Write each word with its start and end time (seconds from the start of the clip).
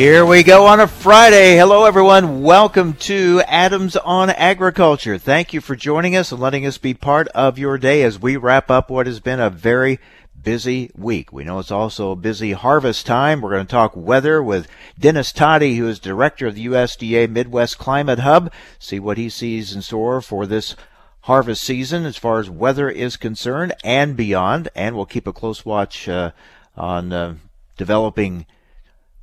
Here 0.00 0.24
we 0.24 0.42
go 0.42 0.64
on 0.64 0.80
a 0.80 0.86
Friday. 0.86 1.58
Hello, 1.58 1.84
everyone. 1.84 2.40
Welcome 2.40 2.94
to 3.00 3.42
Adams 3.46 3.96
on 3.96 4.30
Agriculture. 4.30 5.18
Thank 5.18 5.52
you 5.52 5.60
for 5.60 5.76
joining 5.76 6.16
us 6.16 6.32
and 6.32 6.40
letting 6.40 6.64
us 6.64 6.78
be 6.78 6.94
part 6.94 7.28
of 7.34 7.58
your 7.58 7.76
day 7.76 8.02
as 8.02 8.18
we 8.18 8.38
wrap 8.38 8.70
up 8.70 8.88
what 8.88 9.06
has 9.06 9.20
been 9.20 9.40
a 9.40 9.50
very 9.50 10.00
busy 10.42 10.90
week. 10.96 11.34
We 11.34 11.44
know 11.44 11.58
it's 11.58 11.70
also 11.70 12.12
a 12.12 12.16
busy 12.16 12.52
harvest 12.52 13.04
time. 13.04 13.42
We're 13.42 13.50
going 13.50 13.66
to 13.66 13.70
talk 13.70 13.94
weather 13.94 14.42
with 14.42 14.68
Dennis 14.98 15.34
Todey, 15.34 15.76
who 15.76 15.86
is 15.86 15.98
director 15.98 16.46
of 16.46 16.54
the 16.54 16.64
USDA 16.64 17.28
Midwest 17.28 17.76
Climate 17.76 18.20
Hub, 18.20 18.50
see 18.78 18.98
what 18.98 19.18
he 19.18 19.28
sees 19.28 19.74
in 19.74 19.82
store 19.82 20.22
for 20.22 20.46
this 20.46 20.76
harvest 21.24 21.62
season 21.62 22.06
as 22.06 22.16
far 22.16 22.40
as 22.40 22.48
weather 22.48 22.88
is 22.88 23.18
concerned 23.18 23.74
and 23.84 24.16
beyond. 24.16 24.70
And 24.74 24.96
we'll 24.96 25.04
keep 25.04 25.26
a 25.26 25.34
close 25.34 25.66
watch 25.66 26.08
uh, 26.08 26.30
on 26.74 27.12
uh, 27.12 27.34
developing 27.76 28.46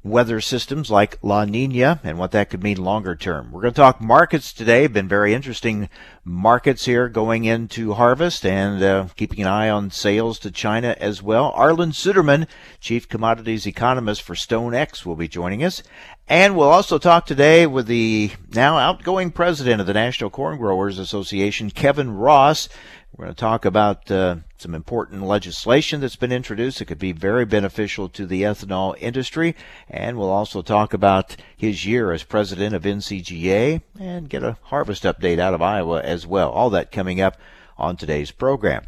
weather 0.09 0.41
systems 0.41 0.89
like 0.89 1.17
La 1.21 1.45
Nina 1.45 1.99
and 2.03 2.17
what 2.17 2.31
that 2.31 2.49
could 2.49 2.63
mean 2.63 2.77
longer 2.77 3.15
term. 3.15 3.51
We're 3.51 3.61
going 3.61 3.73
to 3.73 3.79
talk 3.79 4.01
markets 4.01 4.53
today. 4.53 4.87
Been 4.87 5.07
very 5.07 5.33
interesting 5.33 5.89
markets 6.23 6.85
here 6.85 7.09
going 7.09 7.45
into 7.45 7.93
harvest 7.93 8.45
and 8.45 8.83
uh, 8.83 9.07
keeping 9.15 9.41
an 9.41 9.47
eye 9.47 9.69
on 9.69 9.91
sales 9.91 10.39
to 10.39 10.51
China 10.51 10.95
as 10.99 11.21
well. 11.21 11.53
Arlan 11.53 11.93
Suderman, 11.93 12.47
Chief 12.79 13.07
Commodities 13.07 13.65
Economist 13.65 14.21
for 14.21 14.35
StoneX, 14.35 15.05
will 15.05 15.15
be 15.15 15.27
joining 15.27 15.63
us. 15.63 15.83
And 16.27 16.57
we'll 16.57 16.67
also 16.69 16.97
talk 16.97 17.25
today 17.25 17.65
with 17.65 17.87
the 17.87 18.31
now 18.53 18.77
outgoing 18.77 19.31
president 19.31 19.79
of 19.79 19.87
the 19.87 19.93
National 19.93 20.29
Corn 20.29 20.57
Growers 20.57 20.99
Association, 20.99 21.71
Kevin 21.71 22.15
Ross. 22.15 22.67
We're 23.15 23.25
going 23.25 23.35
to 23.35 23.39
talk 23.39 23.65
about 23.65 24.11
uh, 24.11 24.37
some 24.57 24.75
important 24.75 25.23
legislation 25.23 26.01
that's 26.01 26.15
been 26.15 26.31
introduced 26.31 26.79
that 26.79 26.85
could 26.85 26.99
be 26.99 27.13
very 27.13 27.45
beneficial 27.45 28.09
to 28.09 28.27
the 28.27 28.43
ethanol 28.43 28.95
industry. 28.99 29.55
And 29.89 30.17
we'll 30.17 30.29
also 30.29 30.61
talk 30.61 30.93
about 30.93 31.35
his 31.55 31.85
year 31.85 32.11
as 32.11 32.23
president 32.23 32.75
of 32.75 32.83
NCGA 32.83 33.81
and 33.99 34.29
get 34.29 34.43
a 34.43 34.57
harvest 34.63 35.03
update 35.03 35.39
out 35.39 35.53
of 35.53 35.61
Iowa 35.61 36.01
as 36.01 36.27
well. 36.27 36.51
All 36.51 36.69
that 36.71 36.91
coming 36.91 37.19
up 37.19 37.37
on 37.77 37.97
today's 37.97 38.31
program. 38.31 38.85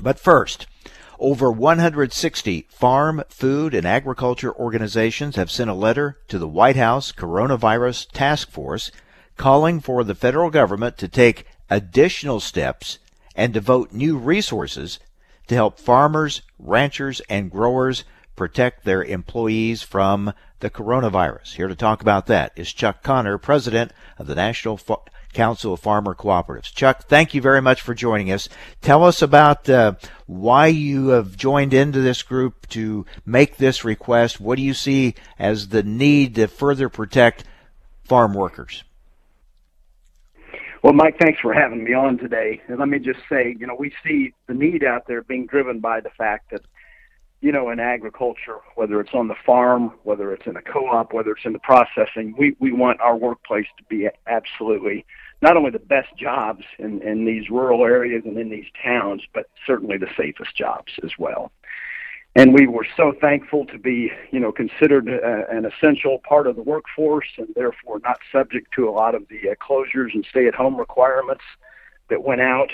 But 0.00 0.18
first, 0.18 0.66
over 1.18 1.50
160 1.50 2.66
farm, 2.68 3.22
food, 3.28 3.74
and 3.74 3.86
agriculture 3.86 4.54
organizations 4.54 5.36
have 5.36 5.50
sent 5.50 5.70
a 5.70 5.74
letter 5.74 6.18
to 6.28 6.38
the 6.38 6.48
White 6.48 6.76
House 6.76 7.10
Coronavirus 7.12 8.10
Task 8.12 8.50
Force 8.50 8.90
calling 9.36 9.80
for 9.80 10.04
the 10.04 10.14
federal 10.14 10.50
government 10.50 10.98
to 10.98 11.08
take 11.08 11.46
additional 11.70 12.40
steps 12.40 12.98
and 13.36 13.52
devote 13.52 13.92
new 13.92 14.16
resources 14.16 14.98
to 15.46 15.54
help 15.54 15.78
farmers, 15.78 16.42
ranchers, 16.58 17.20
and 17.28 17.50
growers 17.50 18.02
protect 18.34 18.84
their 18.84 19.04
employees 19.04 19.82
from 19.82 20.32
the 20.60 20.70
coronavirus. 20.70 21.54
Here 21.54 21.68
to 21.68 21.76
talk 21.76 22.00
about 22.00 22.26
that 22.26 22.52
is 22.56 22.72
Chuck 22.72 23.02
Connor, 23.02 23.38
president 23.38 23.92
of 24.18 24.26
the 24.26 24.34
National 24.34 24.76
Fa- 24.76 24.96
Council 25.32 25.74
of 25.74 25.80
Farmer 25.80 26.14
Cooperatives. 26.14 26.74
Chuck, 26.74 27.04
thank 27.04 27.34
you 27.34 27.42
very 27.42 27.60
much 27.60 27.82
for 27.82 27.94
joining 27.94 28.32
us. 28.32 28.48
Tell 28.80 29.04
us 29.04 29.20
about 29.20 29.68
uh, 29.68 29.94
why 30.26 30.68
you 30.68 31.08
have 31.08 31.36
joined 31.36 31.74
into 31.74 32.00
this 32.00 32.22
group 32.22 32.66
to 32.70 33.04
make 33.26 33.56
this 33.56 33.84
request. 33.84 34.40
What 34.40 34.56
do 34.56 34.62
you 34.62 34.74
see 34.74 35.14
as 35.38 35.68
the 35.68 35.82
need 35.82 36.34
to 36.36 36.48
further 36.48 36.88
protect 36.88 37.44
farm 38.04 38.32
workers? 38.32 38.82
Well, 40.82 40.92
Mike, 40.92 41.16
thanks 41.20 41.40
for 41.40 41.52
having 41.52 41.84
me 41.84 41.94
on 41.94 42.18
today. 42.18 42.60
And 42.68 42.78
let 42.78 42.88
me 42.88 42.98
just 42.98 43.20
say, 43.30 43.56
you 43.58 43.66
know, 43.66 43.76
we 43.78 43.92
see 44.04 44.32
the 44.46 44.54
need 44.54 44.84
out 44.84 45.06
there 45.06 45.22
being 45.22 45.46
driven 45.46 45.80
by 45.80 46.00
the 46.00 46.10
fact 46.10 46.50
that, 46.50 46.60
you 47.40 47.50
know, 47.50 47.70
in 47.70 47.80
agriculture, 47.80 48.58
whether 48.74 49.00
it's 49.00 49.14
on 49.14 49.28
the 49.28 49.34
farm, 49.44 49.92
whether 50.04 50.32
it's 50.32 50.46
in 50.46 50.56
a 50.56 50.62
co-op, 50.62 51.12
whether 51.12 51.32
it's 51.32 51.44
in 51.44 51.52
the 51.52 51.58
processing, 51.60 52.34
we, 52.38 52.56
we 52.60 52.72
want 52.72 53.00
our 53.00 53.16
workplace 53.16 53.66
to 53.78 53.84
be 53.84 54.08
absolutely 54.26 55.04
not 55.42 55.56
only 55.56 55.70
the 55.70 55.78
best 55.78 56.08
jobs 56.18 56.64
in, 56.78 57.02
in 57.02 57.24
these 57.24 57.50
rural 57.50 57.84
areas 57.84 58.22
and 58.24 58.38
in 58.38 58.50
these 58.50 58.66
towns, 58.82 59.22
but 59.34 59.46
certainly 59.66 59.98
the 59.98 60.08
safest 60.16 60.56
jobs 60.56 60.92
as 61.02 61.10
well 61.18 61.52
and 62.36 62.52
we 62.52 62.66
were 62.66 62.86
so 62.98 63.14
thankful 63.18 63.64
to 63.64 63.78
be, 63.78 64.12
you 64.30 64.38
know, 64.38 64.52
considered 64.52 65.08
uh, 65.08 65.46
an 65.50 65.64
essential 65.64 66.18
part 66.28 66.46
of 66.46 66.54
the 66.54 66.62
workforce, 66.62 67.28
and 67.38 67.48
therefore 67.54 67.98
not 68.04 68.18
subject 68.30 68.72
to 68.74 68.86
a 68.86 68.90
lot 68.90 69.14
of 69.14 69.26
the 69.28 69.50
uh, 69.50 69.54
closures 69.54 70.12
and 70.12 70.24
stay-at-home 70.28 70.76
requirements 70.76 71.44
that 72.10 72.22
went 72.22 72.42
out. 72.42 72.70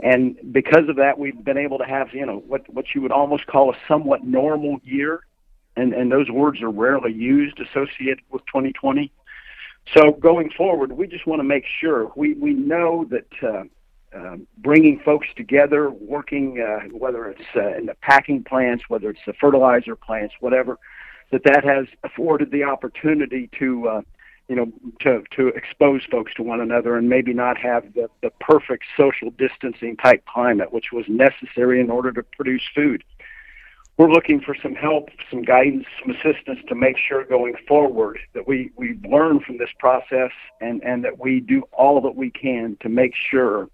And 0.00 0.36
because 0.52 0.88
of 0.88 0.94
that, 0.96 1.18
we've 1.18 1.44
been 1.44 1.58
able 1.58 1.78
to 1.78 1.84
have, 1.84 2.14
you 2.14 2.24
know, 2.24 2.38
what 2.46 2.72
what 2.72 2.86
you 2.94 3.02
would 3.02 3.10
almost 3.10 3.46
call 3.46 3.72
a 3.72 3.76
somewhat 3.88 4.24
normal 4.24 4.78
year, 4.84 5.20
and 5.76 5.92
and 5.92 6.10
those 6.12 6.30
words 6.30 6.62
are 6.62 6.70
rarely 6.70 7.12
used 7.12 7.58
associated 7.58 8.20
with 8.30 8.46
2020. 8.46 9.10
So 9.92 10.12
going 10.12 10.50
forward, 10.50 10.92
we 10.92 11.08
just 11.08 11.26
want 11.26 11.40
to 11.40 11.44
make 11.44 11.64
sure 11.80 12.12
we 12.14 12.34
we 12.34 12.54
know 12.54 13.06
that. 13.10 13.26
Uh, 13.42 13.64
um, 14.14 14.46
bringing 14.58 15.00
folks 15.00 15.26
together, 15.36 15.90
working, 15.90 16.60
uh, 16.60 16.88
whether 16.96 17.26
it's 17.26 17.42
uh, 17.56 17.76
in 17.76 17.86
the 17.86 17.94
packing 18.00 18.44
plants, 18.44 18.84
whether 18.88 19.10
it's 19.10 19.20
the 19.26 19.32
fertilizer 19.34 19.96
plants, 19.96 20.34
whatever, 20.40 20.78
that 21.32 21.42
that 21.44 21.64
has 21.64 21.86
afforded 22.04 22.50
the 22.50 22.62
opportunity 22.62 23.50
to, 23.58 23.88
uh, 23.88 24.00
you 24.48 24.54
know, 24.54 24.72
to, 25.00 25.22
to 25.36 25.48
expose 25.48 26.02
folks 26.10 26.32
to 26.34 26.42
one 26.42 26.60
another 26.60 26.96
and 26.96 27.08
maybe 27.08 27.32
not 27.32 27.58
have 27.58 27.92
the, 27.94 28.08
the 28.22 28.30
perfect 28.40 28.84
social 28.96 29.30
distancing 29.32 29.96
type 29.96 30.24
climate, 30.26 30.72
which 30.72 30.92
was 30.92 31.04
necessary 31.08 31.80
in 31.80 31.90
order 31.90 32.12
to 32.12 32.22
produce 32.22 32.62
food. 32.74 33.02
We're 33.96 34.10
looking 34.10 34.40
for 34.40 34.56
some 34.60 34.74
help, 34.74 35.08
some 35.30 35.42
guidance, 35.42 35.86
some 36.00 36.14
assistance 36.16 36.58
to 36.68 36.74
make 36.74 36.96
sure 36.98 37.24
going 37.24 37.54
forward 37.68 38.18
that 38.34 38.46
we, 38.46 38.72
we 38.76 38.98
learn 39.08 39.38
from 39.40 39.58
this 39.58 39.70
process 39.78 40.32
and, 40.60 40.82
and 40.82 41.04
that 41.04 41.20
we 41.20 41.38
do 41.38 41.62
all 41.72 42.00
that 42.00 42.16
we 42.16 42.30
can 42.30 42.76
to 42.80 42.88
make 42.88 43.14
sure 43.30 43.68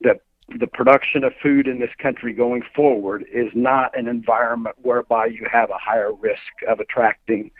that 0.00 0.20
the 0.58 0.66
production 0.66 1.24
of 1.24 1.32
food 1.42 1.66
in 1.66 1.78
this 1.78 1.90
country 1.98 2.32
going 2.32 2.62
forward 2.74 3.24
is 3.32 3.48
not 3.54 3.96
an 3.98 4.08
environment 4.08 4.76
whereby 4.82 5.26
you 5.26 5.46
have 5.50 5.70
a 5.70 5.78
higher 5.78 6.12
risk 6.12 6.40
of 6.68 6.80
attracting 6.80 7.50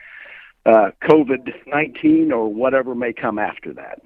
uh, 0.67 0.91
COVID 1.03 1.53
19 1.67 2.33
or 2.33 2.53
whatever 2.53 2.94
may 2.94 3.12
come 3.12 3.39
after 3.39 3.73
that. 3.75 4.00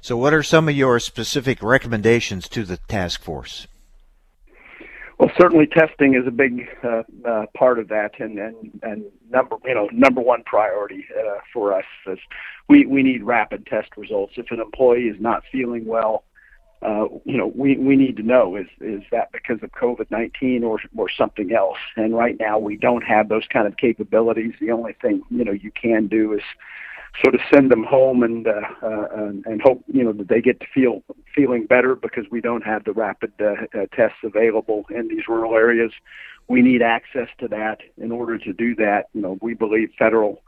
So, 0.00 0.16
what 0.16 0.34
are 0.34 0.42
some 0.42 0.68
of 0.68 0.76
your 0.76 0.98
specific 1.00 1.62
recommendations 1.62 2.48
to 2.50 2.64
the 2.64 2.76
task 2.76 3.22
force? 3.22 3.66
Well, 5.18 5.30
certainly 5.38 5.66
testing 5.66 6.14
is 6.14 6.26
a 6.26 6.30
big 6.30 6.68
uh, 6.82 7.02
uh, 7.24 7.46
part 7.56 7.78
of 7.78 7.88
that, 7.88 8.18
and, 8.18 8.38
and 8.38 8.80
and 8.82 9.04
number 9.30 9.56
you 9.64 9.74
know 9.74 9.88
number 9.92 10.20
one 10.20 10.42
priority 10.44 11.06
uh, 11.16 11.38
for 11.52 11.72
us 11.72 11.84
is 12.06 12.18
we 12.68 12.86
we 12.86 13.02
need 13.02 13.22
rapid 13.22 13.66
test 13.66 13.96
results. 13.96 14.34
If 14.36 14.50
an 14.50 14.60
employee 14.60 15.04
is 15.04 15.20
not 15.20 15.44
feeling 15.52 15.84
well, 15.86 16.24
uh, 16.82 17.06
you 17.24 17.36
know, 17.36 17.52
we, 17.54 17.76
we 17.76 17.96
need 17.96 18.16
to 18.16 18.22
know 18.22 18.56
is 18.56 18.66
is 18.80 19.02
that 19.12 19.30
because 19.32 19.62
of 19.62 19.70
COVID 19.72 20.10
nineteen 20.10 20.64
or 20.64 20.80
or 20.96 21.08
something 21.08 21.52
else? 21.52 21.78
And 21.96 22.16
right 22.16 22.36
now 22.40 22.58
we 22.58 22.76
don't 22.76 23.02
have 23.02 23.28
those 23.28 23.44
kind 23.52 23.66
of 23.66 23.76
capabilities. 23.76 24.54
The 24.60 24.72
only 24.72 24.94
thing 25.00 25.22
you 25.30 25.44
know 25.44 25.52
you 25.52 25.70
can 25.70 26.08
do 26.08 26.32
is 26.32 26.42
sort 27.22 27.34
of 27.34 27.40
send 27.52 27.70
them 27.70 27.84
home 27.84 28.22
and 28.22 28.46
uh, 28.46 28.62
uh, 28.82 29.06
and, 29.14 29.44
and 29.46 29.62
hope 29.62 29.84
you 29.86 30.02
know 30.02 30.12
that 30.12 30.28
they 30.28 30.40
get 30.40 30.60
to 30.60 30.66
feel 30.74 31.02
feeling 31.34 31.66
better 31.66 31.94
because 31.94 32.24
we 32.30 32.40
don't 32.40 32.64
have 32.64 32.84
the 32.84 32.92
rapid 32.92 33.32
uh, 33.40 33.54
uh, 33.78 33.86
tests 33.94 34.18
available 34.24 34.84
in 34.90 35.08
these 35.08 35.28
rural 35.28 35.54
areas. 35.54 35.92
We 36.48 36.62
need 36.62 36.82
access 36.82 37.28
to 37.38 37.48
that. 37.48 37.80
In 37.96 38.10
order 38.10 38.38
to 38.38 38.52
do 38.52 38.74
that, 38.76 39.08
you 39.14 39.20
know, 39.20 39.38
we 39.40 39.54
believe 39.54 39.90
federal 39.98 40.42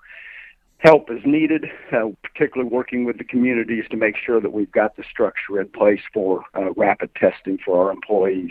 help 0.85 1.11
is 1.11 1.21
needed, 1.25 1.65
uh, 1.93 2.11
particularly 2.23 2.71
working 2.71 3.05
with 3.05 3.17
the 3.17 3.25
communities 3.25 3.85
to 3.91 3.97
make 3.97 4.15
sure 4.17 4.41
that 4.41 4.53
we've 4.53 4.71
got 4.71 4.97
the 4.97 5.03
structure 5.11 5.59
in 5.61 5.67
place 5.69 6.03
for 6.13 6.45
uh, 6.55 6.73
rapid 6.75 7.11
testing 7.15 7.59
for 7.65 7.87
our 7.87 7.91
employees. 7.91 8.51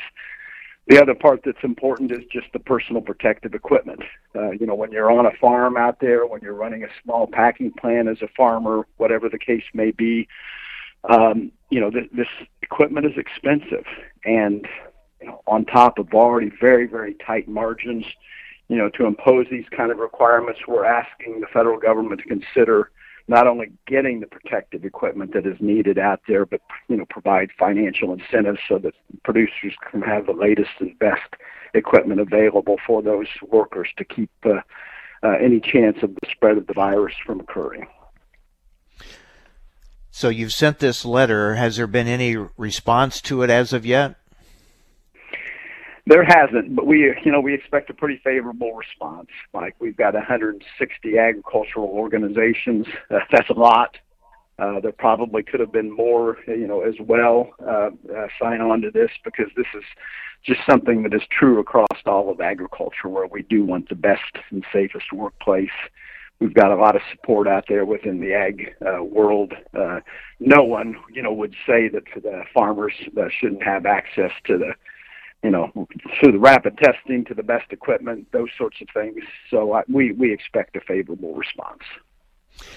The 0.88 1.02
other 1.02 1.14
part 1.14 1.42
that's 1.46 1.64
important 1.64 2.12
is 2.12 2.26
just 2.32 2.48
the 2.52 2.60
personal 2.60 3.02
protective 3.02 3.54
equipment. 3.54 4.02
Uh, 4.36 4.52
you 4.52 4.66
know, 4.66 4.76
when 4.76 4.92
you're 4.92 5.12
on 5.12 5.28
a 5.28 5.32
farm 5.40 5.78
out 5.78 6.00
there, 6.02 6.26
when 6.26 6.42
you're 6.42 6.56
running 6.56 6.84
a 6.84 6.88
small 7.04 7.28
packing 7.28 7.72
plant 7.72 8.10
as 8.10 8.22
a 8.22 8.28
farmer, 8.36 8.86
whatever 8.98 9.30
the 9.30 9.40
case 9.40 9.64
may 9.74 9.92
be, 9.92 10.28
um, 11.10 11.52
you 11.70 11.80
know, 11.80 11.92
th- 11.92 12.10
this 12.12 12.28
equipment 12.64 13.06
is 13.06 13.14
expensive. 13.16 13.86
And 14.26 14.68
you 15.22 15.28
know, 15.28 15.42
on 15.48 15.66
top 15.66 16.00
of 16.00 16.14
already 16.14 16.52
very, 16.60 16.88
very 16.88 17.16
tight 17.26 17.48
margins, 17.48 18.06
you 18.74 18.80
know, 18.80 18.90
to 18.90 19.06
impose 19.06 19.46
these 19.52 19.66
kind 19.76 19.92
of 19.92 20.00
requirements, 20.00 20.62
we're 20.68 20.86
asking 20.86 21.42
the 21.42 21.48
federal 21.48 21.80
government 21.80 22.22
to 22.22 22.28
consider 22.28 22.90
not 23.28 23.48
only 23.48 23.72
getting 23.88 24.20
the 24.20 24.28
protective 24.28 24.84
equipment 24.84 25.34
that 25.34 25.46
is 25.46 25.56
needed 25.62 25.98
out 25.98 26.22
there, 26.28 26.46
but 26.46 26.60
you 26.90 26.98
know 26.98 27.06
provide 27.10 27.52
financial 27.58 28.12
incentives 28.12 28.60
so 28.68 28.78
that 28.80 28.94
producers 29.24 29.76
can 29.90 30.02
have 30.02 30.26
the 30.26 30.34
latest 30.34 30.72
and 30.80 30.98
best 31.00 31.36
equipment 31.74 32.20
available 32.20 32.78
for 32.86 33.02
those 33.02 33.28
workers 33.48 33.90
to 33.98 34.04
keep 34.04 34.32
uh, 34.46 34.60
uh, 35.24 35.36
any 35.40 35.60
chance 35.60 35.98
of 36.02 36.14
the 36.16 36.28
spread 36.32 36.58
of 36.58 36.68
the 36.68 36.74
virus 36.74 37.14
from 37.26 37.40
occurring. 37.40 37.88
So 40.12 40.30
you've 40.30 40.54
sent 40.54 40.80
this 40.80 41.06
letter. 41.06 41.56
Has 41.56 41.78
there 41.78 41.88
been 41.88 42.08
any 42.08 42.36
response 42.58 43.22
to 43.22 43.42
it 43.42 43.50
as 43.50 43.72
of 43.72 43.86
yet? 43.86 44.16
There 46.06 46.26
hasn't, 46.26 46.76
but 46.76 46.86
we, 46.86 47.14
you 47.24 47.32
know, 47.32 47.40
we 47.40 47.54
expect 47.54 47.90
a 47.90 47.94
pretty 47.94 48.20
favorable 48.24 48.74
response. 48.74 49.30
Like 49.54 49.76
we've 49.80 49.96
got 49.96 50.14
160 50.14 51.18
agricultural 51.18 51.88
organizations. 51.88 52.86
Uh, 53.10 53.20
that's 53.32 53.50
a 53.50 53.54
lot. 53.54 53.98
Uh, 54.60 54.80
there 54.82 54.92
probably 54.92 55.44
could 55.44 55.60
have 55.60 55.72
been 55.72 55.92
more, 55.92 56.38
you 56.46 56.68
know, 56.68 56.82
as 56.82 56.94
well 57.00 57.52
uh, 57.66 57.90
uh, 58.16 58.28
sign 58.40 58.62
on 58.62 58.82
to 58.82 58.92
this 58.92 59.10
because 59.24 59.48
this 59.56 59.66
is 59.76 59.84
just 60.46 60.60
something 60.70 61.04
that 61.04 61.14
is 61.14 61.24
true 61.32 61.60
across 61.60 61.88
all 62.06 62.30
of 62.30 62.42
agriculture, 62.42 63.08
where 63.08 63.28
we 63.28 63.42
do 63.44 63.66
want 63.66 63.88
the 63.90 63.96
best 63.96 64.38
and 64.52 64.64
safest 64.72 65.12
workplace 65.14 65.70
we've 66.44 66.54
got 66.54 66.72
a 66.72 66.76
lot 66.76 66.96
of 66.96 67.02
support 67.12 67.48
out 67.48 67.66
there 67.70 67.86
within 67.86 68.20
the 68.20 68.34
ag 68.34 68.74
uh, 68.86 69.02
world. 69.02 69.54
Uh, 69.74 70.00
no 70.40 70.64
one, 70.64 70.96
you 71.12 71.22
know, 71.22 71.32
would 71.32 71.56
say 71.66 71.88
that 71.88 72.04
the 72.16 72.44
farmers 72.54 72.94
shouldn't 73.40 73.64
have 73.64 73.86
access 73.86 74.32
to 74.46 74.58
the, 74.58 74.74
you 75.44 75.50
know, 75.50 75.72
through 76.20 76.32
the 76.32 76.40
rapid 76.40 76.78
testing, 76.78 77.26
to 77.26 77.34
the 77.34 77.44
best 77.44 77.72
equipment, 77.72 78.32
those 78.32 78.50
sorts 78.58 78.78
of 78.82 78.88
things. 78.94 79.24
So 79.50 79.74
I, 79.74 79.84
we 79.92 80.12
we 80.14 80.32
expect 80.32 80.76
a 80.76 80.82
favorable 80.82 81.34
response. 81.34 81.82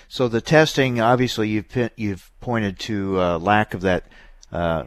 So 0.09 0.27
the 0.29 0.41
testing, 0.41 1.01
obviously, 1.01 1.49
you've 1.49 1.91
you've 1.97 2.31
pointed 2.41 2.79
to 2.81 3.21
uh, 3.21 3.39
lack 3.39 3.75
of 3.75 3.83
that. 3.83 4.05
Uh, 4.53 4.85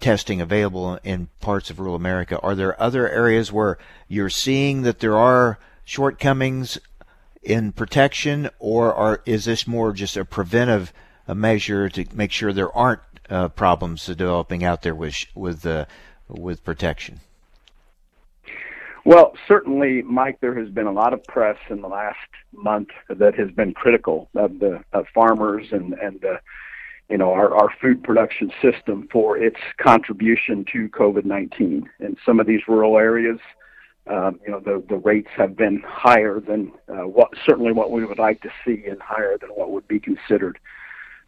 testing 0.00 0.40
available 0.40 0.98
in 1.04 1.28
parts 1.40 1.68
of 1.68 1.78
rural 1.78 1.94
America. 1.94 2.38
Are 2.38 2.54
there 2.54 2.80
other 2.80 3.06
areas 3.06 3.52
where 3.52 3.76
you're 4.08 4.30
seeing 4.30 4.80
that 4.82 5.00
there 5.00 5.14
are 5.16 5.58
shortcomings 5.84 6.78
in 7.42 7.72
protection, 7.72 8.48
or 8.58 8.94
are, 8.94 9.22
is 9.26 9.44
this 9.44 9.66
more 9.66 9.92
just 9.92 10.16
a 10.16 10.24
preventive 10.24 10.92
measure 11.28 11.90
to 11.90 12.06
make 12.14 12.32
sure 12.32 12.52
there 12.52 12.74
aren't 12.74 13.02
uh, 13.28 13.48
problems 13.48 14.06
developing 14.06 14.64
out 14.64 14.82
there 14.82 14.94
with 14.94 15.26
with 15.34 15.64
with 16.38 16.64
protection? 16.64 17.20
Well, 19.04 19.32
certainly, 19.48 20.02
Mike. 20.02 20.38
There 20.40 20.58
has 20.58 20.68
been 20.68 20.86
a 20.86 20.92
lot 20.92 21.12
of 21.12 21.24
press 21.24 21.56
in 21.70 21.80
the 21.80 21.88
last 21.88 22.18
month 22.52 22.88
that 23.08 23.34
has 23.34 23.50
been 23.50 23.72
critical 23.72 24.28
of 24.34 24.58
the 24.58 24.84
of 24.92 25.06
farmers 25.14 25.68
and 25.72 25.94
and 25.94 26.22
you 27.08 27.16
know 27.16 27.32
our, 27.32 27.54
our 27.54 27.70
food 27.80 28.02
production 28.02 28.52
system 28.60 29.08
for 29.10 29.38
its 29.38 29.56
contribution 29.78 30.66
to 30.72 30.88
COVID 30.90 31.24
nineteen 31.24 31.88
in 31.98 32.16
some 32.26 32.40
of 32.40 32.46
these 32.46 32.60
rural 32.68 32.98
areas 32.98 33.38
um, 34.06 34.40
you 34.44 34.50
know, 34.50 34.60
the, 34.60 34.82
the 34.88 34.96
rates 34.96 35.28
have 35.36 35.56
been 35.56 35.82
higher 35.86 36.40
than 36.40 36.72
uh, 36.88 37.06
what 37.06 37.30
certainly 37.46 37.72
what 37.72 37.90
we 37.90 38.04
would 38.04 38.18
like 38.18 38.40
to 38.42 38.50
see, 38.64 38.84
and 38.88 39.00
higher 39.00 39.36
than 39.38 39.50
what 39.50 39.70
would 39.70 39.86
be 39.86 40.00
considered 40.00 40.58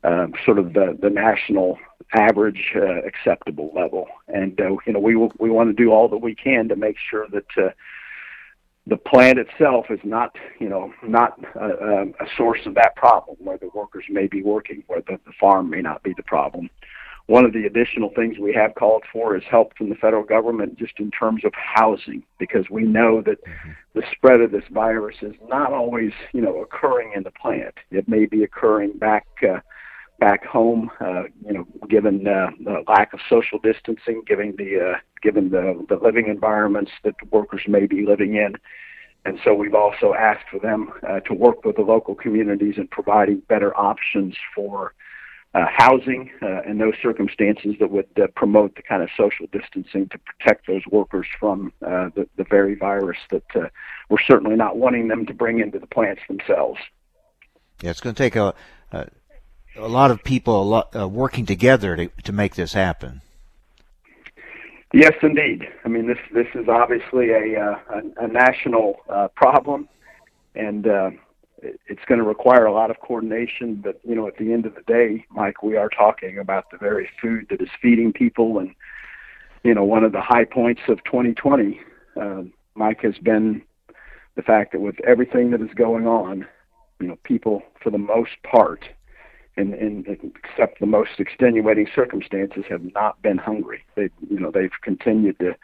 um, 0.05 0.33
sort 0.45 0.59
of 0.59 0.73
the, 0.73 0.99
the 1.01 1.11
national 1.11 1.79
average 2.15 2.73
uh, 2.77 3.03
acceptable 3.07 3.71
level. 3.75 4.07
And 4.29 4.61
uh, 4.61 4.77
you 4.87 4.93
know, 4.93 5.01
we 5.01 5.17
we 5.17 5.51
want 5.51 5.75
to 5.75 5.83
do 5.83 5.91
all 5.91 6.09
that 6.09 6.19
we 6.19 6.35
can 6.35 6.69
to 6.69 6.77
make 6.77 6.97
sure 7.11 7.27
that 7.29 7.47
uh, 7.57 7.71
the 8.87 8.97
plant 8.97 9.39
itself 9.39 9.87
is 9.91 10.01
not, 10.03 10.35
you 10.59 10.69
know, 10.69 10.93
not 11.07 11.39
a, 11.55 12.03
a 12.21 12.27
source 12.37 12.61
of 12.67 12.75
that 12.75 12.97
problem, 12.97 13.37
where 13.41 13.59
the 13.59 13.71
workers 13.75 14.05
may 14.09 14.27
be 14.27 14.43
working, 14.43 14.83
where 14.89 15.03
the, 15.03 15.19
the 15.25 15.33
farm 15.39 15.71
may 15.71 15.81
not 15.81 16.03
be 16.03 16.13
the 16.17 16.23
problem 16.25 16.69
one 17.27 17.45
of 17.45 17.53
the 17.53 17.65
additional 17.65 18.11
things 18.15 18.39
we 18.39 18.53
have 18.53 18.75
called 18.75 19.05
for 19.13 19.37
is 19.37 19.43
help 19.51 19.77
from 19.77 19.89
the 19.89 19.95
federal 19.97 20.25
government 20.25 20.79
just 20.79 20.95
in 20.99 21.11
terms 21.11 21.45
of 21.45 21.53
housing, 21.55 22.23
because 22.39 22.69
we 22.71 22.83
know 22.83 23.23
that 23.23 23.43
mm-hmm. 23.45 23.71
the 23.95 24.03
spread 24.13 24.41
of 24.41 24.51
this 24.51 24.65
virus 24.71 25.17
is 25.23 25.35
not 25.49 25.73
always, 25.73 26.13
you 26.33 26.41
know, 26.41 26.61
occurring 26.63 27.13
in 27.15 27.23
the 27.23 27.31
plant. 27.31 27.75
It 27.91 28.09
may 28.09 28.27
be 28.27 28.43
occurring 28.43 28.99
back 28.99 29.27
uh, 29.43 29.61
back 30.19 30.45
home, 30.45 30.91
uh, 31.01 31.25
you 31.45 31.53
know, 31.53 31.67
given 31.89 32.27
uh, 32.27 32.51
the 32.63 32.85
lack 32.89 33.13
of 33.13 33.21
social 33.29 33.59
distancing, 33.59 34.23
given 34.27 34.55
the 34.57 34.93
uh, 34.93 34.99
given 35.23 35.51
the 35.51 35.85
the 35.89 35.97
living 35.97 36.29
environments 36.29 36.93
that 37.05 37.15
the 37.21 37.29
workers 37.31 37.63
may 37.67 37.87
be 37.87 38.07
living 38.07 38.37
in. 38.37 38.55
And 39.25 39.39
so 39.45 39.55
we've 39.55 39.75
also 39.75 40.15
asked 40.15 40.47
for 40.51 40.59
them 40.59 40.93
uh, 41.09 41.21
to 41.21 41.35
work 41.35 41.65
with 41.65 41.77
the 41.77 41.83
local 41.83 42.15
communities 42.15 42.75
in 42.77 42.89
providing 42.89 43.41
better 43.49 43.77
options 43.79 44.35
for 44.55 44.95
uh, 45.55 45.67
housing 45.71 46.31
uh, 46.41 46.63
and 46.67 46.81
those 46.81 46.95
circumstances 47.03 47.75
that 47.79 47.91
would 47.91 48.09
uh, 48.21 48.27
promote 48.35 48.75
the 48.75 48.83
kind 48.83 49.03
of 49.03 49.11
social 49.17 49.47
distancing 49.53 50.09
to 50.09 50.19
protect 50.19 50.67
those 50.67 50.83
workers 50.91 51.27
from 51.39 51.73
uh, 51.87 52.09
the, 52.15 52.27
the 52.37 52.45
very 52.45 52.75
virus 52.75 53.19
that 53.31 53.45
uh, 53.55 53.69
we're 54.09 54.23
certainly 54.27 54.57
not 54.57 54.77
wanting 54.77 55.09
them 55.09 55.27
to 55.27 55.35
bring 55.35 55.61
into 55.61 55.79
the 55.79 55.87
plants 55.87 56.23
themselves. 56.27 56.79
Yeah, 57.83 57.91
it's 57.91 58.01
going 58.01 58.15
to 58.15 58.23
take 58.23 58.37
a, 58.37 58.55
a, 58.93 59.09
a 59.77 59.89
lot 59.89 60.11
of 60.11 60.23
people 60.23 60.63
a 60.63 60.65
lot, 60.65 60.97
uh, 60.97 61.09
working 61.09 61.47
together 61.47 61.97
to, 61.97 62.09
to 62.25 62.33
make 62.33 62.55
this 62.55 62.73
happen. 62.73 63.21
Yes, 64.93 65.15
indeed. 65.23 65.67
I 65.85 65.89
mean, 65.89 66.07
this 66.07 66.19
this 66.35 66.49
is 66.55 66.69
obviously 66.69 67.31
a 67.31 67.59
a, 67.59 68.03
a 68.19 68.29
national 68.29 68.97
problem, 69.35 69.89
and 70.55 70.87
it's 71.63 72.05
going 72.07 72.19
to 72.19 72.27
require 72.27 72.67
a 72.67 72.73
lot 72.73 72.91
of 72.91 73.01
coordination. 73.01 73.77
But 73.77 74.01
you 74.05 74.15
know, 74.15 74.27
at 74.27 74.37
the 74.37 74.53
end 74.53 74.67
of 74.67 74.75
the 74.75 74.83
day, 74.83 75.25
Mike, 75.31 75.63
we 75.63 75.77
are 75.77 75.89
talking 75.89 76.39
about 76.39 76.71
the 76.71 76.79
very 76.79 77.09
food 77.21 77.47
that 77.51 77.61
is 77.61 77.69
feeding 77.81 78.13
people, 78.13 78.59
and 78.59 78.75
you 79.63 79.75
know, 79.75 79.85
one 79.85 80.05
of 80.05 80.13
the 80.13 80.21
high 80.21 80.45
points 80.45 80.83
of 80.89 81.03
2020, 81.05 81.81
uh, 82.21 82.43
Mike, 82.75 83.03
has 83.03 83.17
been 83.19 83.63
the 84.35 84.43
fact 84.43 84.73
that 84.73 84.81
with 84.81 84.99
everything 85.07 85.51
that 85.51 85.61
is 85.61 85.71
going 85.75 86.07
on, 86.07 86.47
you 87.01 87.07
know, 87.07 87.19
people 87.23 87.63
for 87.83 87.91
the 87.91 87.99
most 87.99 88.43
part, 88.43 88.89
in, 89.57 89.75
in 89.75 90.31
except 90.45 90.81
the 90.81 90.87
most 90.87 91.19
extenuating 91.19 91.89
circumstances, 91.95 92.65
have 92.69 92.93
not 92.95 93.21
been 93.23 93.39
hungry. 93.39 93.85
They, 93.95 94.11
you 94.29 94.41
know, 94.41 94.51
they've 94.51 94.73
continued 94.83 95.39
to 95.41 95.57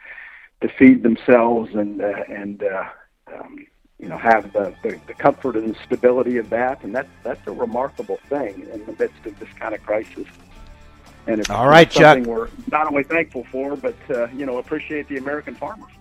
to 0.61 0.67
feed 0.67 1.03
themselves 1.03 1.73
and 1.73 2.01
uh, 2.01 2.23
and 2.27 2.63
uh, 2.63 2.83
um, 3.33 3.65
you 3.97 4.09
know 4.09 4.17
have 4.17 4.51
the, 4.53 4.73
the, 4.83 4.99
the 5.07 5.13
comfort 5.13 5.55
and 5.55 5.75
stability 5.85 6.37
of 6.37 6.49
that, 6.49 6.83
and 6.83 6.93
that's 6.93 7.09
that's 7.23 7.45
a 7.47 7.51
remarkable 7.51 8.19
thing 8.29 8.67
in 8.73 8.85
the 8.85 8.95
midst 8.99 9.25
of 9.25 9.37
this 9.39 9.49
kind 9.57 9.73
of 9.73 9.83
crisis. 9.83 10.27
And 11.27 11.39
it's 11.39 11.49
all 11.49 11.67
right, 11.67 11.89
Chuck. 11.89 12.19
We're 12.25 12.49
not 12.71 12.87
only 12.87 13.03
thankful 13.03 13.45
for, 13.51 13.75
but 13.75 13.95
uh, 14.09 14.27
you 14.27 14.45
know 14.45 14.57
appreciate 14.57 15.07
the 15.07 15.17
American 15.17 15.55
farmers. 15.55 15.91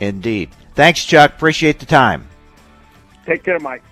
Indeed. 0.00 0.50
Thanks, 0.74 1.04
Chuck. 1.04 1.34
Appreciate 1.34 1.78
the 1.78 1.86
time. 1.86 2.26
Take 3.26 3.44
care, 3.44 3.58
Mike. 3.58 3.82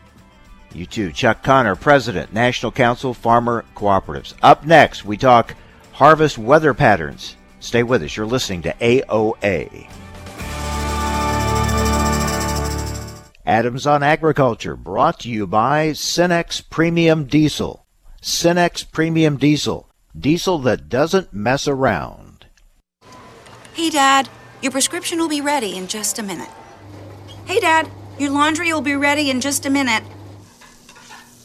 You 0.72 0.86
too. 0.86 1.12
Chuck 1.12 1.42
Connor, 1.42 1.76
President, 1.76 2.32
National 2.32 2.72
Council 2.72 3.14
Farmer 3.14 3.64
Cooperatives. 3.74 4.34
Up 4.42 4.66
next, 4.66 5.04
we 5.04 5.16
talk 5.16 5.54
harvest 5.92 6.38
weather 6.38 6.74
patterns. 6.74 7.36
Stay 7.60 7.82
with 7.82 8.02
us. 8.02 8.16
You're 8.16 8.26
listening 8.26 8.62
to 8.62 8.74
AOA. 8.74 9.90
Adams 13.48 13.86
on 13.86 14.02
Agriculture, 14.02 14.76
brought 14.76 15.20
to 15.20 15.30
you 15.30 15.46
by 15.46 15.88
Cenex 15.88 16.62
Premium 16.68 17.24
Diesel. 17.24 17.86
Cenex 18.20 18.84
Premium 18.92 19.38
Diesel, 19.38 19.88
diesel 20.16 20.58
that 20.58 20.90
doesn't 20.90 21.32
mess 21.32 21.66
around. 21.66 22.44
Hey, 23.72 23.88
Dad, 23.88 24.28
your 24.60 24.70
prescription 24.70 25.18
will 25.18 25.28
be 25.28 25.40
ready 25.40 25.76
in 25.76 25.86
just 25.86 26.18
a 26.18 26.22
minute. 26.22 26.50
Hey, 27.46 27.58
Dad, 27.58 27.90
your 28.18 28.30
laundry 28.30 28.70
will 28.70 28.82
be 28.82 28.96
ready 28.96 29.30
in 29.30 29.40
just 29.40 29.64
a 29.64 29.70
minute. 29.70 30.02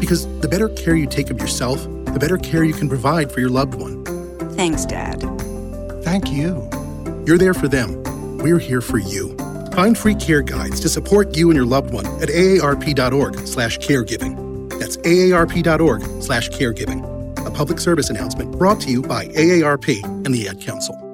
Because 0.00 0.26
the 0.40 0.48
better 0.48 0.68
care 0.68 0.94
you 0.94 1.06
take 1.06 1.30
of 1.30 1.38
yourself, 1.38 1.82
the 1.82 2.18
better 2.18 2.38
care 2.38 2.64
you 2.64 2.72
can 2.72 2.88
provide 2.88 3.30
for 3.30 3.40
your 3.40 3.50
loved 3.50 3.74
one. 3.74 4.04
Thanks, 4.54 4.84
Dad. 4.84 5.20
Thank 6.02 6.30
you. 6.30 6.68
You're 7.26 7.38
there 7.38 7.54
for 7.54 7.68
them. 7.68 8.02
We're 8.38 8.58
here 8.58 8.80
for 8.80 8.98
you. 8.98 9.36
Find 9.72 9.96
free 9.96 10.14
care 10.14 10.42
guides 10.42 10.80
to 10.80 10.88
support 10.88 11.36
you 11.36 11.50
and 11.50 11.56
your 11.56 11.66
loved 11.66 11.92
one 11.92 12.06
at 12.22 12.28
aarp.org 12.28 13.46
slash 13.46 13.78
caregiving. 13.78 14.70
That's 14.78 14.96
aarp.org 14.98 16.22
slash 16.22 16.50
caregiving. 16.50 17.46
A 17.46 17.50
public 17.50 17.78
service 17.78 18.08
announcement 18.08 18.52
brought 18.52 18.80
to 18.82 18.90
you 18.90 19.02
by 19.02 19.26
AARP 19.28 20.02
and 20.04 20.34
the 20.34 20.48
Ad 20.48 20.60
Council. 20.60 21.05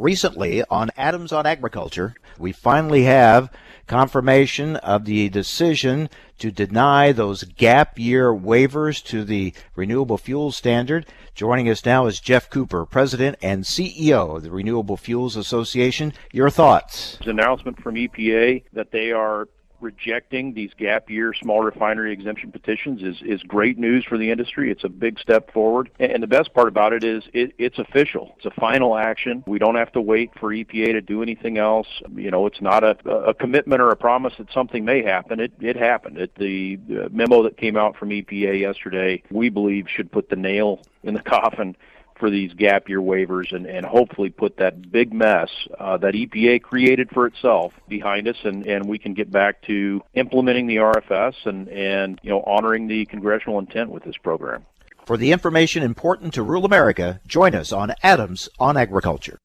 Recently 0.00 0.64
on 0.70 0.90
Adams 0.96 1.30
on 1.30 1.44
Agriculture, 1.44 2.14
we 2.38 2.52
finally 2.52 3.02
have 3.02 3.52
confirmation 3.86 4.76
of 4.76 5.04
the 5.04 5.28
decision 5.28 6.08
to 6.38 6.50
deny 6.50 7.12
those 7.12 7.44
gap 7.44 7.98
year 7.98 8.32
waivers 8.32 9.04
to 9.04 9.24
the 9.24 9.52
renewable 9.76 10.16
fuel 10.16 10.52
standard. 10.52 11.04
Joining 11.34 11.68
us 11.68 11.84
now 11.84 12.06
is 12.06 12.18
Jeff 12.18 12.48
Cooper, 12.48 12.86
President 12.86 13.36
and 13.42 13.64
CEO 13.64 14.36
of 14.36 14.42
the 14.42 14.50
Renewable 14.50 14.96
Fuels 14.96 15.36
Association. 15.36 16.14
Your 16.32 16.48
thoughts? 16.48 17.18
An 17.20 17.28
announcement 17.28 17.82
from 17.82 17.96
EPA 17.96 18.62
that 18.72 18.92
they 18.92 19.12
are 19.12 19.48
rejecting 19.80 20.54
these 20.54 20.70
gap 20.76 21.10
year 21.10 21.32
small 21.34 21.62
refinery 21.62 22.12
exemption 22.12 22.52
petitions 22.52 23.02
is, 23.02 23.16
is 23.22 23.42
great 23.42 23.78
news 23.78 24.04
for 24.04 24.18
the 24.18 24.30
industry. 24.30 24.70
It's 24.70 24.84
a 24.84 24.88
big 24.88 25.18
step 25.18 25.52
forward. 25.52 25.90
And 25.98 26.22
the 26.22 26.26
best 26.26 26.52
part 26.54 26.68
about 26.68 26.92
it 26.92 27.04
is 27.04 27.24
it, 27.32 27.52
it's 27.58 27.78
official. 27.78 28.34
It's 28.36 28.46
a 28.46 28.60
final 28.60 28.96
action. 28.96 29.42
We 29.46 29.58
don't 29.58 29.76
have 29.76 29.92
to 29.92 30.00
wait 30.00 30.30
for 30.38 30.50
EPA 30.50 30.92
to 30.92 31.00
do 31.00 31.22
anything 31.22 31.58
else. 31.58 31.86
You 32.14 32.30
know, 32.30 32.46
it's 32.46 32.60
not 32.60 32.84
a, 32.84 32.96
a 33.08 33.34
commitment 33.34 33.80
or 33.80 33.90
a 33.90 33.96
promise 33.96 34.34
that 34.38 34.52
something 34.52 34.84
may 34.84 35.02
happen. 35.02 35.40
It, 35.40 35.52
it 35.60 35.76
happened. 35.76 36.18
It, 36.18 36.34
the, 36.36 36.76
the 36.88 37.08
memo 37.10 37.42
that 37.42 37.56
came 37.56 37.76
out 37.76 37.96
from 37.96 38.10
EPA 38.10 38.60
yesterday, 38.60 39.22
we 39.30 39.48
believe 39.48 39.86
should 39.88 40.10
put 40.12 40.28
the 40.28 40.36
nail 40.36 40.80
in 41.02 41.14
the 41.14 41.22
coffin 41.22 41.76
for 42.20 42.30
these 42.30 42.52
gap 42.52 42.88
year 42.88 43.00
waivers 43.00 43.52
and, 43.52 43.66
and 43.66 43.84
hopefully 43.84 44.30
put 44.30 44.58
that 44.58 44.92
big 44.92 45.12
mess 45.12 45.48
uh, 45.78 45.96
that 45.96 46.14
EPA 46.14 46.62
created 46.62 47.10
for 47.10 47.26
itself 47.26 47.72
behind 47.88 48.28
us 48.28 48.36
and, 48.44 48.66
and 48.66 48.84
we 48.84 48.98
can 48.98 49.14
get 49.14 49.32
back 49.32 49.62
to 49.62 50.00
implementing 50.14 50.66
the 50.66 50.76
RFS 50.76 51.34
and, 51.46 51.68
and 51.68 52.20
you 52.22 52.30
know 52.30 52.42
honoring 52.42 52.86
the 52.86 53.06
congressional 53.06 53.58
intent 53.58 53.90
with 53.90 54.04
this 54.04 54.16
program. 54.22 54.64
For 55.06 55.16
the 55.16 55.32
information 55.32 55.82
important 55.82 56.34
to 56.34 56.42
rural 56.42 56.64
America, 56.64 57.20
join 57.26 57.54
us 57.54 57.72
on 57.72 57.94
Adams 58.02 58.48
on 58.60 58.76
Agriculture. 58.76 59.38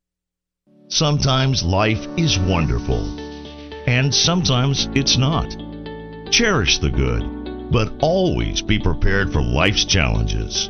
Sometimes 0.89 1.63
life 1.63 2.05
is 2.17 2.37
wonderful, 2.37 3.19
and 3.87 4.13
sometimes 4.13 4.87
it's 4.93 5.17
not. 5.17 5.49
Cherish 6.29 6.77
the 6.77 6.91
good, 6.91 7.71
but 7.71 7.91
always 8.01 8.61
be 8.61 8.77
prepared 8.77 9.33
for 9.33 9.41
life's 9.41 9.85
challenges. 9.85 10.69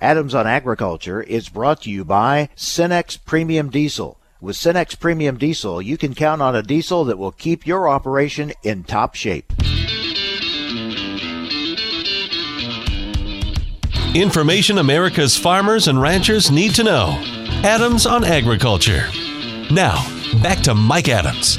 Adams 0.00 0.32
on 0.34 0.46
Agriculture 0.46 1.22
is 1.22 1.48
brought 1.48 1.80
to 1.82 1.90
you 1.90 2.04
by 2.04 2.50
Cenex 2.54 3.18
Premium 3.24 3.70
Diesel. 3.70 4.20
With 4.40 4.54
Cenex 4.54 4.96
Premium 4.96 5.36
Diesel, 5.36 5.82
you 5.82 5.98
can 5.98 6.14
count 6.14 6.40
on 6.40 6.54
a 6.54 6.62
diesel 6.62 7.04
that 7.06 7.18
will 7.18 7.32
keep 7.32 7.66
your 7.66 7.88
operation 7.88 8.52
in 8.62 8.84
top 8.84 9.16
shape. 9.16 9.52
Information 14.14 14.78
America's 14.78 15.36
farmers 15.36 15.88
and 15.88 16.00
ranchers 16.00 16.52
need 16.52 16.72
to 16.76 16.84
know. 16.84 17.20
Adams 17.64 18.06
on 18.06 18.22
Agriculture. 18.22 19.08
Now, 19.72 20.06
back 20.40 20.60
to 20.60 20.74
Mike 20.74 21.08
Adams. 21.08 21.58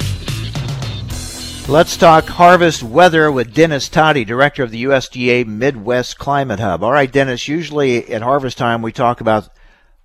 Let's 1.68 1.98
talk 1.98 2.28
harvest 2.28 2.82
weather 2.82 3.30
with 3.30 3.54
Dennis 3.54 3.90
Todey, 3.90 4.26
director 4.26 4.64
of 4.64 4.72
the 4.72 4.86
USDA 4.86 5.46
Midwest 5.46 6.18
Climate 6.18 6.62
Hub. 6.62 6.82
All 6.82 6.94
right, 6.94 7.12
Dennis, 7.12 7.50
usually 7.50 8.08
at 8.08 8.22
harvest 8.22 8.58
time 8.58 8.82
we 8.82 8.94
talk 8.94 9.20
about 9.20 9.50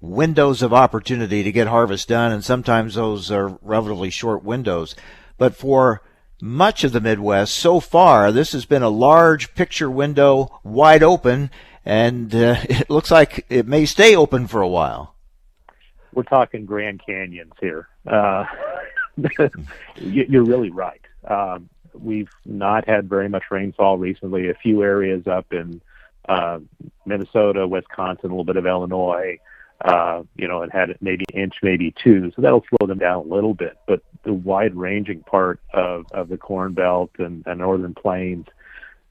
windows 0.05 0.63
of 0.63 0.73
opportunity 0.73 1.43
to 1.43 1.53
get 1.53 1.67
harvest 1.67 2.09
done, 2.09 2.33
and 2.33 2.45
sometimes 2.45 2.95
those 2.95 3.31
are 3.31 3.59
relatively 3.63 4.11
short 4.11 4.45
windows. 4.45 4.95
But 5.39 5.57
for 5.57 6.03
much 6.41 6.85
of 6.85 6.93
the 6.93 7.01
Midwest 7.01 7.55
so 7.55 7.81
far, 7.81 8.31
this 8.31 8.53
has 8.53 8.65
been 8.65 8.83
a 8.83 8.89
large 8.89 9.55
picture 9.55 9.91
window 9.91 10.61
wide 10.63 11.03
open, 11.03 11.51
and 11.85 12.35
uh, 12.35 12.57
it 12.65 12.91
looks 12.91 13.11
like 13.11 13.47
it 13.49 13.67
may 13.67 13.87
stay 13.87 14.15
open 14.15 14.47
for 14.47 14.61
a 14.61 14.69
while. 14.69 15.15
We're 16.13 16.23
talking 16.23 16.65
Grand 16.65 17.01
Canyons 17.05 17.55
here. 17.61 17.89
Uh, 18.07 18.45
you're 19.97 20.45
really 20.45 20.71
right. 20.71 21.01
Um, 21.29 21.69
we've 21.93 22.31
not 22.45 22.87
had 22.87 23.09
very 23.09 23.29
much 23.29 23.45
rainfall 23.51 23.99
recently. 23.99 24.49
A 24.49 24.55
few 24.55 24.83
areas 24.83 25.27
up 25.27 25.53
in 25.53 25.81
uh, 26.29 26.61
Minnesota, 27.05 27.67
Wisconsin, 27.67 28.27
a 28.27 28.33
little 28.33 28.45
bit 28.45 28.57
of 28.57 28.67
Illinois 28.67 29.39
you 30.37 30.49
know, 30.49 30.63
it 30.63 30.73
had 30.73 30.97
maybe 31.01 31.25
an 31.33 31.41
inch, 31.41 31.55
maybe 31.63 31.95
two. 32.03 32.33
So 32.35 32.43
that'll 32.43 32.65
slow 32.69 32.87
them 32.87 32.99
down 32.99 33.27
a 33.27 33.35
little 33.35 33.55
bit. 33.55 33.77
But 33.87 34.03
the 34.25 34.33
wide 34.33 34.75
ranging 34.75 35.21
part 35.21 35.61
of, 35.73 36.07
of 36.13 36.29
the 36.29 36.39
Corn 36.39 36.73
Belt 36.73 37.11
and, 37.19 37.45
and 37.47 37.59
Northern 37.59 37.95
Plains 37.95 38.47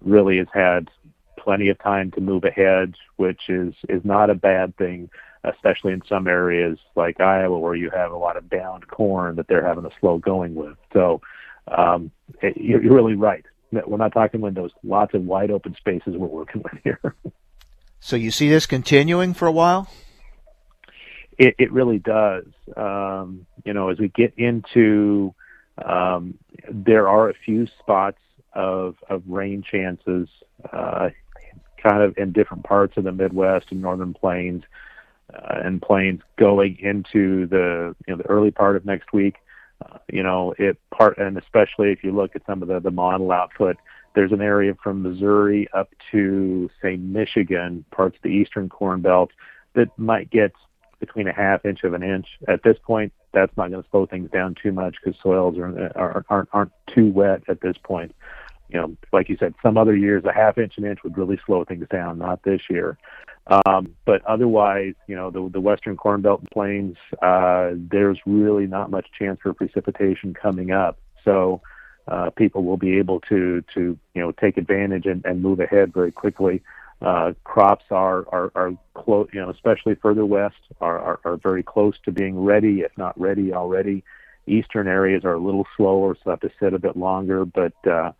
really 0.01 0.37
has 0.37 0.47
had 0.53 0.89
plenty 1.37 1.69
of 1.69 1.79
time 1.79 2.11
to 2.11 2.21
move 2.21 2.43
ahead, 2.43 2.95
which 3.17 3.49
is, 3.49 3.73
is 3.89 4.03
not 4.03 4.29
a 4.29 4.35
bad 4.35 4.75
thing, 4.77 5.09
especially 5.43 5.93
in 5.93 6.01
some 6.07 6.27
areas 6.27 6.77
like 6.95 7.19
Iowa 7.19 7.59
where 7.59 7.75
you 7.75 7.89
have 7.89 8.11
a 8.11 8.17
lot 8.17 8.37
of 8.37 8.49
bound 8.49 8.87
corn 8.87 9.35
that 9.35 9.47
they're 9.47 9.65
having 9.65 9.85
a 9.85 9.91
slow 9.99 10.17
going 10.17 10.55
with. 10.55 10.77
So 10.93 11.21
um, 11.67 12.11
it, 12.41 12.57
you're, 12.57 12.81
you're 12.81 12.95
really 12.95 13.15
right. 13.15 13.45
We're 13.71 13.97
not 13.97 14.13
talking 14.13 14.41
windows. 14.41 14.71
Lots 14.83 15.13
of 15.15 15.23
wide 15.23 15.51
open 15.51 15.75
spaces 15.75 16.15
we're 16.15 16.27
working 16.27 16.61
with 16.63 16.81
here. 16.83 17.15
so 17.99 18.15
you 18.15 18.31
see 18.31 18.49
this 18.49 18.65
continuing 18.65 19.33
for 19.33 19.47
a 19.47 19.51
while? 19.51 19.89
It, 21.37 21.55
it 21.57 21.71
really 21.71 21.99
does. 21.99 22.45
Um, 22.75 23.45
you 23.65 23.73
know, 23.73 23.89
as 23.89 23.99
we 23.99 24.09
get 24.09 24.33
into, 24.37 25.33
um, 25.83 26.37
there 26.69 27.07
are 27.07 27.29
a 27.29 27.33
few 27.33 27.67
spots 27.79 28.19
of 28.53 28.95
of 29.09 29.23
rain 29.27 29.63
chances, 29.63 30.29
uh, 30.71 31.09
kind 31.81 32.03
of 32.03 32.17
in 32.17 32.31
different 32.31 32.63
parts 32.63 32.97
of 32.97 33.03
the 33.03 33.11
Midwest 33.11 33.67
and 33.71 33.81
Northern 33.81 34.13
Plains, 34.13 34.63
uh, 35.33 35.61
and 35.63 35.81
plains 35.81 36.21
going 36.37 36.77
into 36.79 37.47
the 37.47 37.95
you 38.07 38.15
know 38.15 38.17
the 38.21 38.29
early 38.29 38.51
part 38.51 38.75
of 38.75 38.85
next 38.85 39.13
week. 39.13 39.37
Uh, 39.83 39.97
you 40.11 40.23
know, 40.23 40.53
it 40.59 40.77
part 40.91 41.17
and 41.17 41.37
especially 41.37 41.91
if 41.91 42.03
you 42.03 42.11
look 42.11 42.35
at 42.35 42.45
some 42.45 42.61
of 42.61 42.67
the 42.67 42.79
the 42.79 42.91
model 42.91 43.31
output, 43.31 43.77
there's 44.15 44.31
an 44.31 44.41
area 44.41 44.75
from 44.83 45.01
Missouri 45.01 45.67
up 45.73 45.89
to 46.11 46.69
say 46.81 46.95
Michigan, 46.97 47.85
parts 47.91 48.15
of 48.15 48.21
the 48.21 48.29
eastern 48.29 48.69
Corn 48.69 49.01
Belt 49.01 49.31
that 49.73 49.89
might 49.97 50.29
get 50.29 50.53
between 51.05 51.27
a 51.27 51.33
half 51.33 51.65
inch 51.65 51.83
of 51.83 51.93
an 51.93 52.01
inch. 52.01 52.27
At 52.47 52.63
this 52.63 52.77
point, 52.81 53.11
that's 53.33 53.51
not 53.57 53.71
going 53.71 53.83
to 53.83 53.89
slow 53.89 54.05
things 54.05 54.29
down 54.31 54.55
too 54.55 54.71
much 54.71 54.95
because 55.03 55.19
soils 55.21 55.57
are, 55.57 55.91
are 55.97 56.25
aren't 56.29 56.49
aren't 56.53 56.71
too 56.87 57.09
wet 57.09 57.43
at 57.49 57.59
this 57.59 57.75
point. 57.83 58.15
You 58.69 58.79
know, 58.79 58.97
like 59.11 59.27
you 59.27 59.35
said, 59.37 59.53
some 59.61 59.77
other 59.77 59.95
years 59.95 60.23
a 60.23 60.31
half 60.31 60.57
inch 60.57 60.77
an 60.77 60.85
inch 60.85 61.03
would 61.03 61.17
really 61.17 61.37
slow 61.45 61.65
things 61.65 61.85
down. 61.89 62.19
Not 62.19 62.43
this 62.43 62.61
year. 62.69 62.97
Um, 63.47 63.93
but 64.05 64.23
otherwise, 64.25 64.93
you 65.07 65.15
know, 65.17 65.29
the 65.29 65.49
the 65.51 65.59
western 65.59 65.97
corn 65.97 66.21
belt 66.21 66.39
and 66.39 66.49
plains, 66.51 66.95
uh, 67.21 67.71
there's 67.75 68.19
really 68.25 68.65
not 68.65 68.89
much 68.89 69.07
chance 69.19 69.41
for 69.43 69.53
precipitation 69.53 70.33
coming 70.33 70.71
up. 70.71 70.97
So 71.25 71.61
uh, 72.07 72.29
people 72.29 72.63
will 72.63 72.77
be 72.77 72.97
able 72.97 73.19
to 73.21 73.61
to 73.73 73.97
you 74.13 74.21
know 74.21 74.31
take 74.31 74.55
advantage 74.57 75.05
and, 75.05 75.25
and 75.25 75.41
move 75.41 75.59
ahead 75.59 75.93
very 75.93 76.13
quickly. 76.13 76.61
Uh, 77.03 77.33
crops 77.43 77.83
are 77.91 78.25
are, 78.31 78.51
are 78.55 78.77
close, 78.93 79.27
you 79.33 79.41
know, 79.41 79.49
especially 79.49 79.93
further 79.95 80.25
west, 80.25 80.55
are, 80.79 80.99
are, 80.99 81.19
are 81.25 81.37
very 81.37 81.61
close 81.61 81.95
to 82.05 82.11
being 82.11 82.41
ready, 82.41 82.79
if 82.79 82.97
not 82.97 83.19
ready 83.19 83.53
already. 83.53 84.03
Eastern 84.47 84.87
areas 84.87 85.25
are 85.25 85.33
a 85.33 85.39
little 85.39 85.67
slower, 85.75 86.15
so 86.15 86.29
have 86.29 86.39
to 86.39 86.51
sit 86.59 86.73
a 86.73 86.79
bit 86.79 86.95
longer. 86.95 87.43
But 87.43 87.73
uh, 87.85 88.13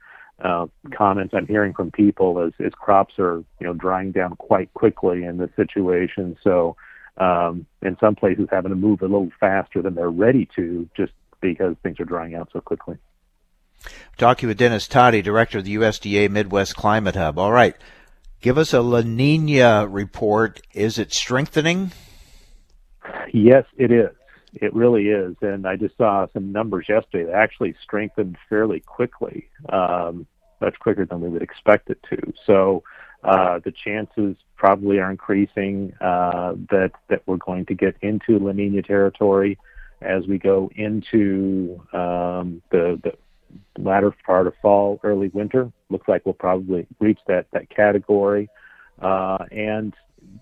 uh, 0.43 0.67
comments 0.93 1.33
I'm 1.33 1.47
hearing 1.47 1.73
from 1.73 1.91
people 1.91 2.41
is, 2.43 2.53
is 2.59 2.73
crops 2.73 3.13
are 3.19 3.37
you 3.59 3.67
know 3.67 3.73
drying 3.73 4.11
down 4.11 4.35
quite 4.35 4.73
quickly 4.73 5.23
in 5.23 5.37
this 5.37 5.51
situation. 5.55 6.35
So 6.43 6.75
um, 7.17 7.65
in 7.81 7.95
some 8.01 8.15
places, 8.15 8.47
having 8.51 8.71
to 8.71 8.75
move 8.75 9.01
a 9.01 9.05
little 9.05 9.31
faster 9.39 9.81
than 9.81 9.95
they're 9.95 10.09
ready 10.09 10.49
to, 10.57 10.89
just 10.95 11.13
because 11.39 11.75
things 11.83 12.01
are 12.01 12.05
drying 12.05 12.35
out 12.35 12.49
so 12.51 12.59
quickly. 12.59 12.97
Talking 14.17 14.47
with 14.49 14.57
Dennis 14.57 14.87
Todey, 14.87 15.23
director 15.23 15.59
of 15.59 15.65
the 15.65 15.75
USDA 15.75 16.29
Midwest 16.29 16.75
Climate 16.75 17.15
Hub. 17.15 17.37
All 17.37 17.51
right, 17.51 17.75
give 18.43 18.57
us 18.57 18.73
a 18.73 18.81
La 18.81 19.01
Nina 19.01 19.87
report. 19.87 20.61
Is 20.73 20.99
it 20.99 21.13
strengthening? 21.13 21.91
Yes, 23.33 23.65
it 23.77 23.91
is. 23.91 24.11
It 24.53 24.75
really 24.75 25.07
is. 25.07 25.35
And 25.41 25.65
I 25.65 25.77
just 25.77 25.97
saw 25.97 26.27
some 26.33 26.51
numbers 26.51 26.85
yesterday 26.87 27.23
that 27.23 27.35
actually 27.35 27.73
strengthened 27.81 28.37
fairly 28.49 28.81
quickly, 28.81 29.49
um, 29.69 30.27
much 30.61 30.77
quicker 30.79 31.05
than 31.05 31.21
we 31.21 31.29
would 31.29 31.41
expect 31.41 31.89
it 31.89 31.99
to. 32.09 32.33
So 32.45 32.83
uh, 33.23 33.59
the 33.63 33.71
chances 33.71 34.35
probably 34.57 34.99
are 34.99 35.09
increasing 35.09 35.93
uh, 36.01 36.53
that 36.69 36.91
that 37.09 37.23
we're 37.25 37.37
going 37.37 37.65
to 37.67 37.73
get 37.73 37.95
into 38.01 38.37
La 38.37 38.51
Nina 38.51 38.83
territory 38.83 39.57
as 40.01 40.27
we 40.27 40.37
go 40.37 40.69
into 40.75 41.81
um, 41.93 42.61
the, 42.71 42.99
the 43.01 43.13
latter 43.77 44.13
part 44.25 44.47
of 44.47 44.53
fall, 44.61 44.99
early 45.03 45.29
winter. 45.29 45.71
Looks 45.89 46.07
like 46.07 46.25
we'll 46.25 46.33
probably 46.33 46.87
reach 46.99 47.19
that 47.27 47.47
that 47.51 47.69
category, 47.69 48.49
uh, 49.01 49.45
and 49.51 49.93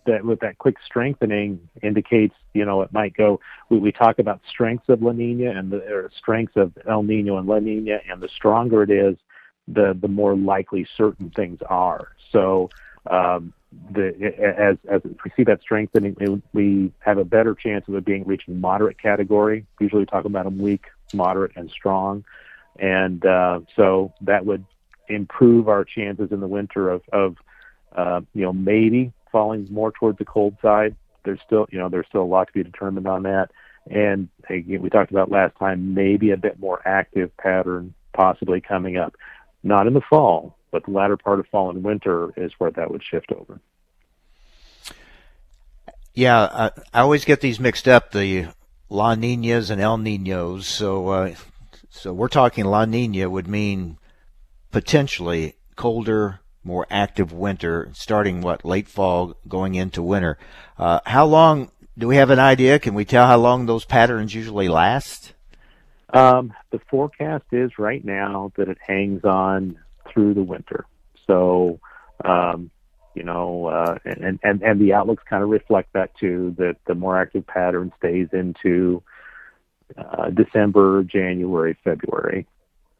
that 0.05 0.23
with 0.23 0.39
that 0.41 0.57
quick 0.57 0.77
strengthening 0.85 1.69
indicates, 1.81 2.35
you 2.53 2.65
know, 2.65 2.81
it 2.81 2.93
might 2.93 3.15
go. 3.15 3.39
We, 3.69 3.79
we 3.79 3.91
talk 3.91 4.19
about 4.19 4.41
strengths 4.47 4.89
of 4.89 5.01
La 5.01 5.11
Nina 5.11 5.51
and 5.51 5.71
the 5.71 6.09
strengths 6.15 6.55
of 6.55 6.71
El 6.87 7.03
Nino 7.03 7.37
and 7.37 7.47
La 7.47 7.59
Nina, 7.59 7.99
and 8.09 8.21
the 8.21 8.29
stronger 8.29 8.83
it 8.83 8.89
is, 8.91 9.17
the 9.67 9.97
the 9.99 10.07
more 10.07 10.35
likely 10.35 10.87
certain 10.97 11.29
things 11.31 11.59
are. 11.69 12.09
So. 12.31 12.69
Um, 13.09 13.53
the, 13.93 14.13
as 14.59 14.77
as 14.89 15.01
we 15.03 15.31
see 15.35 15.43
that 15.45 15.61
strengthening, 15.61 16.43
we 16.53 16.91
have 16.99 17.17
a 17.17 17.23
better 17.23 17.55
chance 17.55 17.87
of 17.87 17.95
it 17.95 18.05
being 18.05 18.25
reaching 18.25 18.59
moderate 18.59 19.01
category. 19.01 19.65
Usually, 19.79 20.01
we 20.01 20.05
talk 20.05 20.25
about 20.25 20.45
them 20.45 20.57
weak, 20.57 20.85
moderate, 21.13 21.53
and 21.55 21.69
strong, 21.69 22.25
and 22.79 23.25
uh, 23.25 23.59
so 23.75 24.13
that 24.21 24.45
would 24.45 24.65
improve 25.07 25.67
our 25.67 25.83
chances 25.83 26.31
in 26.31 26.39
the 26.39 26.47
winter 26.47 26.89
of 26.89 27.01
of 27.11 27.37
uh, 27.95 28.21
you 28.33 28.41
know 28.41 28.53
maybe 28.53 29.11
falling 29.31 29.67
more 29.71 29.91
towards 29.91 30.17
the 30.17 30.25
cold 30.25 30.57
side. 30.61 30.95
There's 31.23 31.39
still, 31.45 31.67
you 31.71 31.79
know, 31.79 31.89
there's 31.89 32.07
still 32.07 32.23
a 32.23 32.23
lot 32.23 32.47
to 32.47 32.53
be 32.53 32.63
determined 32.63 33.07
on 33.07 33.23
that. 33.23 33.51
And 33.89 34.29
again, 34.49 34.81
we 34.81 34.89
talked 34.89 35.11
about 35.11 35.31
last 35.31 35.55
time, 35.57 35.93
maybe 35.93 36.31
a 36.31 36.37
bit 36.37 36.59
more 36.59 36.81
active 36.85 37.35
pattern 37.37 37.93
possibly 38.13 38.61
coming 38.61 38.97
up. 38.97 39.15
Not 39.63 39.87
in 39.87 39.93
the 39.93 40.01
fall, 40.01 40.57
but 40.71 40.85
the 40.85 40.91
latter 40.91 41.17
part 41.17 41.39
of 41.39 41.47
fall 41.47 41.69
and 41.69 41.83
winter 41.83 42.33
is 42.35 42.51
where 42.57 42.71
that 42.71 42.91
would 42.91 43.03
shift 43.03 43.31
over. 43.31 43.59
Yeah, 46.13 46.41
I, 46.41 46.71
I 46.93 47.01
always 47.01 47.25
get 47.25 47.41
these 47.41 47.59
mixed 47.59 47.87
up, 47.87 48.11
the 48.11 48.47
La 48.89 49.15
Ninas 49.15 49.69
and 49.69 49.79
El 49.79 49.97
Ninos. 49.97 50.67
So, 50.67 51.07
uh, 51.07 51.35
so 51.91 52.13
we're 52.13 52.29
talking 52.29 52.65
La 52.65 52.85
Nina 52.85 53.29
would 53.29 53.47
mean 53.47 53.97
potentially 54.71 55.55
colder, 55.75 56.39
more 56.63 56.87
active 56.89 57.33
winter, 57.33 57.89
starting 57.93 58.41
what 58.41 58.63
late 58.63 58.87
fall, 58.87 59.35
going 59.47 59.75
into 59.75 60.01
winter. 60.01 60.37
Uh, 60.79 61.01
how 61.05 61.25
long 61.25 61.69
do 61.97 62.07
we 62.07 62.15
have 62.15 62.29
an 62.29 62.39
idea? 62.39 62.79
Can 62.79 62.93
we 62.93 63.03
tell 63.03 63.27
how 63.27 63.37
long 63.37 63.65
those 63.65 63.83
patterns 63.83 64.33
usually 64.33 64.69
last? 64.69 65.33
Um, 66.13 66.53
the 66.71 66.79
forecast 66.89 67.45
is 67.51 67.71
right 67.77 68.03
now 68.03 68.53
that 68.55 68.69
it 68.69 68.77
hangs 68.85 69.23
on 69.25 69.77
through 70.07 70.33
the 70.33 70.43
winter. 70.43 70.85
So, 71.27 71.81
um, 72.23 72.71
you 73.15 73.23
know, 73.23 73.65
uh, 73.67 73.97
and, 74.05 74.39
and, 74.41 74.61
and 74.61 74.79
the 74.79 74.93
outlooks 74.93 75.23
kind 75.29 75.43
of 75.43 75.49
reflect 75.49 75.91
that 75.93 76.15
too, 76.17 76.55
that 76.57 76.77
the 76.87 76.95
more 76.95 77.19
active 77.19 77.45
pattern 77.45 77.91
stays 77.97 78.29
into 78.31 79.03
uh, 79.97 80.29
December, 80.29 81.03
January, 81.03 81.77
February 81.83 82.47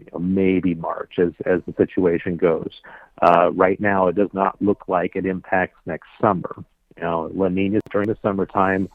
you 0.02 0.08
know, 0.12 0.20
maybe 0.20 0.74
March 0.74 1.20
as 1.20 1.32
as 1.46 1.62
the 1.68 1.74
situation 1.78 2.36
goes. 2.36 2.82
Uh, 3.22 3.52
right 3.54 3.80
now, 3.80 4.08
it 4.08 4.16
does 4.16 4.34
not 4.34 4.60
look 4.62 4.88
like 4.88 5.16
it 5.16 5.26
impacts 5.26 5.78
next 5.86 6.08
summer. 6.20 6.56
You 6.98 7.04
know, 7.04 7.32
La 7.34 7.50
Ninas 7.50 7.84
during 7.92 8.08
the 8.08 8.18
summertime 8.22 8.90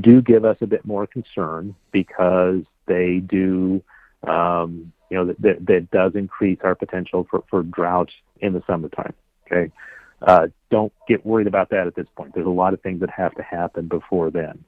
do 0.00 0.22
give 0.22 0.44
us 0.44 0.56
a 0.60 0.66
bit 0.66 0.84
more 0.84 1.06
concern 1.06 1.74
because 1.90 2.62
they 2.86 3.18
do, 3.18 3.82
um, 4.26 4.92
you 5.10 5.16
know, 5.16 5.26
that, 5.26 5.40
that, 5.40 5.66
that 5.66 5.90
does 5.90 6.14
increase 6.14 6.58
our 6.62 6.74
potential 6.74 7.26
for, 7.30 7.44
for 7.48 7.62
drought 7.62 8.10
in 8.40 8.52
the 8.52 8.62
summertime. 8.66 9.14
Okay. 9.46 9.72
Uh, 10.22 10.48
don't 10.70 10.92
get 11.08 11.24
worried 11.26 11.46
about 11.46 11.70
that 11.70 11.86
at 11.86 11.94
this 11.94 12.06
point. 12.16 12.34
There's 12.34 12.46
a 12.46 12.50
lot 12.50 12.72
of 12.72 12.80
things 12.82 13.00
that 13.00 13.10
have 13.10 13.34
to 13.34 13.42
happen 13.42 13.88
before 13.88 14.30
then. 14.30 14.64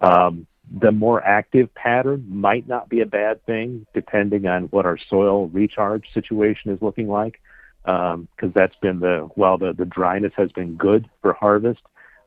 Um, 0.00 0.46
the 0.80 0.92
more 0.92 1.22
active 1.24 1.72
pattern 1.74 2.24
might 2.28 2.68
not 2.68 2.88
be 2.88 3.00
a 3.00 3.06
bad 3.06 3.44
thing, 3.46 3.86
depending 3.94 4.46
on 4.46 4.64
what 4.64 4.86
our 4.86 4.98
soil 4.98 5.48
recharge 5.48 6.12
situation 6.12 6.72
is 6.72 6.80
looking 6.82 7.08
like. 7.08 7.40
Because 7.84 8.14
um, 8.14 8.52
that's 8.54 8.76
been 8.76 9.00
the 9.00 9.28
while 9.36 9.56
the, 9.56 9.72
the 9.72 9.86
dryness 9.86 10.32
has 10.36 10.52
been 10.52 10.76
good 10.76 11.08
for 11.22 11.32
harvest, 11.32 11.80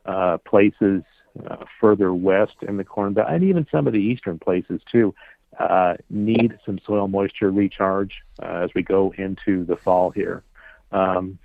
uh, 0.05 0.37
places 0.39 1.03
uh, 1.47 1.65
further 1.79 2.13
west 2.13 2.55
in 2.67 2.77
the 2.77 2.83
Corn 2.83 3.13
Belt 3.13 3.27
and 3.29 3.43
even 3.43 3.67
some 3.71 3.87
of 3.87 3.93
the 3.93 3.99
eastern 3.99 4.37
places 4.39 4.81
too 4.91 5.13
uh, 5.59 5.95
need 6.09 6.57
some 6.65 6.79
soil 6.85 7.07
moisture 7.07 7.51
recharge 7.51 8.21
uh, 8.41 8.61
as 8.63 8.71
we 8.75 8.83
go 8.83 9.13
into 9.17 9.65
the 9.65 9.75
fall 9.75 10.09
here. 10.09 10.43
Um, 10.91 11.39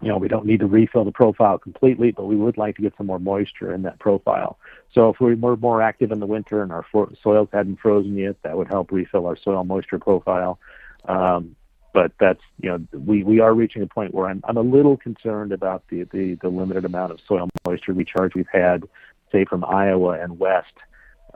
you 0.00 0.08
know, 0.08 0.16
we 0.16 0.28
don't 0.28 0.46
need 0.46 0.60
to 0.60 0.66
refill 0.66 1.04
the 1.04 1.12
profile 1.12 1.58
completely, 1.58 2.10
but 2.10 2.24
we 2.24 2.36
would 2.36 2.56
like 2.56 2.76
to 2.76 2.82
get 2.82 2.94
some 2.96 3.06
more 3.06 3.18
moisture 3.18 3.72
in 3.74 3.82
that 3.82 3.98
profile. 3.98 4.58
So 4.94 5.10
if 5.10 5.20
we 5.20 5.34
were 5.34 5.56
more 5.56 5.82
active 5.82 6.10
in 6.10 6.20
the 6.20 6.26
winter 6.26 6.62
and 6.62 6.72
our 6.72 6.86
soils 7.22 7.48
hadn't 7.52 7.80
frozen 7.80 8.16
yet, 8.16 8.36
that 8.42 8.56
would 8.56 8.68
help 8.68 8.92
refill 8.92 9.26
our 9.26 9.36
soil 9.36 9.64
moisture 9.64 9.98
profile. 9.98 10.58
Um, 11.06 11.54
but 11.92 12.12
that's 12.20 12.40
you 12.60 12.70
know 12.70 12.86
we, 12.92 13.24
we 13.24 13.40
are 13.40 13.52
reaching 13.52 13.82
a 13.82 13.86
point 13.86 14.14
where 14.14 14.28
I'm 14.28 14.40
I'm 14.44 14.56
a 14.56 14.62
little 14.62 14.96
concerned 14.96 15.52
about 15.52 15.82
the, 15.88 16.04
the 16.04 16.34
the 16.34 16.48
limited 16.48 16.84
amount 16.84 17.12
of 17.12 17.20
soil 17.26 17.48
moisture 17.66 17.92
recharge 17.92 18.34
we've 18.34 18.46
had, 18.52 18.84
say 19.32 19.44
from 19.44 19.64
Iowa 19.64 20.20
and 20.20 20.38
west, 20.38 20.72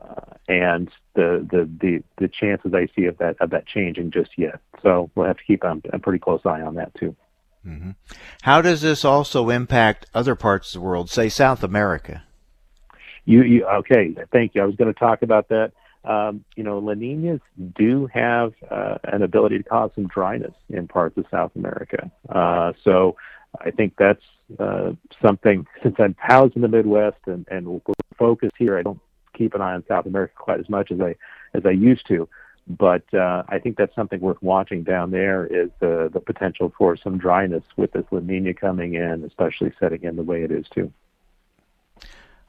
uh, 0.00 0.34
and 0.48 0.90
the, 1.14 1.46
the 1.50 1.68
the 1.80 2.02
the 2.18 2.28
chances 2.28 2.72
I 2.72 2.88
see 2.94 3.06
of 3.06 3.18
that 3.18 3.36
of 3.40 3.50
that 3.50 3.66
changing 3.66 4.12
just 4.12 4.38
yet. 4.38 4.60
So 4.82 5.10
we'll 5.14 5.26
have 5.26 5.38
to 5.38 5.44
keep 5.44 5.64
a, 5.64 5.80
a 5.92 5.98
pretty 5.98 6.20
close 6.20 6.42
eye 6.44 6.60
on 6.60 6.76
that 6.76 6.94
too. 6.94 7.16
Mm-hmm. 7.66 7.90
How 8.42 8.60
does 8.60 8.82
this 8.82 9.04
also 9.04 9.50
impact 9.50 10.06
other 10.14 10.34
parts 10.34 10.74
of 10.74 10.80
the 10.80 10.86
world, 10.86 11.10
say 11.10 11.28
South 11.28 11.62
America? 11.62 12.24
You, 13.24 13.42
you 13.42 13.66
okay? 13.66 14.14
Thank 14.32 14.54
you. 14.54 14.62
I 14.62 14.66
was 14.66 14.76
going 14.76 14.92
to 14.92 14.98
talk 14.98 15.22
about 15.22 15.48
that. 15.48 15.72
Um, 16.04 16.44
you 16.54 16.62
know, 16.62 16.78
La 16.78 16.92
Ninas 16.92 17.40
do 17.76 18.06
have 18.12 18.52
uh, 18.70 18.98
an 19.04 19.22
ability 19.22 19.58
to 19.58 19.64
cause 19.64 19.90
some 19.94 20.06
dryness 20.06 20.52
in 20.68 20.86
parts 20.86 21.16
of 21.16 21.24
South 21.30 21.52
America. 21.56 22.10
Uh, 22.28 22.74
so 22.82 23.16
I 23.58 23.70
think 23.70 23.94
that's 23.98 24.22
uh, 24.58 24.92
something. 25.22 25.66
Since 25.82 25.96
I'm 25.98 26.14
housed 26.18 26.56
in 26.56 26.62
the 26.62 26.68
Midwest 26.68 27.20
and, 27.26 27.46
and 27.50 27.80
focused 28.18 28.54
here, 28.58 28.78
I 28.78 28.82
don't 28.82 29.00
keep 29.34 29.54
an 29.54 29.62
eye 29.62 29.72
on 29.72 29.84
South 29.88 30.06
America 30.06 30.34
quite 30.36 30.60
as 30.60 30.68
much 30.68 30.90
as 30.92 31.00
I 31.00 31.14
as 31.54 31.64
I 31.64 31.70
used 31.70 32.06
to. 32.08 32.28
But 32.66 33.12
uh, 33.12 33.42
I 33.48 33.58
think 33.58 33.76
that's 33.76 33.94
something 33.94 34.20
worth 34.20 34.42
watching 34.42 34.84
down 34.84 35.10
there 35.10 35.46
is 35.46 35.70
the 35.80 36.08
the 36.12 36.20
potential 36.20 36.72
for 36.78 36.96
some 36.96 37.18
dryness 37.18 37.64
with 37.76 37.92
this 37.92 38.06
La 38.10 38.20
Nina 38.20 38.54
coming 38.54 38.94
in, 38.94 39.22
especially 39.24 39.72
setting 39.78 40.02
in 40.02 40.16
the 40.16 40.22
way 40.22 40.42
it 40.42 40.50
is 40.50 40.66
too. 40.74 40.90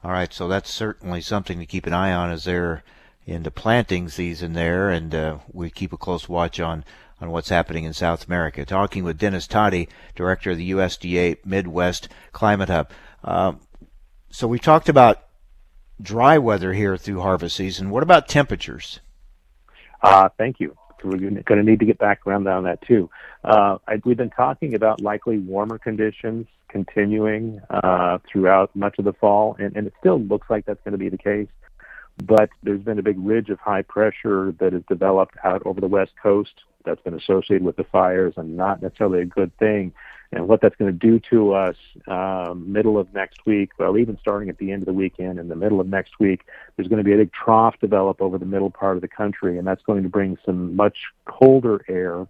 All 0.02 0.12
right, 0.12 0.32
so 0.32 0.48
that's 0.48 0.72
certainly 0.72 1.20
something 1.20 1.58
to 1.58 1.66
keep 1.66 1.86
an 1.86 1.92
eye 1.92 2.12
on 2.12 2.30
as 2.30 2.44
they're 2.44 2.82
into 3.26 3.50
planting 3.50 4.08
season 4.08 4.52
there, 4.52 4.88
and 4.88 5.14
uh, 5.14 5.38
we 5.52 5.68
keep 5.68 5.92
a 5.92 5.98
close 5.98 6.28
watch 6.28 6.60
on 6.60 6.84
on 7.20 7.30
what's 7.30 7.48
happening 7.48 7.84
in 7.84 7.92
South 7.92 8.26
America. 8.26 8.64
Talking 8.64 9.02
with 9.02 9.18
Dennis 9.18 9.46
Todey, 9.46 9.88
director 10.14 10.52
of 10.52 10.58
the 10.58 10.70
USDA 10.70 11.38
Midwest 11.44 12.08
Climate 12.32 12.68
Hub. 12.68 12.90
Um, 13.24 13.60
so 14.30 14.46
we 14.46 14.58
talked 14.58 14.88
about 14.88 15.24
dry 16.00 16.38
weather 16.38 16.72
here 16.72 16.96
through 16.96 17.20
harvest 17.20 17.56
season. 17.56 17.90
What 17.90 18.02
about 18.02 18.28
temperatures? 18.28 19.00
Uh, 20.06 20.28
thank 20.38 20.60
you. 20.60 20.76
We're 21.02 21.18
going 21.18 21.42
to 21.44 21.62
need 21.62 21.80
to 21.80 21.84
get 21.84 21.98
back 21.98 22.26
around 22.26 22.46
on 22.46 22.64
that 22.64 22.80
too. 22.82 23.10
Uh, 23.44 23.78
I, 23.88 24.00
we've 24.04 24.16
been 24.16 24.30
talking 24.30 24.74
about 24.74 25.00
likely 25.00 25.38
warmer 25.38 25.78
conditions 25.78 26.46
continuing 26.68 27.60
uh, 27.70 28.18
throughout 28.30 28.74
much 28.74 28.98
of 28.98 29.04
the 29.04 29.12
fall, 29.12 29.56
and, 29.58 29.76
and 29.76 29.86
it 29.88 29.94
still 29.98 30.20
looks 30.20 30.48
like 30.48 30.64
that's 30.64 30.80
going 30.84 30.92
to 30.92 30.98
be 30.98 31.08
the 31.08 31.18
case. 31.18 31.48
But 32.24 32.50
there's 32.62 32.80
been 32.80 32.98
a 33.00 33.02
big 33.02 33.18
ridge 33.18 33.50
of 33.50 33.58
high 33.58 33.82
pressure 33.82 34.54
that 34.60 34.72
has 34.72 34.82
developed 34.88 35.36
out 35.44 35.62
over 35.66 35.80
the 35.80 35.88
west 35.88 36.12
coast 36.22 36.54
that's 36.86 37.02
been 37.02 37.14
associated 37.14 37.62
with 37.62 37.76
the 37.76 37.84
fires 37.84 38.34
and 38.36 38.56
not 38.56 38.80
necessarily 38.80 39.20
a 39.20 39.26
good 39.26 39.56
thing 39.58 39.92
and 40.32 40.48
what 40.48 40.60
that's 40.60 40.76
going 40.76 40.92
to 40.92 40.98
do 40.98 41.20
to 41.30 41.52
us 41.52 41.76
um, 42.08 42.72
middle 42.72 42.98
of 42.98 43.12
next 43.14 43.46
week, 43.46 43.70
well, 43.78 43.96
even 43.96 44.18
starting 44.20 44.48
at 44.48 44.58
the 44.58 44.72
end 44.72 44.82
of 44.82 44.86
the 44.86 44.92
weekend 44.92 45.38
in 45.38 45.48
the 45.48 45.54
middle 45.54 45.80
of 45.80 45.86
next 45.86 46.18
week, 46.18 46.42
there's 46.76 46.88
going 46.88 46.98
to 46.98 47.04
be 47.04 47.12
a 47.12 47.16
big 47.16 47.32
trough 47.32 47.74
develop 47.80 48.20
over 48.20 48.38
the 48.38 48.46
middle 48.46 48.70
part 48.70 48.96
of 48.96 49.02
the 49.02 49.08
country, 49.08 49.58
and 49.58 49.66
that's 49.66 49.82
going 49.82 50.02
to 50.02 50.08
bring 50.08 50.36
some 50.44 50.74
much 50.74 50.96
colder 51.26 51.84
air, 51.88 52.26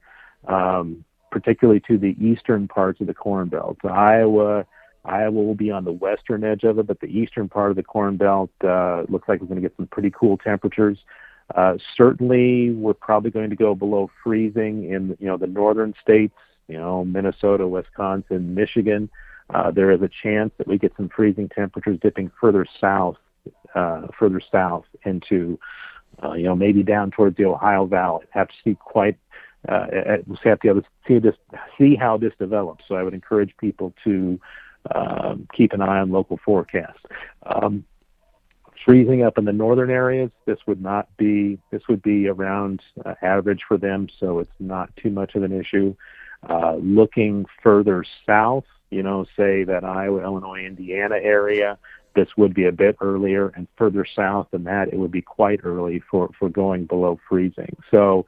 um, 0.46 1.04
particularly 1.30 1.80
to 1.80 1.96
the 1.96 2.14
eastern 2.20 2.68
parts 2.68 3.00
of 3.00 3.06
the 3.06 3.14
Corn 3.14 3.48
Belt. 3.48 3.78
So 3.82 3.88
Iowa, 3.88 4.66
Iowa 5.04 5.42
will 5.42 5.54
be 5.54 5.70
on 5.70 5.84
the 5.84 5.92
western 5.92 6.44
edge 6.44 6.64
of 6.64 6.78
it, 6.78 6.86
but 6.86 7.00
the 7.00 7.06
eastern 7.06 7.48
part 7.48 7.70
of 7.70 7.76
the 7.76 7.82
Corn 7.82 8.16
Belt 8.16 8.50
uh, 8.62 9.04
looks 9.08 9.28
like 9.28 9.40
we're 9.40 9.48
going 9.48 9.60
to 9.60 9.66
get 9.66 9.76
some 9.76 9.86
pretty 9.86 10.10
cool 10.10 10.36
temperatures. 10.36 10.98
Uh, 11.54 11.74
certainly, 11.96 12.70
we're 12.70 12.94
probably 12.94 13.30
going 13.30 13.50
to 13.50 13.56
go 13.56 13.74
below 13.74 14.10
freezing 14.22 14.90
in 14.90 15.16
you 15.20 15.26
know 15.26 15.36
the 15.36 15.46
northern 15.46 15.94
states, 16.02 16.34
you 16.68 16.76
know 16.76 17.04
Minnesota, 17.04 17.66
Wisconsin, 17.66 18.54
Michigan. 18.54 19.08
Uh, 19.50 19.70
there 19.70 19.90
is 19.90 20.02
a 20.02 20.10
chance 20.22 20.52
that 20.58 20.66
we 20.66 20.76
get 20.76 20.92
some 20.96 21.08
freezing 21.08 21.48
temperatures 21.48 21.98
dipping 22.02 22.30
further 22.40 22.66
south, 22.80 23.16
uh, 23.74 24.08
further 24.18 24.40
south 24.50 24.84
into, 25.04 25.58
uh, 26.22 26.32
you 26.32 26.42
know, 26.42 26.56
maybe 26.56 26.82
down 26.82 27.10
towards 27.10 27.36
the 27.36 27.44
Ohio 27.44 27.86
Valley. 27.86 28.26
Have 28.30 28.48
to 28.48 28.54
see 28.64 28.74
quite, 28.74 29.16
uh, 29.68 29.86
we'll 30.26 30.38
have 30.42 30.58
to 30.60 30.82
see 31.06 31.20
this, 31.20 31.36
see 31.78 31.94
how 31.94 32.16
this 32.16 32.32
develops. 32.40 32.84
So 32.88 32.96
I 32.96 33.04
would 33.04 33.14
encourage 33.14 33.54
people 33.58 33.94
to 34.02 34.40
um, 34.94 35.46
keep 35.54 35.72
an 35.72 35.80
eye 35.80 36.00
on 36.00 36.10
local 36.10 36.38
forecasts. 36.44 37.02
Um, 37.44 37.84
freezing 38.84 39.22
up 39.22 39.38
in 39.38 39.44
the 39.44 39.52
northern 39.52 39.90
areas, 39.90 40.30
this 40.44 40.58
would 40.66 40.82
not 40.82 41.08
be, 41.16 41.58
this 41.70 41.82
would 41.88 42.02
be 42.02 42.28
around 42.28 42.82
uh, 43.04 43.14
average 43.22 43.62
for 43.66 43.76
them, 43.76 44.08
so 44.18 44.38
it's 44.38 44.50
not 44.58 44.94
too 44.96 45.10
much 45.10 45.34
of 45.34 45.42
an 45.42 45.52
issue. 45.52 45.94
Uh, 46.48 46.76
looking 46.76 47.46
further 47.62 48.04
south, 48.26 48.64
you 48.90 49.02
know, 49.02 49.24
say 49.36 49.64
that 49.64 49.84
Iowa, 49.84 50.22
Illinois, 50.22 50.64
Indiana 50.64 51.16
area, 51.16 51.78
this 52.14 52.28
would 52.36 52.54
be 52.54 52.64
a 52.64 52.72
bit 52.72 52.96
earlier, 53.00 53.48
and 53.48 53.66
further 53.76 54.04
south 54.04 54.48
than 54.50 54.64
that, 54.64 54.92
it 54.92 54.98
would 54.98 55.10
be 55.10 55.22
quite 55.22 55.60
early 55.64 56.02
for, 56.10 56.30
for 56.38 56.48
going 56.48 56.86
below 56.86 57.18
freezing. 57.28 57.76
So 57.90 58.26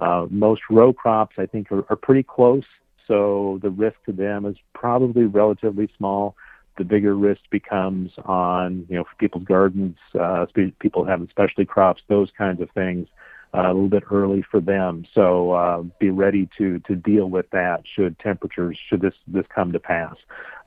uh, 0.00 0.26
most 0.30 0.62
row 0.70 0.92
crops, 0.92 1.36
I 1.38 1.46
think, 1.46 1.70
are, 1.72 1.84
are 1.90 1.96
pretty 1.96 2.22
close. 2.22 2.64
So 3.06 3.58
the 3.62 3.70
risk 3.70 3.96
to 4.06 4.12
them 4.12 4.46
is 4.46 4.56
probably 4.74 5.24
relatively 5.24 5.88
small. 5.96 6.34
The 6.76 6.84
bigger 6.84 7.14
risk 7.14 7.40
becomes 7.50 8.12
on, 8.24 8.86
you 8.88 8.96
know, 8.96 9.04
people's 9.18 9.44
gardens, 9.44 9.96
uh, 10.18 10.46
people 10.78 11.04
having 11.04 11.28
specialty 11.28 11.64
crops, 11.64 12.02
those 12.08 12.30
kinds 12.36 12.60
of 12.60 12.70
things 12.70 13.08
uh, 13.54 13.66
a 13.66 13.72
little 13.72 13.88
bit 13.88 14.04
early 14.10 14.42
for 14.42 14.60
them. 14.60 15.04
So 15.14 15.52
uh, 15.52 15.82
be 15.98 16.10
ready 16.10 16.48
to 16.58 16.78
to 16.80 16.94
deal 16.94 17.30
with 17.30 17.48
that 17.50 17.84
should 17.86 18.18
temperatures 18.18 18.78
should 18.88 19.00
this 19.00 19.14
this 19.26 19.46
come 19.54 19.72
to 19.72 19.80
pass. 19.80 20.16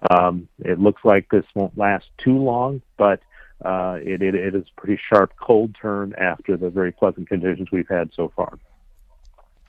Um, 0.10 0.48
it 0.60 0.80
looks 0.80 1.04
like 1.04 1.30
this 1.30 1.45
won't 1.54 1.78
last 1.78 2.06
too 2.17 2.38
long, 2.38 2.82
but 2.98 3.22
uh, 3.63 4.00
it, 4.02 4.22
it 4.22 4.36
it 4.36 4.56
is 4.56 4.63
a 4.63 4.82
pretty 4.82 5.00
sharp 5.10 5.34
cold 5.39 5.76
turn 5.80 6.13
after 6.17 6.58
the 6.58 6.69
very 6.69 6.91
pleasant 6.91 7.28
conditions 7.28 7.69
we've 7.72 7.89
had 7.89 8.12
so 8.15 8.32
far. 8.36 8.58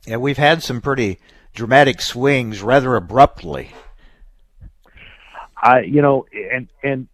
Yeah, 0.07 0.17
we've 0.17 0.39
had 0.39 0.63
some 0.63 0.81
pretty 0.81 1.19
dramatic 1.53 2.01
swings 2.01 2.63
rather 2.63 2.95
abruptly. 2.95 3.73
I, 5.61 5.81
you 5.81 6.03
know, 6.03 6.27
and 6.33 6.69
and 6.83 7.09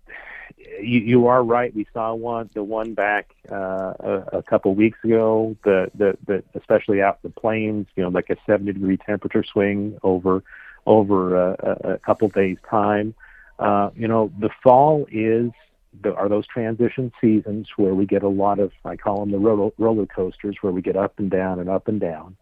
you, 0.81 1.01
you 1.01 1.27
are 1.27 1.43
right. 1.43 1.75
We 1.75 1.87
saw 1.93 2.15
one, 2.15 2.51
the 2.55 2.63
one 2.63 2.95
back 2.95 3.31
uh, 3.51 3.95
a, 3.99 4.25
a 4.35 4.43
couple 4.43 4.75
weeks 4.75 4.99
ago. 5.05 5.57
The, 5.65 5.91
the 5.95 6.17
the 6.27 6.45
especially 6.55 7.03
out 7.03 7.19
in 7.23 7.31
the 7.31 7.41
plains, 7.41 7.87
you 7.97 8.03
know, 8.03 8.09
like 8.09 8.31
a 8.31 8.37
70 8.47 8.73
degree 8.73 8.97
temperature 8.97 9.45
swing 9.45 9.99
over 10.03 10.43
over 10.87 11.37
a, 11.37 11.93
a 11.95 11.99
couple 11.99 12.29
days 12.29 12.59
time. 12.69 13.15
Uh, 13.59 13.91
you 13.97 14.07
know, 14.07 14.31
the 14.39 14.51
fall 14.63 15.07
is 15.11 15.51
the, 16.03 16.15
are 16.15 16.29
those 16.29 16.47
transition 16.47 17.13
seasons 17.21 17.69
where 17.77 17.95
we 17.95 18.07
get 18.07 18.23
a 18.23 18.29
lot 18.29 18.59
of 18.59 18.73
I 18.85 18.97
call 18.97 19.21
them 19.21 19.31
the 19.31 19.39
roller, 19.39 19.71
roller 19.79 20.07
coasters, 20.07 20.57
where 20.61 20.73
we 20.73 20.83
get 20.83 20.97
up 20.97 21.19
and 21.19 21.31
down 21.31 21.59
and 21.59 21.69
up 21.69 21.89
and 21.89 22.01
down. 22.01 22.37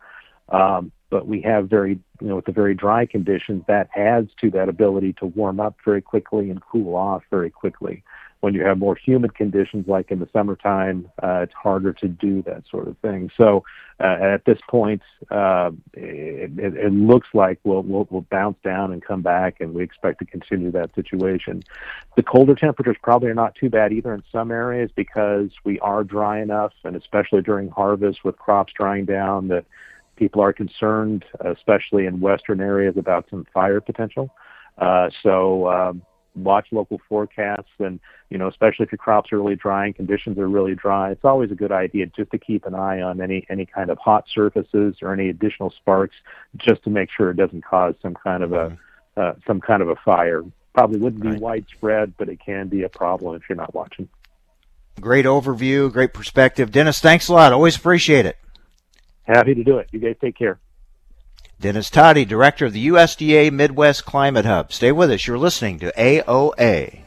Um, 0.48 0.92
but 1.14 1.28
we 1.28 1.40
have 1.42 1.68
very, 1.68 1.92
you 2.20 2.26
know, 2.26 2.34
with 2.34 2.44
the 2.44 2.50
very 2.50 2.74
dry 2.74 3.06
conditions, 3.06 3.62
that 3.68 3.88
adds 3.94 4.32
to 4.40 4.50
that 4.50 4.68
ability 4.68 5.12
to 5.12 5.26
warm 5.26 5.60
up 5.60 5.76
very 5.84 6.02
quickly 6.02 6.50
and 6.50 6.60
cool 6.60 6.96
off 6.96 7.22
very 7.30 7.50
quickly 7.50 8.02
when 8.44 8.52
you 8.52 8.62
have 8.62 8.76
more 8.76 8.94
humid 8.94 9.34
conditions 9.34 9.88
like 9.88 10.10
in 10.10 10.18
the 10.18 10.28
summertime, 10.30 11.10
uh, 11.22 11.40
it's 11.44 11.54
harder 11.54 11.94
to 11.94 12.06
do 12.06 12.42
that 12.42 12.62
sort 12.70 12.86
of 12.86 12.98
thing. 12.98 13.30
So 13.38 13.64
uh, 13.98 14.18
at 14.20 14.44
this 14.44 14.58
point, 14.68 15.00
uh, 15.30 15.70
it, 15.94 16.50
it, 16.58 16.92
looks 16.92 17.28
like 17.32 17.58
we'll, 17.64 17.80
we'll, 17.80 18.06
we'll 18.10 18.26
bounce 18.30 18.58
down 18.62 18.92
and 18.92 19.02
come 19.02 19.22
back, 19.22 19.60
and 19.60 19.72
we 19.72 19.82
expect 19.82 20.18
to 20.18 20.26
continue 20.26 20.70
that 20.72 20.94
situation. 20.94 21.62
The 22.16 22.22
colder 22.22 22.54
temperatures 22.54 22.98
probably 23.02 23.30
are 23.30 23.34
not 23.34 23.54
too 23.54 23.70
bad 23.70 23.94
either 23.94 24.12
in 24.12 24.22
some 24.30 24.50
areas 24.50 24.90
because 24.94 25.48
we 25.64 25.80
are 25.80 26.04
dry 26.04 26.42
enough, 26.42 26.74
and 26.84 26.96
especially 26.96 27.40
during 27.40 27.70
harvest 27.70 28.24
with 28.24 28.36
crops 28.36 28.74
drying 28.76 29.06
down, 29.06 29.48
that 29.48 29.64
people 30.16 30.40
are 30.42 30.52
concerned, 30.52 31.24
especially 31.40 32.06
in 32.06 32.20
western 32.20 32.60
areas, 32.60 32.96
about 32.96 33.26
some 33.30 33.46
fire 33.52 33.80
potential. 33.80 34.30
Uh, 34.78 35.10
so 35.22 35.68
um, 35.68 36.02
watch 36.34 36.66
local 36.72 37.00
forecasts 37.08 37.70
and 37.78 38.00
you 38.28 38.38
know 38.38 38.48
especially 38.48 38.84
if 38.84 38.92
your 38.92 38.98
crops 38.98 39.32
are 39.32 39.38
really 39.38 39.54
dry 39.54 39.86
and 39.86 39.94
conditions 39.94 40.36
are 40.38 40.48
really 40.48 40.74
dry 40.74 41.10
it's 41.10 41.24
always 41.24 41.50
a 41.50 41.54
good 41.54 41.70
idea 41.70 42.06
just 42.06 42.30
to 42.30 42.38
keep 42.38 42.66
an 42.66 42.74
eye 42.74 43.00
on 43.00 43.20
any 43.20 43.46
any 43.48 43.64
kind 43.64 43.90
of 43.90 43.98
hot 43.98 44.24
surfaces 44.32 44.96
or 45.00 45.12
any 45.12 45.28
additional 45.28 45.70
sparks 45.70 46.16
just 46.56 46.82
to 46.82 46.90
make 46.90 47.08
sure 47.10 47.30
it 47.30 47.36
doesn't 47.36 47.64
cause 47.64 47.94
some 48.02 48.14
kind 48.14 48.42
of 48.42 48.52
a 48.52 48.70
mm-hmm. 48.70 49.20
uh, 49.20 49.32
some 49.46 49.60
kind 49.60 49.80
of 49.80 49.88
a 49.88 49.96
fire 50.04 50.42
probably 50.74 50.98
wouldn't 50.98 51.22
be 51.22 51.30
right. 51.30 51.40
widespread 51.40 52.12
but 52.18 52.28
it 52.28 52.40
can 52.44 52.68
be 52.68 52.82
a 52.82 52.88
problem 52.88 53.36
if 53.36 53.42
you're 53.48 53.56
not 53.56 53.72
watching 53.72 54.08
great 55.00 55.24
overview 55.24 55.92
great 55.92 56.12
perspective 56.12 56.72
dennis 56.72 56.98
thanks 56.98 57.28
a 57.28 57.32
lot 57.32 57.52
always 57.52 57.76
appreciate 57.76 58.26
it 58.26 58.36
happy 59.24 59.54
to 59.54 59.64
do 59.64 59.78
it 59.78 59.88
you 59.92 59.98
guys 59.98 60.16
take 60.20 60.36
care 60.36 60.58
Dennis 61.60 61.88
Todey, 61.88 62.26
Director 62.26 62.66
of 62.66 62.72
the 62.72 62.88
USDA 62.88 63.50
Midwest 63.52 64.04
Climate 64.04 64.44
Hub. 64.44 64.72
Stay 64.72 64.92
with 64.92 65.10
us. 65.10 65.26
You're 65.26 65.38
listening 65.38 65.78
to 65.78 65.92
AOA. 65.96 67.04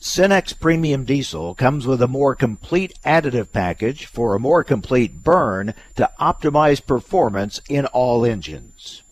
Cenex 0.00 0.58
Premium 0.58 1.04
Diesel 1.04 1.54
comes 1.54 1.86
with 1.86 2.02
a 2.02 2.08
more 2.08 2.34
complete 2.34 2.92
additive 3.04 3.52
package 3.52 4.04
for 4.06 4.34
a 4.34 4.40
more 4.40 4.64
complete 4.64 5.22
burn 5.22 5.74
to 5.94 6.10
optimize 6.20 6.84
performance 6.84 7.60
in 7.68 7.86
all 7.86 8.24
engines. 8.24 9.02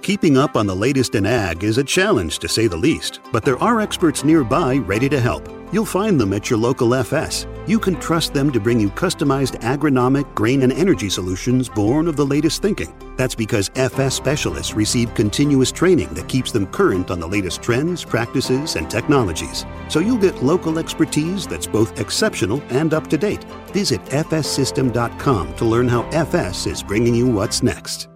Keeping 0.00 0.38
up 0.38 0.56
on 0.56 0.66
the 0.66 0.76
latest 0.76 1.16
in 1.16 1.26
ag 1.26 1.64
is 1.64 1.76
a 1.76 1.84
challenge 1.84 2.38
to 2.38 2.48
say 2.48 2.68
the 2.68 2.76
least, 2.76 3.20
but 3.32 3.44
there 3.44 3.58
are 3.58 3.80
experts 3.80 4.22
nearby 4.22 4.76
ready 4.76 5.08
to 5.08 5.20
help. 5.20 5.55
You'll 5.76 5.84
find 5.84 6.18
them 6.18 6.32
at 6.32 6.48
your 6.48 6.58
local 6.58 6.94
FS. 6.94 7.46
You 7.66 7.78
can 7.78 8.00
trust 8.00 8.32
them 8.32 8.50
to 8.50 8.58
bring 8.58 8.80
you 8.80 8.88
customized 8.88 9.60
agronomic, 9.60 10.34
grain, 10.34 10.62
and 10.62 10.72
energy 10.72 11.10
solutions 11.10 11.68
born 11.68 12.08
of 12.08 12.16
the 12.16 12.24
latest 12.24 12.62
thinking. 12.62 12.94
That's 13.18 13.34
because 13.34 13.70
FS 13.74 14.14
specialists 14.14 14.72
receive 14.72 15.12
continuous 15.12 15.70
training 15.70 16.14
that 16.14 16.30
keeps 16.30 16.50
them 16.50 16.66
current 16.68 17.10
on 17.10 17.20
the 17.20 17.26
latest 17.26 17.62
trends, 17.62 18.06
practices, 18.06 18.76
and 18.76 18.90
technologies. 18.90 19.66
So 19.90 20.00
you'll 20.00 20.16
get 20.16 20.42
local 20.42 20.78
expertise 20.78 21.46
that's 21.46 21.66
both 21.66 22.00
exceptional 22.00 22.62
and 22.70 22.94
up 22.94 23.08
to 23.08 23.18
date. 23.18 23.44
Visit 23.74 24.02
fssystem.com 24.06 25.56
to 25.56 25.64
learn 25.66 25.88
how 25.88 26.08
FS 26.08 26.66
is 26.66 26.82
bringing 26.82 27.14
you 27.14 27.26
what's 27.26 27.62
next. 27.62 28.08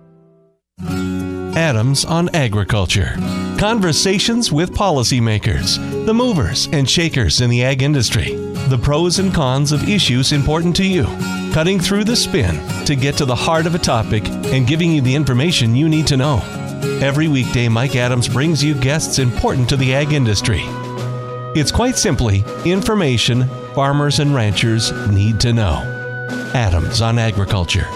Adams 1.57 2.05
on 2.05 2.29
Agriculture. 2.35 3.15
Conversations 3.59 4.53
with 4.53 4.73
policymakers, 4.73 5.77
the 6.07 6.15
movers 6.15 6.69
and 6.73 6.89
shakers 6.89 7.41
in 7.41 7.51
the 7.51 7.65
ag 7.65 7.83
industry, 7.83 8.35
the 8.69 8.79
pros 8.79 9.19
and 9.19 9.35
cons 9.35 9.73
of 9.73 9.89
issues 9.89 10.33
important 10.33 10.77
to 10.77 10.85
you, 10.85 11.05
cutting 11.53 11.81
through 11.81 12.05
the 12.05 12.15
spin 12.15 12.57
to 12.85 12.95
get 12.95 13.17
to 13.17 13.25
the 13.25 13.35
heart 13.35 13.67
of 13.67 13.75
a 13.75 13.79
topic 13.79 14.27
and 14.29 14.67
giving 14.67 14.93
you 14.93 15.01
the 15.01 15.15
information 15.15 15.75
you 15.75 15.89
need 15.89 16.07
to 16.07 16.17
know. 16.17 16.41
Every 17.03 17.29
weekday, 17.29 17.69
Mike 17.69 17.97
Adams 17.97 18.29
brings 18.29 18.63
you 18.63 18.75
guests 18.75 19.19
important 19.19 19.69
to 19.71 19.77
the 19.77 19.95
ag 19.95 20.13
industry. 20.13 20.63
It's 21.55 21.73
quite 21.73 21.99
simply 21.99 22.45
information 22.65 23.49
farmers 23.75 24.21
and 24.21 24.35
ranchers 24.35 24.93
need 25.09 25.41
to 25.41 25.53
know. 25.53 25.83
Adams 26.55 27.01
on 27.01 27.19
Agriculture. 27.19 27.87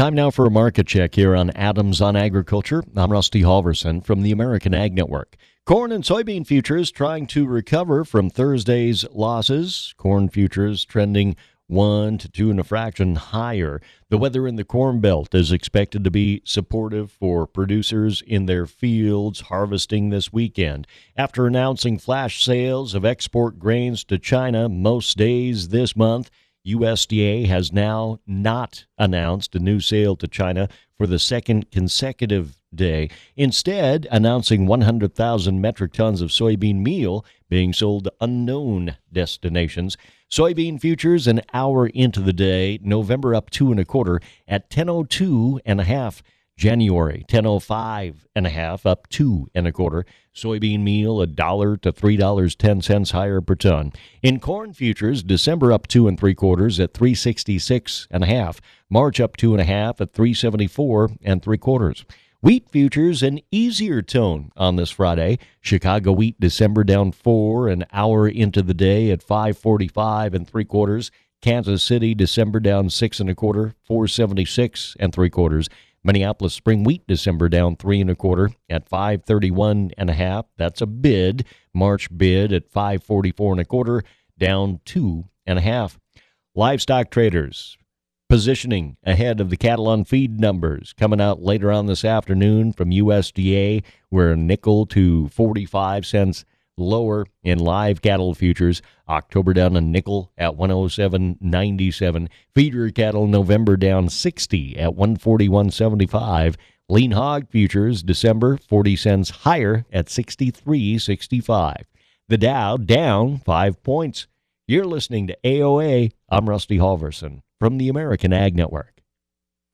Time 0.00 0.14
now 0.14 0.30
for 0.30 0.46
a 0.46 0.50
market 0.50 0.86
check 0.86 1.14
here 1.14 1.36
on 1.36 1.50
Adams 1.50 2.00
on 2.00 2.16
Agriculture. 2.16 2.82
I'm 2.96 3.12
Rusty 3.12 3.42
Halverson 3.42 4.02
from 4.02 4.22
the 4.22 4.32
American 4.32 4.72
Ag 4.72 4.94
Network. 4.94 5.36
Corn 5.66 5.92
and 5.92 6.02
soybean 6.02 6.46
futures 6.46 6.90
trying 6.90 7.26
to 7.26 7.46
recover 7.46 8.06
from 8.06 8.30
Thursday's 8.30 9.04
losses. 9.10 9.92
Corn 9.98 10.30
futures 10.30 10.86
trending 10.86 11.36
one 11.66 12.16
to 12.16 12.30
two 12.30 12.50
and 12.50 12.58
a 12.58 12.64
fraction 12.64 13.16
higher. 13.16 13.82
The 14.08 14.16
weather 14.16 14.48
in 14.48 14.56
the 14.56 14.64
Corn 14.64 15.00
Belt 15.00 15.34
is 15.34 15.52
expected 15.52 16.02
to 16.04 16.10
be 16.10 16.40
supportive 16.46 17.12
for 17.12 17.46
producers 17.46 18.22
in 18.26 18.46
their 18.46 18.64
fields 18.64 19.42
harvesting 19.42 20.08
this 20.08 20.32
weekend. 20.32 20.86
After 21.14 21.46
announcing 21.46 21.98
flash 21.98 22.42
sales 22.42 22.94
of 22.94 23.04
export 23.04 23.58
grains 23.58 24.02
to 24.04 24.18
China 24.18 24.66
most 24.66 25.18
days 25.18 25.68
this 25.68 25.94
month, 25.94 26.30
USDA 26.66 27.46
has 27.46 27.72
now 27.72 28.20
not 28.26 28.84
announced 28.98 29.54
a 29.54 29.58
new 29.58 29.80
sale 29.80 30.16
to 30.16 30.28
China 30.28 30.68
for 30.96 31.06
the 31.06 31.18
second 31.18 31.70
consecutive 31.70 32.56
day, 32.74 33.10
instead, 33.36 34.06
announcing 34.10 34.66
100,000 34.66 35.60
metric 35.60 35.92
tons 35.92 36.20
of 36.20 36.30
soybean 36.30 36.82
meal 36.82 37.24
being 37.48 37.72
sold 37.72 38.04
to 38.04 38.12
unknown 38.20 38.96
destinations. 39.12 39.96
Soybean 40.30 40.80
futures 40.80 41.26
an 41.26 41.40
hour 41.52 41.86
into 41.88 42.20
the 42.20 42.32
day, 42.32 42.78
November 42.82 43.34
up 43.34 43.50
two 43.50 43.70
and 43.70 43.80
a 43.80 43.84
quarter 43.84 44.20
at 44.46 44.70
10.02 44.70 45.60
and 45.64 45.80
a 45.80 45.84
half. 45.84 46.22
January, 46.60 47.24
1005 47.30 48.26
and 48.36 48.46
a 48.46 48.50
half, 48.50 48.84
up 48.84 49.08
two 49.08 49.48
and 49.54 49.66
a 49.66 49.72
quarter. 49.72 50.04
Soybean 50.34 50.80
meal, 50.80 51.22
a 51.22 51.26
dollar 51.26 51.78
to 51.78 51.90
three 51.90 52.18
dollars 52.18 52.54
ten 52.54 52.82
cents 52.82 53.12
higher 53.12 53.40
per 53.40 53.54
ton. 53.54 53.94
In 54.22 54.40
corn 54.40 54.74
futures, 54.74 55.22
December 55.22 55.72
up 55.72 55.86
two 55.86 56.06
and 56.06 56.20
three 56.20 56.34
quarters 56.34 56.78
at 56.78 56.92
366 56.92 58.08
and 58.10 58.24
a 58.24 58.26
half. 58.26 58.60
March 58.90 59.20
up 59.20 59.38
two 59.38 59.52
and 59.52 59.60
a 59.62 59.64
half 59.64 60.02
at 60.02 60.12
374 60.12 61.12
and 61.22 61.42
three 61.42 61.56
quarters. 61.56 62.04
Wheat 62.42 62.68
futures 62.68 63.22
an 63.22 63.40
easier 63.50 64.02
tone 64.02 64.52
on 64.54 64.76
this 64.76 64.90
Friday. 64.90 65.38
Chicago 65.62 66.12
wheat 66.12 66.38
December 66.38 66.84
down 66.84 67.12
four 67.12 67.68
an 67.68 67.86
hour 67.90 68.28
into 68.28 68.60
the 68.60 68.74
day 68.74 69.10
at 69.10 69.22
545 69.22 70.34
and 70.34 70.46
three 70.46 70.66
quarters. 70.66 71.10
Kansas 71.40 71.82
City 71.82 72.14
December 72.14 72.60
down 72.60 72.90
six 72.90 73.18
and 73.18 73.30
a 73.30 73.34
quarter, 73.34 73.74
476 73.86 74.94
and 75.00 75.10
three 75.14 75.30
quarters. 75.30 75.70
Minneapolis 76.02 76.54
spring 76.54 76.82
wheat 76.84 77.06
December 77.06 77.48
down 77.48 77.76
three 77.76 78.00
and 78.00 78.10
a 78.10 78.14
quarter 78.14 78.50
at 78.68 78.88
531 78.88 79.90
and 79.98 80.08
a 80.08 80.14
half. 80.14 80.46
That's 80.56 80.80
a 80.80 80.86
bid. 80.86 81.44
March 81.74 82.08
bid 82.16 82.52
at 82.52 82.70
544 82.70 83.52
and 83.52 83.60
a 83.60 83.64
quarter, 83.64 84.02
down 84.38 84.80
two 84.84 85.24
and 85.46 85.58
a 85.58 85.62
half. 85.62 85.98
Livestock 86.54 87.10
traders 87.10 87.76
positioning 88.30 88.96
ahead 89.04 89.40
of 89.40 89.50
the 89.50 89.56
cattle 89.56 89.88
on 89.88 90.04
feed 90.04 90.40
numbers 90.40 90.94
coming 90.96 91.20
out 91.20 91.42
later 91.42 91.72
on 91.72 91.86
this 91.86 92.04
afternoon 92.04 92.72
from 92.72 92.90
USDA. 92.90 93.82
We're 94.10 94.36
nickel 94.36 94.86
to 94.86 95.28
45 95.28 96.06
cents 96.06 96.44
lower 96.80 97.26
in 97.44 97.58
live 97.58 98.02
cattle 98.02 98.34
futures. 98.34 98.82
October 99.08 99.52
down 99.52 99.76
a 99.76 99.80
nickel 99.80 100.32
at 100.36 100.56
107.97. 100.56 102.28
Feeder 102.54 102.90
cattle 102.90 103.26
November 103.26 103.76
down 103.76 104.08
60 104.08 104.78
at 104.78 104.92
141.75. 104.92 106.56
Lean 106.88 107.12
hog 107.12 107.48
futures 107.48 108.02
December 108.02 108.56
40 108.56 108.96
cents 108.96 109.30
higher 109.30 109.84
at 109.92 110.06
63.65. 110.06 111.84
The 112.28 112.38
Dow 112.38 112.76
down 112.76 113.38
5 113.38 113.82
points. 113.82 114.26
You're 114.66 114.86
listening 114.86 115.26
to 115.28 115.38
AOA. 115.44 116.12
I'm 116.28 116.48
Rusty 116.48 116.78
Halverson 116.78 117.42
from 117.58 117.78
the 117.78 117.88
American 117.88 118.32
Ag 118.32 118.56
Network. 118.56 118.99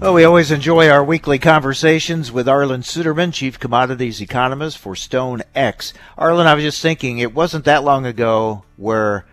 Well, 0.00 0.14
we 0.14 0.24
always 0.24 0.50
enjoy 0.50 0.88
our 0.88 1.04
weekly 1.04 1.38
conversations 1.38 2.32
with 2.32 2.46
Arlan 2.46 2.82
Suderman, 2.82 3.34
Chief 3.34 3.58
Commodities 3.58 4.22
Economist 4.22 4.78
for 4.78 4.96
Stone 4.96 5.42
X. 5.54 5.92
Arlan, 6.16 6.46
I 6.46 6.54
was 6.54 6.64
just 6.64 6.80
thinking, 6.80 7.18
it 7.18 7.34
wasn't 7.34 7.66
that 7.66 7.84
long 7.84 8.06
ago 8.06 8.64
where 8.78 9.26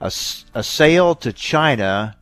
a, 0.00 0.10
a 0.54 0.62
sale 0.62 1.14
to 1.16 1.30
China 1.30 2.16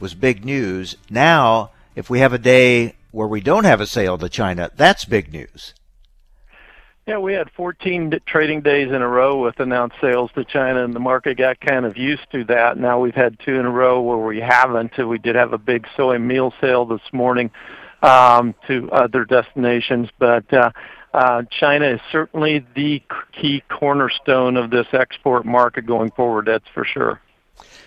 was 0.00 0.14
big 0.14 0.44
news. 0.44 0.96
Now, 1.08 1.70
if 1.94 2.10
we 2.10 2.18
have 2.18 2.32
a 2.32 2.38
day 2.38 2.96
where 3.12 3.28
we 3.28 3.40
don't 3.40 3.62
have 3.62 3.80
a 3.80 3.86
sale 3.86 4.18
to 4.18 4.28
China, 4.28 4.72
that's 4.74 5.04
big 5.04 5.32
news. 5.32 5.74
Yeah, 7.06 7.18
we 7.18 7.34
had 7.34 7.50
14 7.50 8.18
trading 8.24 8.62
days 8.62 8.88
in 8.88 9.02
a 9.02 9.08
row 9.08 9.42
with 9.42 9.60
announced 9.60 9.96
sales 10.00 10.30
to 10.36 10.44
China, 10.44 10.82
and 10.84 10.94
the 10.94 11.00
market 11.00 11.36
got 11.36 11.60
kind 11.60 11.84
of 11.84 11.98
used 11.98 12.30
to 12.32 12.44
that. 12.44 12.78
Now 12.78 12.98
we've 12.98 13.14
had 13.14 13.38
two 13.40 13.56
in 13.56 13.66
a 13.66 13.70
row 13.70 14.00
where 14.00 14.16
we 14.16 14.40
haven't. 14.40 14.96
We 14.96 15.18
did 15.18 15.34
have 15.36 15.52
a 15.52 15.58
big 15.58 15.86
soy 15.98 16.18
meal 16.18 16.54
sale 16.62 16.86
this 16.86 17.02
morning 17.12 17.50
um, 18.02 18.54
to 18.68 18.90
other 18.90 19.26
destinations, 19.26 20.08
but 20.18 20.50
uh, 20.54 20.70
uh, 21.12 21.42
China 21.50 21.88
is 21.88 22.00
certainly 22.10 22.64
the 22.74 23.02
key 23.38 23.62
cornerstone 23.68 24.56
of 24.56 24.70
this 24.70 24.86
export 24.94 25.44
market 25.44 25.84
going 25.84 26.10
forward. 26.10 26.46
That's 26.46 26.68
for 26.72 26.86
sure. 26.86 27.20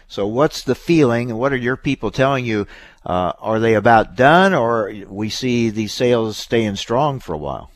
So, 0.08 0.27
what's 0.27 0.62
the 0.62 0.75
feeling, 0.75 1.32
and 1.32 1.39
what 1.39 1.51
are 1.51 1.58
your 1.58 1.75
people 1.75 2.12
telling 2.12 2.45
you? 2.45 2.67
Uh, 3.03 3.34
are 3.39 3.60
they 3.60 3.73
about 3.73 4.15
done, 4.15 4.53
or 4.53 4.93
we 5.08 5.30
see 5.30 5.71
these 5.71 5.91
sales 5.91 6.38
staying 6.38 6.75
strong 6.75 7.19
for 7.19 7.34
a 7.34 7.38
while? 7.38 7.71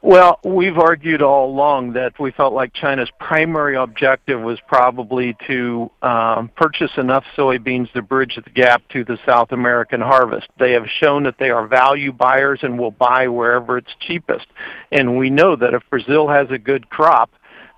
Well, 0.00 0.38
we've 0.44 0.78
argued 0.78 1.22
all 1.22 1.50
along 1.50 1.94
that 1.94 2.20
we 2.20 2.30
felt 2.30 2.54
like 2.54 2.72
China's 2.72 3.10
primary 3.18 3.74
objective 3.74 4.40
was 4.40 4.60
probably 4.68 5.36
to 5.48 5.90
um, 6.02 6.50
purchase 6.54 6.92
enough 6.96 7.24
soybeans 7.36 7.92
to 7.94 8.02
bridge 8.02 8.38
the 8.42 8.50
gap 8.50 8.86
to 8.90 9.02
the 9.02 9.18
South 9.26 9.50
American 9.50 10.00
harvest. 10.00 10.46
They 10.56 10.72
have 10.72 10.86
shown 10.86 11.24
that 11.24 11.38
they 11.38 11.50
are 11.50 11.66
value 11.66 12.12
buyers 12.12 12.60
and 12.62 12.78
will 12.78 12.92
buy 12.92 13.26
wherever 13.26 13.76
it's 13.76 13.90
cheapest. 13.98 14.46
And 14.92 15.18
we 15.18 15.30
know 15.30 15.56
that 15.56 15.74
if 15.74 15.82
Brazil 15.90 16.28
has 16.28 16.46
a 16.50 16.58
good 16.58 16.88
crop, 16.90 17.30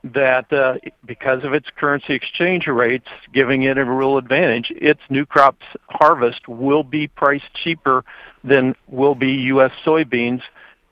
that 0.04 0.52
uh, 0.52 0.74
because 1.06 1.42
of 1.44 1.54
its 1.54 1.68
currency 1.74 2.14
exchange 2.14 2.66
rates, 2.66 3.09
giving 3.33 3.62
it 3.62 3.78
a 3.78 3.85
real 3.85 4.18
advantage, 4.18 4.70
its 4.76 5.00
new 5.09 5.24
crops 5.24 5.64
harvest 5.88 6.48
will 6.48 6.83
be 6.83 7.06
priced 7.06 7.52
cheaper 7.54 8.04
than 8.44 8.74
will 8.88 9.14
be 9.14 9.33
U.S. 9.33 9.72
soybeans 9.85 10.42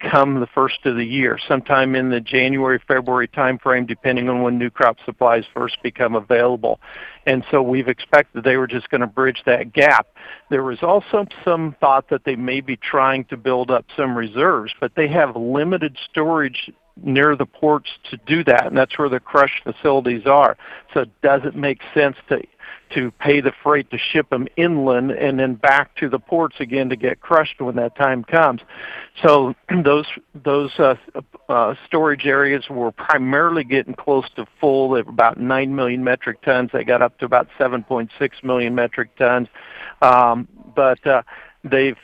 come 0.01 0.41
the 0.41 0.47
first 0.47 0.85
of 0.85 0.97
the 0.97 1.05
year, 1.05 1.39
sometime 1.49 1.95
in 1.95 2.11
the 2.11 2.21
January, 2.21 2.81
February 2.87 3.29
timeframe, 3.29 3.87
depending 3.87 4.29
on 4.29 4.43
when 4.43 4.59
new 4.59 4.71
crop 4.71 4.97
supplies 5.05 5.45
first 5.53 5.83
become 5.83 6.15
available. 6.15 6.81
And 7.27 7.45
so 7.51 7.63
we've 7.63 7.89
expected 7.89 8.45
they 8.45 8.57
were 8.57 8.67
just 8.67 8.89
going 8.91 9.01
to 9.01 9.07
bridge 9.07 9.43
that 9.47 9.73
gap. 9.73 10.07
There 10.51 10.63
was 10.63 10.83
also 10.83 11.27
some 11.45 11.77
thought 11.81 12.09
that 12.11 12.25
they 12.25 12.37
may 12.37 12.61
be 12.61 12.77
trying 12.77 13.25
to 13.27 13.37
build 13.37 13.71
up 13.71 13.85
some 13.97 14.17
reserves, 14.17 14.73
but 14.81 14.93
they 14.95 15.09
have 15.09 15.37
limited 15.37 15.97
storage 16.11 16.71
near 17.03 17.37
the 17.37 17.47
ports 17.47 17.91
to 18.11 18.17
do 18.27 18.43
that, 18.45 18.67
and 18.67 18.77
that's 18.77 18.99
where 18.99 19.09
the 19.09 19.21
crush 19.21 19.63
facilities 19.63 20.27
are. 20.27 20.57
So 20.95 21.01
it 21.01 21.21
doesn't 21.23 21.57
make 21.57 21.81
sense 21.95 22.17
to 22.29 22.43
to 22.91 23.11
pay 23.13 23.41
the 23.41 23.53
freight 23.63 23.91
to 23.91 23.99
ship 23.99 24.31
them 24.31 24.49
inland 24.57 25.11
and 25.11 25.39
then 25.39 25.55
back 25.55 25.95
to 25.97 26.09
the 26.09 26.19
ports 26.19 26.57
again 26.61 26.89
to 26.89 26.97
get 26.97 27.21
crushed 27.21 27.61
when 27.61 27.77
that 27.77 27.97
time 27.97 28.25
comes. 28.25 28.61
So 29.23 29.55
those 29.85 30.07
those 30.35 30.73
uh, 30.79 30.95
uh, 31.49 31.75
storage 31.87 32.27
areas 32.27 32.65
were 32.69 32.93
primarily 32.93 33.65
getting 33.65 33.95
close 33.95 34.25
to 34.37 34.47
full. 34.61 34.91
They 34.91 35.03
were 35.03 35.11
about 35.11 35.39
nine 35.39 35.75
million 35.75 36.05
metric 36.05 36.43
tons. 36.43 36.71
They 36.73 36.85
got 36.85 37.03
up 37.03 37.19
to 37.19 37.25
about 37.25 37.49
7.6 37.59 38.11
million 38.43 38.75
metric 38.75 39.17
tons, 39.17 39.49
um, 40.03 40.49
but 40.75 41.05
uh, 41.07 41.23
they've 41.65 41.97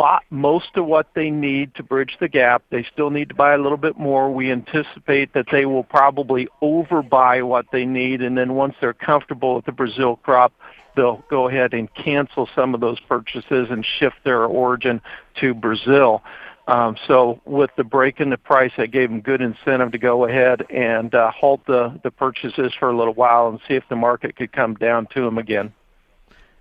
bought 0.00 0.22
most 0.30 0.70
of 0.76 0.86
what 0.86 1.08
they 1.14 1.28
need 1.28 1.74
to 1.74 1.82
bridge 1.82 2.16
the 2.20 2.28
gap. 2.28 2.62
They 2.70 2.86
still 2.90 3.10
need 3.10 3.28
to 3.28 3.34
buy 3.34 3.52
a 3.52 3.58
little 3.58 3.76
bit 3.76 3.98
more. 3.98 4.32
We 4.32 4.50
anticipate 4.50 5.34
that 5.34 5.44
they 5.52 5.66
will 5.66 5.84
probably 5.84 6.48
overbuy 6.62 7.46
what 7.46 7.66
they 7.70 7.84
need, 7.84 8.22
and 8.22 8.38
then 8.38 8.54
once 8.54 8.74
they're 8.80 8.94
comfortable 8.94 9.56
with 9.56 9.66
the 9.66 9.72
Brazil 9.72 10.16
crop, 10.16 10.54
they'll 10.96 11.22
go 11.28 11.48
ahead 11.48 11.74
and 11.74 11.92
cancel 11.92 12.48
some 12.54 12.72
of 12.72 12.80
those 12.80 12.98
purchases 13.00 13.68
and 13.68 13.84
shift 13.84 14.16
their 14.24 14.46
origin 14.46 15.02
to 15.38 15.52
Brazil. 15.52 16.22
Um, 16.66 16.96
so 17.06 17.42
with 17.44 17.68
the 17.76 17.84
break 17.84 18.20
in 18.20 18.30
the 18.30 18.38
price, 18.38 18.72
that 18.78 18.92
gave 18.92 19.10
them 19.10 19.20
good 19.20 19.42
incentive 19.42 19.92
to 19.92 19.98
go 19.98 20.24
ahead 20.24 20.64
and 20.70 21.14
uh, 21.14 21.30
halt 21.30 21.60
the, 21.66 22.00
the 22.02 22.10
purchases 22.10 22.72
for 22.78 22.88
a 22.88 22.96
little 22.96 23.12
while 23.12 23.48
and 23.48 23.60
see 23.68 23.74
if 23.74 23.84
the 23.90 23.96
market 23.96 24.34
could 24.34 24.50
come 24.50 24.76
down 24.76 25.08
to 25.08 25.20
them 25.20 25.36
again. 25.36 25.74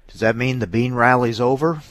Does 0.10 0.20
that 0.20 0.36
mean 0.36 0.60
the 0.60 0.68
bean 0.68 0.94
rally's 0.94 1.40
over? 1.40 1.82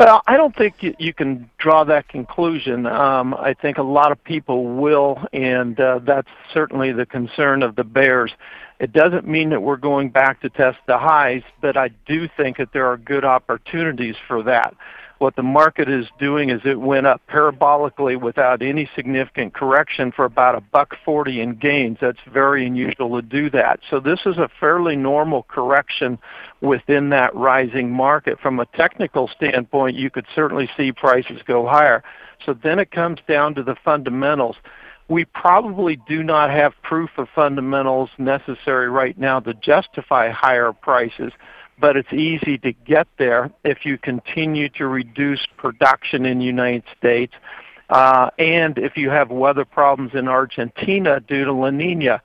Well, 0.00 0.22
I 0.26 0.38
don't 0.38 0.56
think 0.56 0.76
you, 0.80 1.12
can 1.12 1.50
draw 1.58 1.84
that 1.84 2.08
conclusion. 2.08 2.86
Um, 2.86 3.34
I 3.34 3.52
think 3.52 3.76
a 3.76 3.82
lot 3.82 4.12
of 4.12 4.24
people 4.24 4.64
will, 4.64 5.18
and 5.34 5.78
uh, 5.78 6.00
that's 6.02 6.30
certainly 6.54 6.90
the 6.90 7.04
concern 7.04 7.62
of 7.62 7.76
the 7.76 7.84
bears. 7.84 8.32
It 8.78 8.94
doesn't 8.94 9.28
mean 9.28 9.50
that 9.50 9.60
we're 9.60 9.76
going 9.76 10.08
back 10.08 10.40
to 10.40 10.48
test 10.48 10.78
the 10.86 10.96
highs, 10.96 11.42
but 11.60 11.76
I 11.76 11.90
do 12.06 12.30
think 12.34 12.56
that 12.56 12.72
there 12.72 12.86
are 12.86 12.96
good 12.96 13.26
opportunities 13.26 14.16
for 14.26 14.42
that 14.44 14.74
what 15.20 15.36
the 15.36 15.42
market 15.42 15.86
is 15.86 16.06
doing 16.18 16.48
is 16.48 16.62
it 16.64 16.80
went 16.80 17.06
up 17.06 17.20
parabolically 17.28 18.18
without 18.18 18.62
any 18.62 18.88
significant 18.96 19.52
correction 19.52 20.10
for 20.10 20.24
about 20.24 20.54
a 20.54 20.62
buck 20.62 20.96
40 21.04 21.42
in 21.42 21.56
gains. 21.56 21.98
That's 22.00 22.18
very 22.32 22.66
unusual 22.66 23.20
to 23.20 23.22
do 23.26 23.50
that. 23.50 23.80
So 23.90 24.00
this 24.00 24.20
is 24.24 24.38
a 24.38 24.48
fairly 24.58 24.96
normal 24.96 25.42
correction 25.42 26.18
within 26.62 27.10
that 27.10 27.34
rising 27.34 27.90
market. 27.90 28.40
From 28.40 28.60
a 28.60 28.66
technical 28.74 29.28
standpoint, 29.28 29.94
you 29.94 30.08
could 30.08 30.26
certainly 30.34 30.70
see 30.74 30.90
prices 30.90 31.42
go 31.46 31.66
higher. 31.66 32.02
So 32.46 32.54
then 32.54 32.78
it 32.78 32.90
comes 32.90 33.18
down 33.28 33.54
to 33.56 33.62
the 33.62 33.76
fundamentals 33.84 34.56
we 35.08 35.24
probably 35.24 35.96
do 36.08 36.22
not 36.22 36.50
have 36.50 36.72
proof 36.82 37.10
of 37.18 37.26
fundamentals 37.34 38.10
necessary 38.16 38.88
right 38.88 39.18
now 39.18 39.40
to 39.40 39.52
justify 39.54 40.30
higher 40.30 40.72
prices 40.72 41.32
but 41.80 41.96
it's 41.96 42.12
easy 42.12 42.58
to 42.58 42.72
get 42.72 43.08
there 43.18 43.50
if 43.64 43.86
you 43.86 43.96
continue 43.96 44.68
to 44.70 44.86
reduce 44.86 45.46
production 45.56 46.26
in 46.26 46.38
the 46.38 46.44
United 46.44 46.84
States. 46.96 47.32
Uh, 47.90 48.30
and 48.38 48.78
if 48.78 48.96
you 48.96 49.10
have 49.10 49.30
weather 49.30 49.64
problems 49.64 50.12
in 50.14 50.28
Argentina 50.28 51.18
due 51.18 51.44
to 51.44 51.52
La 51.52 51.70
Nina, 51.70 52.22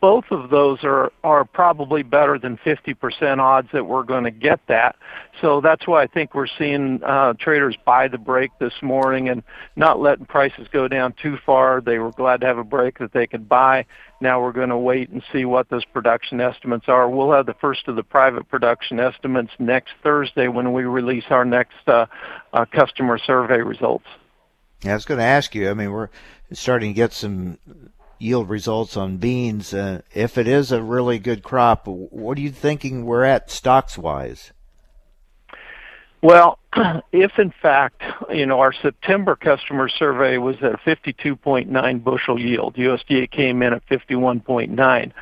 both 0.00 0.24
of 0.30 0.48
those 0.50 0.78
are, 0.84 1.12
are 1.24 1.44
probably 1.44 2.04
better 2.04 2.38
than 2.38 2.56
50% 2.58 3.38
odds 3.38 3.68
that 3.72 3.84
we're 3.84 4.04
going 4.04 4.22
to 4.22 4.30
get 4.30 4.60
that. 4.68 4.94
So 5.40 5.60
that's 5.60 5.88
why 5.88 6.04
I 6.04 6.06
think 6.06 6.34
we're 6.34 6.46
seeing 6.46 7.02
uh, 7.02 7.34
traders 7.34 7.76
buy 7.84 8.06
the 8.06 8.18
break 8.18 8.52
this 8.60 8.74
morning 8.80 9.28
and 9.28 9.42
not 9.74 10.00
letting 10.00 10.24
prices 10.24 10.68
go 10.72 10.86
down 10.86 11.14
too 11.20 11.36
far. 11.44 11.80
They 11.80 11.98
were 11.98 12.12
glad 12.12 12.40
to 12.42 12.46
have 12.46 12.58
a 12.58 12.64
break 12.64 12.98
that 12.98 13.12
they 13.12 13.26
could 13.26 13.48
buy. 13.48 13.86
Now 14.20 14.40
we're 14.40 14.52
going 14.52 14.68
to 14.68 14.78
wait 14.78 15.10
and 15.10 15.22
see 15.32 15.44
what 15.44 15.68
those 15.68 15.84
production 15.84 16.40
estimates 16.40 16.84
are. 16.86 17.10
We'll 17.10 17.32
have 17.32 17.46
the 17.46 17.54
first 17.54 17.88
of 17.88 17.96
the 17.96 18.04
private 18.04 18.48
production 18.48 19.00
estimates 19.00 19.50
next 19.58 19.94
Thursday 20.04 20.46
when 20.46 20.72
we 20.72 20.84
release 20.84 21.24
our 21.30 21.44
next 21.44 21.88
uh, 21.88 22.06
uh, 22.52 22.66
customer 22.66 23.18
survey 23.18 23.62
results. 23.62 24.06
Yeah, 24.82 24.92
I 24.92 24.94
was 24.94 25.04
going 25.04 25.18
to 25.18 25.24
ask 25.24 25.54
you. 25.54 25.70
I 25.70 25.74
mean, 25.74 25.90
we're 25.90 26.08
starting 26.52 26.90
to 26.90 26.94
get 26.94 27.12
some 27.12 27.58
yield 28.18 28.48
results 28.48 28.96
on 28.96 29.16
beans. 29.16 29.74
Uh, 29.74 30.02
if 30.14 30.38
it 30.38 30.46
is 30.46 30.72
a 30.72 30.82
really 30.82 31.18
good 31.18 31.42
crop, 31.42 31.86
what 31.86 32.38
are 32.38 32.40
you 32.40 32.50
thinking 32.50 33.04
we're 33.04 33.24
at 33.24 33.50
stocks 33.50 33.98
wise? 33.98 34.52
Well, 36.20 36.58
if 37.12 37.38
in 37.38 37.52
fact, 37.62 38.02
you 38.30 38.46
know, 38.46 38.60
our 38.60 38.72
September 38.72 39.36
customer 39.36 39.88
survey 39.88 40.38
was 40.38 40.56
at 40.62 40.80
52.9 40.80 42.04
bushel 42.04 42.40
yield, 42.40 42.74
USDA 42.74 43.30
came 43.30 43.62
in 43.62 43.72
at 43.72 43.86
51.9. 43.86 45.12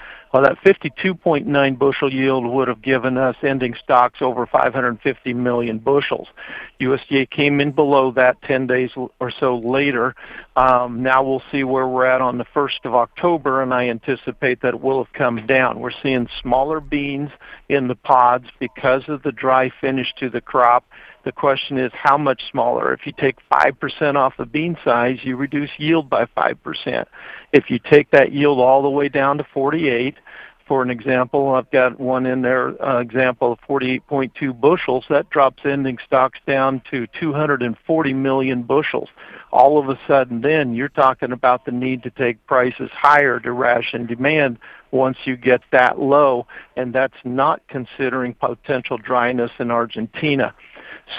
That 0.43 0.59
52.9 0.65 1.79
bushel 1.79 2.13
yield 2.13 2.47
would 2.47 2.69
have 2.69 2.83
given 2.83 3.17
us 3.17 3.37
ending 3.43 3.75
stocks 3.83 4.21
over 4.21 4.47
550 4.47 5.35
million 5.35 5.79
bushels. 5.79 6.29
USDA 6.81 7.31
came 7.31 7.61
in 7.61 7.73
below 7.73 8.11
that 8.13 8.41
10 8.43 8.67
days 8.67 8.91
or 9.19 9.31
so 9.31 9.59
later. 9.59 10.15
Um, 10.57 11.03
now 11.03 11.23
we'll 11.23 11.43
see 11.51 11.65
where 11.65 11.87
we're 11.87 12.07
at 12.07 12.21
on 12.21 12.39
the 12.39 12.45
1st 12.47 12.85
of 12.85 12.95
October, 12.95 13.63
and 13.63 13.73
I 13.73 13.89
anticipate 13.89 14.63
that 14.63 14.75
it 14.75 14.81
will 14.81 15.03
have 15.05 15.13
come 15.13 15.47
down. 15.47 15.81
We're 15.81 15.91
seeing 16.03 16.29
smaller 16.41 16.81
beans 16.81 17.31
in 17.69 17.89
the 17.89 17.95
pods 17.95 18.47
because 18.59 19.03
of 19.09 19.23
the 19.23 19.33
dry 19.33 19.71
finish 19.81 20.13
to 20.19 20.31
the 20.31 20.41
crop. 20.41 20.85
The 21.27 21.33
question 21.33 21.77
is 21.77 21.91
how 21.93 22.17
much 22.17 22.49
smaller? 22.53 22.93
If 22.93 23.05
you 23.05 23.11
take 23.11 23.37
5% 23.51 24.15
off 24.15 24.37
the 24.37 24.47
bean 24.47 24.79
size, 24.85 25.19
you 25.25 25.35
reduce 25.35 25.71
yield 25.77 26.09
by 26.09 26.27
5%. 26.27 27.05
If 27.53 27.69
you 27.69 27.81
take 27.81 28.13
that 28.13 28.31
yield 28.31 28.61
all 28.61 28.81
the 28.81 28.89
way 28.89 29.09
down 29.09 29.39
to 29.39 29.45
48, 29.53 30.15
for 30.69 30.83
an 30.83 30.91
example, 30.91 31.53
I've 31.57 31.69
got 31.73 31.99
one 31.99 32.27
in 32.27 32.43
there, 32.43 32.81
uh, 32.81 33.01
example 33.01 33.51
of 33.51 33.59
48.2 33.69 34.61
bushels. 34.61 35.05
That 35.09 35.29
drops 35.29 35.65
ending 35.65 35.99
stocks 36.07 36.39
down 36.47 36.81
to 36.93 37.09
240 37.19 38.13
million 38.13 38.63
bushels. 38.63 39.09
All 39.51 39.79
of 39.79 39.89
a 39.89 39.99
sudden, 40.07 40.43
then 40.43 40.77
you're 40.77 40.89
talking 40.89 41.33
about 41.33 41.65
the 41.65 41.73
need 41.73 42.05
to 42.05 42.11
take 42.11 42.47
prices 42.47 42.91
higher 42.93 43.41
to 43.41 43.51
ration 43.51 44.07
demand 44.07 44.59
once 44.93 45.19
you 45.25 45.37
get 45.37 45.63
that 45.73 45.99
low, 45.99 46.47
and 46.77 46.93
that's 46.93 47.19
not 47.25 47.63
considering 47.67 48.35
potential 48.35 48.97
dryness 48.97 49.51
in 49.59 49.73
Argentina. 49.73 50.55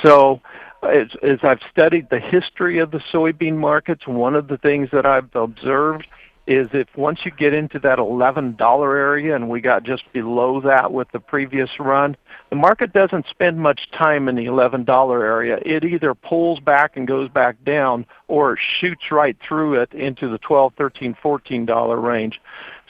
So, 0.03 0.41
as, 0.83 1.07
as 1.23 1.39
I've 1.43 1.61
studied 1.71 2.09
the 2.09 2.19
history 2.19 2.79
of 2.79 2.91
the 2.91 3.01
soybean 3.11 3.57
markets, 3.57 4.07
one 4.07 4.35
of 4.35 4.47
the 4.47 4.57
things 4.57 4.89
that 4.91 5.05
I've 5.05 5.33
observed 5.35 6.07
is 6.47 6.69
if 6.71 6.87
once 6.95 7.19
you 7.25 7.31
get 7.31 7.53
into 7.53 7.77
that 7.77 7.99
$11 7.99 8.57
area 8.81 9.35
and 9.35 9.49
we 9.49 9.59
got 9.59 9.83
just 9.83 10.03
below 10.13 10.61
that 10.61 10.93
with 10.93 11.11
the 11.11 11.19
previous 11.19 11.69
run, 11.77 12.15
the 12.49 12.55
market 12.55 12.93
doesn't 12.93 13.25
spend 13.29 13.59
much 13.59 13.91
time 13.91 14.29
in 14.29 14.35
the 14.35 14.45
$11 14.45 14.87
area. 15.21 15.59
It 15.65 15.83
either 15.83 16.15
pulls 16.15 16.61
back 16.61 16.95
and 16.95 17.05
goes 17.05 17.29
back 17.29 17.61
down 17.65 18.05
or 18.29 18.57
shoots 18.79 19.11
right 19.11 19.35
through 19.45 19.81
it 19.81 19.91
into 19.93 20.29
the 20.29 20.37
12, 20.37 20.73
13, 20.77 21.17
14 21.21 21.65
dollar 21.65 21.99
range. 21.99 22.39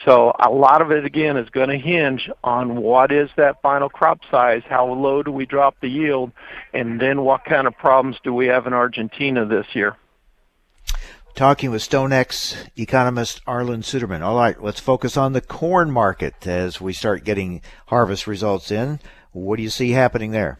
So 0.04 0.32
a 0.38 0.50
lot 0.50 0.80
of 0.80 0.92
it 0.92 1.04
again 1.04 1.36
is 1.36 1.50
going 1.50 1.70
to 1.70 1.78
hinge 1.78 2.30
on 2.44 2.76
what 2.76 3.10
is 3.10 3.30
that 3.36 3.60
final 3.62 3.88
crop 3.88 4.20
size, 4.30 4.62
how 4.68 4.86
low 4.86 5.22
do 5.22 5.32
we 5.32 5.44
drop 5.44 5.76
the 5.80 5.88
yield, 5.88 6.32
and 6.72 7.00
then 7.00 7.22
what 7.22 7.44
kind 7.44 7.66
of 7.66 7.76
problems 7.76 8.16
do 8.22 8.32
we 8.32 8.46
have 8.46 8.66
in 8.66 8.72
Argentina 8.72 9.44
this 9.44 9.66
year 9.74 9.96
talking 11.38 11.70
with 11.70 11.88
StoneX 11.88 12.68
economist 12.76 13.40
Arlan 13.44 13.84
Suderman. 13.84 14.22
All 14.22 14.36
right, 14.36 14.60
let's 14.60 14.80
focus 14.80 15.16
on 15.16 15.34
the 15.34 15.40
corn 15.40 15.88
market 15.88 16.44
as 16.48 16.80
we 16.80 16.92
start 16.92 17.22
getting 17.22 17.62
harvest 17.86 18.26
results 18.26 18.72
in. 18.72 18.98
What 19.30 19.58
do 19.58 19.62
you 19.62 19.70
see 19.70 19.90
happening 19.90 20.32
there? 20.32 20.58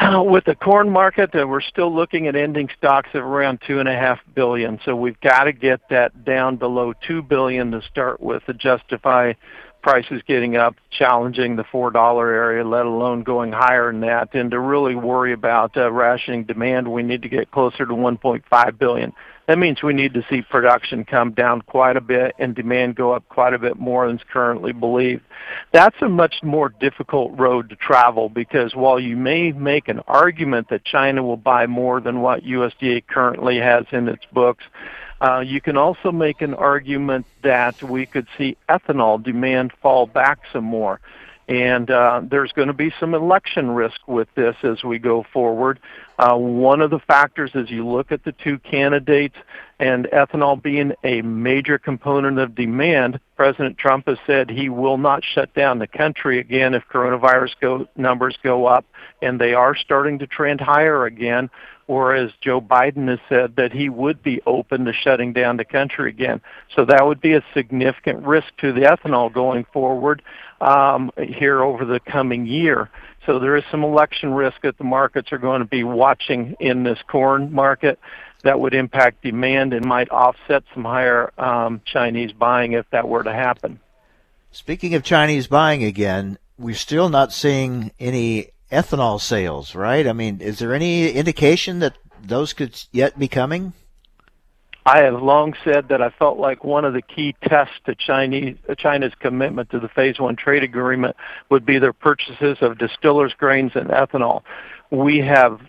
With 0.24 0.44
the 0.44 0.54
corn 0.54 0.90
market, 0.90 1.34
uh, 1.34 1.46
we're 1.46 1.60
still 1.60 1.94
looking 1.94 2.26
at 2.26 2.36
ending 2.36 2.68
stocks 2.76 3.10
of 3.14 3.22
around 3.22 3.60
two 3.66 3.80
and 3.80 3.88
a 3.88 3.94
half 3.94 4.18
billion. 4.34 4.80
So 4.84 4.96
we've 4.96 5.20
got 5.20 5.44
to 5.44 5.52
get 5.52 5.80
that 5.90 6.24
down 6.24 6.56
below 6.56 6.94
two 7.06 7.22
billion 7.22 7.70
to 7.72 7.82
start 7.82 8.20
with 8.20 8.44
to 8.46 8.54
justify 8.54 9.34
prices 9.82 10.22
getting 10.26 10.56
up, 10.56 10.76
challenging 10.90 11.56
the 11.56 11.64
four 11.64 11.90
dollar 11.90 12.30
area, 12.32 12.64
let 12.64 12.86
alone 12.86 13.22
going 13.22 13.52
higher 13.52 13.90
than 13.90 14.00
that. 14.00 14.34
And 14.34 14.50
to 14.50 14.58
really 14.58 14.94
worry 14.94 15.32
about 15.32 15.76
uh, 15.76 15.90
rationing 15.90 16.44
demand, 16.44 16.90
we 16.90 17.02
need 17.02 17.22
to 17.22 17.28
get 17.28 17.50
closer 17.50 17.84
to 17.84 17.94
1.5 17.94 18.78
billion. 18.78 19.12
That 19.50 19.58
means 19.58 19.82
we 19.82 19.94
need 19.94 20.14
to 20.14 20.24
see 20.30 20.42
production 20.42 21.04
come 21.04 21.32
down 21.32 21.62
quite 21.62 21.96
a 21.96 22.00
bit 22.00 22.36
and 22.38 22.54
demand 22.54 22.94
go 22.94 23.10
up 23.10 23.28
quite 23.28 23.52
a 23.52 23.58
bit 23.58 23.80
more 23.80 24.06
than 24.06 24.14
is 24.14 24.22
currently 24.32 24.70
believed. 24.70 25.24
That's 25.72 26.00
a 26.02 26.08
much 26.08 26.36
more 26.44 26.68
difficult 26.68 27.36
road 27.36 27.68
to 27.70 27.74
travel 27.74 28.28
because 28.28 28.76
while 28.76 29.00
you 29.00 29.16
may 29.16 29.50
make 29.50 29.88
an 29.88 30.02
argument 30.06 30.68
that 30.68 30.84
China 30.84 31.24
will 31.24 31.36
buy 31.36 31.66
more 31.66 32.00
than 32.00 32.20
what 32.20 32.44
USDA 32.44 33.08
currently 33.08 33.58
has 33.58 33.86
in 33.90 34.06
its 34.06 34.24
books, 34.32 34.62
uh, 35.20 35.40
you 35.40 35.60
can 35.60 35.76
also 35.76 36.12
make 36.12 36.42
an 36.42 36.54
argument 36.54 37.26
that 37.42 37.82
we 37.82 38.06
could 38.06 38.28
see 38.38 38.56
ethanol 38.68 39.20
demand 39.20 39.72
fall 39.82 40.06
back 40.06 40.38
some 40.52 40.62
more. 40.62 41.00
And 41.50 41.90
uh, 41.90 42.22
there's 42.22 42.52
going 42.52 42.68
to 42.68 42.74
be 42.74 42.92
some 43.00 43.12
election 43.12 43.72
risk 43.72 44.06
with 44.06 44.28
this 44.36 44.54
as 44.62 44.84
we 44.84 45.00
go 45.00 45.26
forward. 45.32 45.80
Uh, 46.16 46.36
one 46.36 46.80
of 46.80 46.90
the 46.90 47.00
factors 47.00 47.50
as 47.54 47.68
you 47.68 47.84
look 47.84 48.12
at 48.12 48.22
the 48.22 48.30
two 48.30 48.60
candidates 48.60 49.34
and 49.80 50.06
ethanol 50.12 50.62
being 50.62 50.92
a 51.02 51.22
major 51.22 51.76
component 51.76 52.38
of 52.38 52.54
demand, 52.54 53.18
President 53.36 53.78
Trump 53.78 54.06
has 54.06 54.18
said 54.28 54.48
he 54.48 54.68
will 54.68 54.96
not 54.96 55.24
shut 55.24 55.52
down 55.52 55.80
the 55.80 55.88
country 55.88 56.38
again 56.38 56.72
if 56.72 56.84
coronavirus 56.88 57.54
go, 57.60 57.88
numbers 57.96 58.38
go 58.44 58.66
up, 58.66 58.84
and 59.20 59.40
they 59.40 59.52
are 59.52 59.74
starting 59.74 60.20
to 60.20 60.28
trend 60.28 60.60
higher 60.60 61.04
again 61.04 61.50
whereas 61.90 62.30
Joe 62.40 62.60
Biden 62.60 63.08
has 63.08 63.18
said 63.28 63.56
that 63.56 63.72
he 63.72 63.88
would 63.88 64.22
be 64.22 64.40
open 64.46 64.84
to 64.84 64.92
shutting 64.92 65.32
down 65.32 65.56
the 65.56 65.64
country 65.64 66.08
again. 66.08 66.40
So 66.76 66.84
that 66.84 67.04
would 67.04 67.20
be 67.20 67.32
a 67.32 67.42
significant 67.52 68.24
risk 68.24 68.46
to 68.58 68.72
the 68.72 68.82
ethanol 68.82 69.32
going 69.32 69.66
forward 69.72 70.22
um, 70.60 71.10
here 71.18 71.60
over 71.60 71.84
the 71.84 71.98
coming 71.98 72.46
year. 72.46 72.88
So 73.26 73.40
there 73.40 73.56
is 73.56 73.64
some 73.72 73.82
election 73.82 74.32
risk 74.32 74.62
that 74.62 74.78
the 74.78 74.84
markets 74.84 75.32
are 75.32 75.38
going 75.38 75.62
to 75.62 75.66
be 75.66 75.82
watching 75.82 76.54
in 76.60 76.84
this 76.84 76.98
corn 77.08 77.52
market 77.52 77.98
that 78.44 78.60
would 78.60 78.72
impact 78.72 79.24
demand 79.24 79.72
and 79.72 79.84
might 79.84 80.10
offset 80.10 80.62
some 80.72 80.84
higher 80.84 81.32
um, 81.38 81.80
Chinese 81.84 82.30
buying 82.30 82.72
if 82.72 82.88
that 82.90 83.08
were 83.08 83.24
to 83.24 83.32
happen. 83.32 83.80
Speaking 84.52 84.94
of 84.94 85.02
Chinese 85.02 85.48
buying 85.48 85.82
again, 85.82 86.38
we're 86.56 86.76
still 86.76 87.08
not 87.08 87.32
seeing 87.32 87.90
any 87.98 88.50
ethanol 88.70 89.20
sales, 89.20 89.74
right? 89.74 90.06
I 90.06 90.12
mean, 90.12 90.40
is 90.40 90.58
there 90.58 90.74
any 90.74 91.10
indication 91.10 91.80
that 91.80 91.96
those 92.22 92.52
could 92.52 92.80
yet 92.92 93.18
be 93.18 93.28
coming? 93.28 93.72
I 94.86 95.02
have 95.02 95.22
long 95.22 95.54
said 95.62 95.88
that 95.88 96.00
I 96.00 96.08
felt 96.10 96.38
like 96.38 96.64
one 96.64 96.84
of 96.84 96.94
the 96.94 97.02
key 97.02 97.34
tests 97.44 97.74
to 97.84 97.94
Chinese, 97.94 98.56
uh, 98.68 98.74
China's 98.74 99.12
commitment 99.20 99.70
to 99.70 99.78
the 99.78 99.88
Phase 99.88 100.18
One 100.18 100.36
trade 100.36 100.62
agreement 100.62 101.16
would 101.50 101.66
be 101.66 101.78
their 101.78 101.92
purchases 101.92 102.58
of 102.62 102.78
distillers' 102.78 103.34
grains 103.34 103.72
and 103.74 103.88
ethanol. 103.88 104.42
We 104.90 105.18
have 105.18 105.60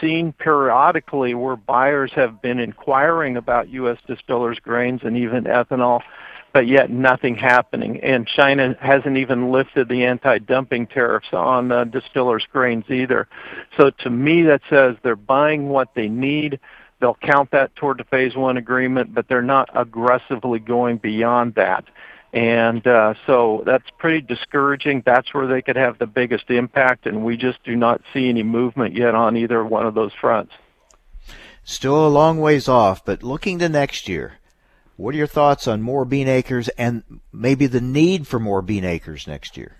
seen 0.00 0.32
periodically 0.32 1.34
where 1.34 1.56
buyers 1.56 2.12
have 2.14 2.40
been 2.40 2.58
inquiring 2.58 3.36
about 3.36 3.68
U.S. 3.68 3.98
distillers' 4.06 4.58
grains 4.60 5.00
and 5.04 5.16
even 5.16 5.44
ethanol, 5.44 6.00
but 6.58 6.66
yet 6.66 6.90
nothing 6.90 7.36
happening. 7.36 8.00
And 8.00 8.26
China 8.26 8.76
hasn't 8.80 9.16
even 9.16 9.52
lifted 9.52 9.88
the 9.88 10.06
anti-dumping 10.06 10.88
tariffs 10.88 11.28
on 11.32 11.70
uh, 11.70 11.84
distillers' 11.84 12.48
grains 12.52 12.82
either. 12.90 13.28
So 13.76 13.90
to 13.90 14.10
me, 14.10 14.42
that 14.42 14.62
says 14.68 14.96
they're 15.04 15.14
buying 15.14 15.68
what 15.68 15.94
they 15.94 16.08
need 16.08 16.58
They'll 17.00 17.14
count 17.14 17.52
that 17.52 17.76
toward 17.76 17.98
the 17.98 18.04
phase 18.04 18.34
one 18.34 18.56
agreement, 18.56 19.14
but 19.14 19.28
they're 19.28 19.40
not 19.40 19.70
aggressively 19.72 20.58
going 20.58 20.96
beyond 20.98 21.54
that. 21.54 21.84
And 22.32 22.84
uh, 22.84 23.14
so 23.24 23.62
that's 23.64 23.88
pretty 23.98 24.20
discouraging. 24.20 25.04
That's 25.06 25.32
where 25.32 25.46
they 25.46 25.62
could 25.62 25.76
have 25.76 26.00
the 26.00 26.08
biggest 26.08 26.50
impact, 26.50 27.06
and 27.06 27.24
we 27.24 27.36
just 27.36 27.62
do 27.62 27.76
not 27.76 28.02
see 28.12 28.28
any 28.28 28.42
movement 28.42 28.96
yet 28.96 29.14
on 29.14 29.36
either 29.36 29.64
one 29.64 29.86
of 29.86 29.94
those 29.94 30.10
fronts. 30.20 30.54
Still 31.62 32.04
a 32.04 32.08
long 32.08 32.40
ways 32.40 32.66
off, 32.66 33.04
but 33.04 33.22
looking 33.22 33.60
to 33.60 33.68
next 33.68 34.08
year, 34.08 34.37
what 34.98 35.14
are 35.14 35.18
your 35.18 35.28
thoughts 35.28 35.68
on 35.68 35.80
more 35.80 36.04
bean 36.04 36.26
acres 36.26 36.68
and 36.70 37.04
maybe 37.32 37.68
the 37.68 37.80
need 37.80 38.26
for 38.26 38.40
more 38.40 38.60
bean 38.60 38.84
acres 38.84 39.28
next 39.28 39.56
year? 39.56 39.76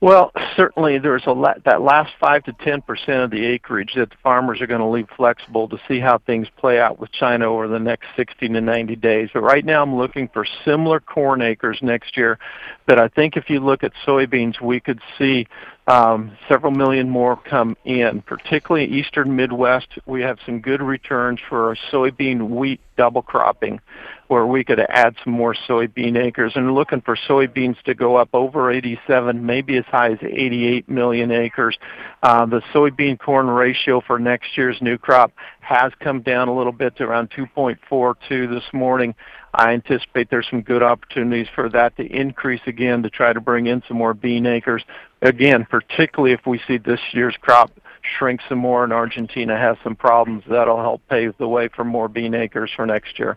Well, 0.00 0.32
certainly 0.56 0.98
there's 0.98 1.24
a 1.26 1.32
la- 1.32 1.58
that 1.66 1.82
last 1.82 2.12
five 2.18 2.44
to 2.44 2.54
ten 2.64 2.80
percent 2.80 3.24
of 3.24 3.30
the 3.30 3.44
acreage 3.44 3.92
that 3.96 4.08
the 4.08 4.16
farmers 4.22 4.62
are 4.62 4.66
going 4.66 4.80
to 4.80 4.86
leave 4.86 5.08
flexible 5.16 5.68
to 5.68 5.78
see 5.86 6.00
how 6.00 6.18
things 6.18 6.46
play 6.56 6.80
out 6.80 6.98
with 6.98 7.12
China 7.12 7.46
over 7.46 7.68
the 7.68 7.80
next 7.80 8.06
60 8.16 8.48
to 8.48 8.60
90 8.60 8.96
days. 8.96 9.28
But 9.34 9.42
right 9.42 9.64
now, 9.64 9.82
I'm 9.82 9.96
looking 9.96 10.28
for 10.28 10.46
similar 10.64 11.00
corn 11.00 11.42
acres 11.42 11.78
next 11.82 12.16
year. 12.16 12.38
But 12.86 12.98
I 12.98 13.08
think 13.08 13.36
if 13.36 13.50
you 13.50 13.60
look 13.60 13.84
at 13.84 13.92
soybeans, 14.06 14.62
we 14.62 14.80
could 14.80 15.00
see 15.18 15.46
um, 15.88 16.36
several 16.48 16.70
million 16.70 17.08
more 17.08 17.36
come 17.36 17.74
in, 17.86 18.20
particularly 18.22 18.86
eastern 18.86 19.34
Midwest. 19.34 19.88
We 20.04 20.20
have 20.20 20.38
some 20.44 20.60
good 20.60 20.82
returns 20.82 21.40
for 21.48 21.74
soybean 21.90 22.50
wheat 22.50 22.80
double 22.98 23.22
cropping 23.22 23.80
where 24.26 24.44
we 24.44 24.62
could 24.62 24.80
add 24.80 25.16
some 25.24 25.32
more 25.32 25.54
soybean 25.66 26.22
acres 26.22 26.52
and 26.56 26.74
looking 26.74 27.00
for 27.00 27.16
soybeans 27.16 27.80
to 27.84 27.94
go 27.94 28.16
up 28.16 28.28
over 28.34 28.70
87, 28.70 29.46
maybe 29.46 29.78
as 29.78 29.86
high 29.86 30.12
as 30.12 30.18
88 30.20 30.90
million 30.90 31.30
acres. 31.30 31.78
Uh, 32.22 32.44
the 32.44 32.60
soybean 32.74 33.18
corn 33.18 33.46
ratio 33.46 34.02
for 34.06 34.18
next 34.18 34.58
year's 34.58 34.76
new 34.82 34.98
crop 34.98 35.32
has 35.60 35.92
come 36.00 36.20
down 36.20 36.48
a 36.48 36.54
little 36.54 36.72
bit 36.72 36.96
to 36.96 37.04
around 37.04 37.30
2.42 37.30 38.50
this 38.50 38.64
morning. 38.74 39.14
I 39.58 39.72
anticipate 39.72 40.30
there's 40.30 40.46
some 40.48 40.62
good 40.62 40.84
opportunities 40.84 41.48
for 41.52 41.68
that 41.70 41.96
to 41.96 42.04
increase 42.04 42.60
again 42.66 43.02
to 43.02 43.10
try 43.10 43.32
to 43.32 43.40
bring 43.40 43.66
in 43.66 43.82
some 43.88 43.96
more 43.96 44.14
bean 44.14 44.46
acres. 44.46 44.84
Again, 45.20 45.66
particularly 45.68 46.32
if 46.32 46.46
we 46.46 46.60
see 46.68 46.78
this 46.78 47.00
year's 47.10 47.36
crop 47.40 47.72
shrink 48.00 48.40
some 48.48 48.58
more 48.58 48.84
and 48.84 48.92
Argentina 48.92 49.58
has 49.58 49.76
some 49.82 49.96
problems, 49.96 50.44
that'll 50.48 50.80
help 50.80 51.02
pave 51.08 51.36
the 51.38 51.48
way 51.48 51.66
for 51.66 51.82
more 51.82 52.06
bean 52.06 52.34
acres 52.34 52.70
for 52.74 52.86
next 52.86 53.18
year. 53.18 53.36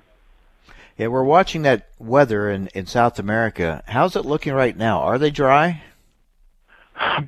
Yeah, 0.96 1.08
we're 1.08 1.24
watching 1.24 1.64
that 1.64 1.90
weather 1.98 2.52
in, 2.52 2.68
in 2.76 2.86
South 2.86 3.18
America. 3.18 3.84
How's 3.88 4.16
it 4.16 4.24
looking 4.24 4.54
right 4.54 4.78
now? 4.78 5.00
Are 5.00 5.18
they 5.18 5.32
dry? 5.32 5.82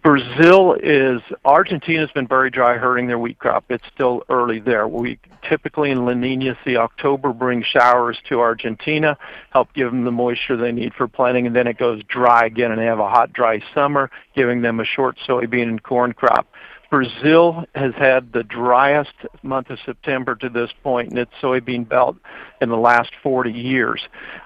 Brazil 0.01 0.75
is 0.81 1.21
Argentina's 1.45 2.11
been 2.11 2.27
very 2.27 2.49
dry, 2.49 2.77
hurting 2.77 3.07
their 3.07 3.19
wheat 3.19 3.39
crop. 3.39 3.65
It's 3.69 3.83
still 3.93 4.23
early 4.29 4.59
there. 4.59 4.87
We 4.87 5.19
typically 5.47 5.91
in 5.91 6.05
La 6.05 6.13
Nina 6.13 6.57
see 6.63 6.77
October 6.77 7.33
bring 7.33 7.63
showers 7.63 8.17
to 8.29 8.39
Argentina, 8.39 9.17
help 9.51 9.73
give 9.73 9.91
them 9.91 10.03
the 10.03 10.11
moisture 10.11 10.57
they 10.57 10.71
need 10.71 10.93
for 10.93 11.07
planting, 11.07 11.47
and 11.47 11.55
then 11.55 11.67
it 11.67 11.77
goes 11.77 12.01
dry 12.07 12.45
again, 12.45 12.71
and 12.71 12.79
they 12.79 12.85
have 12.85 12.99
a 12.99 13.09
hot, 13.09 13.33
dry 13.33 13.61
summer, 13.73 14.09
giving 14.35 14.61
them 14.61 14.79
a 14.79 14.85
short 14.85 15.17
soybean 15.27 15.63
and 15.63 15.83
corn 15.83 16.13
crop. 16.13 16.47
Brazil 16.93 17.65
has 17.73 17.91
had 17.95 18.33
the 18.33 18.43
driest 18.43 19.15
month 19.41 19.71
of 19.71 19.79
September 19.83 20.35
to 20.35 20.47
this 20.47 20.69
point 20.83 21.11
in 21.11 21.17
its 21.17 21.31
soybean 21.41 21.89
belt 21.89 22.17
in 22.61 22.69
the 22.69 22.77
last 22.77 23.09
40 23.23 23.51
years. 23.51 23.99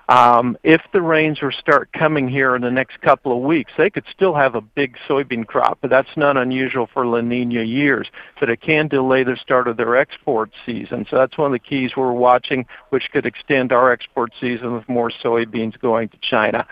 Um, 0.07 0.57
if 0.63 0.81
the 0.93 1.01
rains 1.01 1.41
were 1.41 1.51
start 1.51 1.91
coming 1.91 2.29
here 2.29 2.55
in 2.55 2.61
the 2.61 2.71
next 2.71 3.01
couple 3.01 3.33
of 3.35 3.43
weeks, 3.43 3.73
they 3.77 3.89
could 3.89 4.05
still 4.09 4.33
have 4.33 4.55
a 4.55 4.61
big 4.61 4.95
soybean 5.09 5.45
crop, 5.45 5.79
but 5.81 5.89
that's 5.89 6.15
not 6.15 6.37
unusual 6.37 6.87
for 6.93 7.05
La 7.05 7.19
Nina 7.19 7.63
years. 7.63 8.07
But 8.39 8.49
it 8.49 8.61
can 8.61 8.87
delay 8.87 9.25
the 9.25 9.35
start 9.35 9.67
of 9.67 9.75
their 9.75 9.97
export 9.97 10.49
season. 10.65 11.05
So 11.09 11.17
that's 11.17 11.37
one 11.37 11.47
of 11.47 11.51
the 11.51 11.59
keys 11.59 11.97
we're 11.97 12.13
watching, 12.13 12.65
which 12.91 13.11
could 13.11 13.25
extend 13.25 13.73
our 13.73 13.91
export 13.91 14.31
season 14.39 14.73
with 14.73 14.87
more 14.87 15.11
soybeans 15.21 15.77
going 15.81 16.07
to 16.07 16.17
China. 16.21 16.65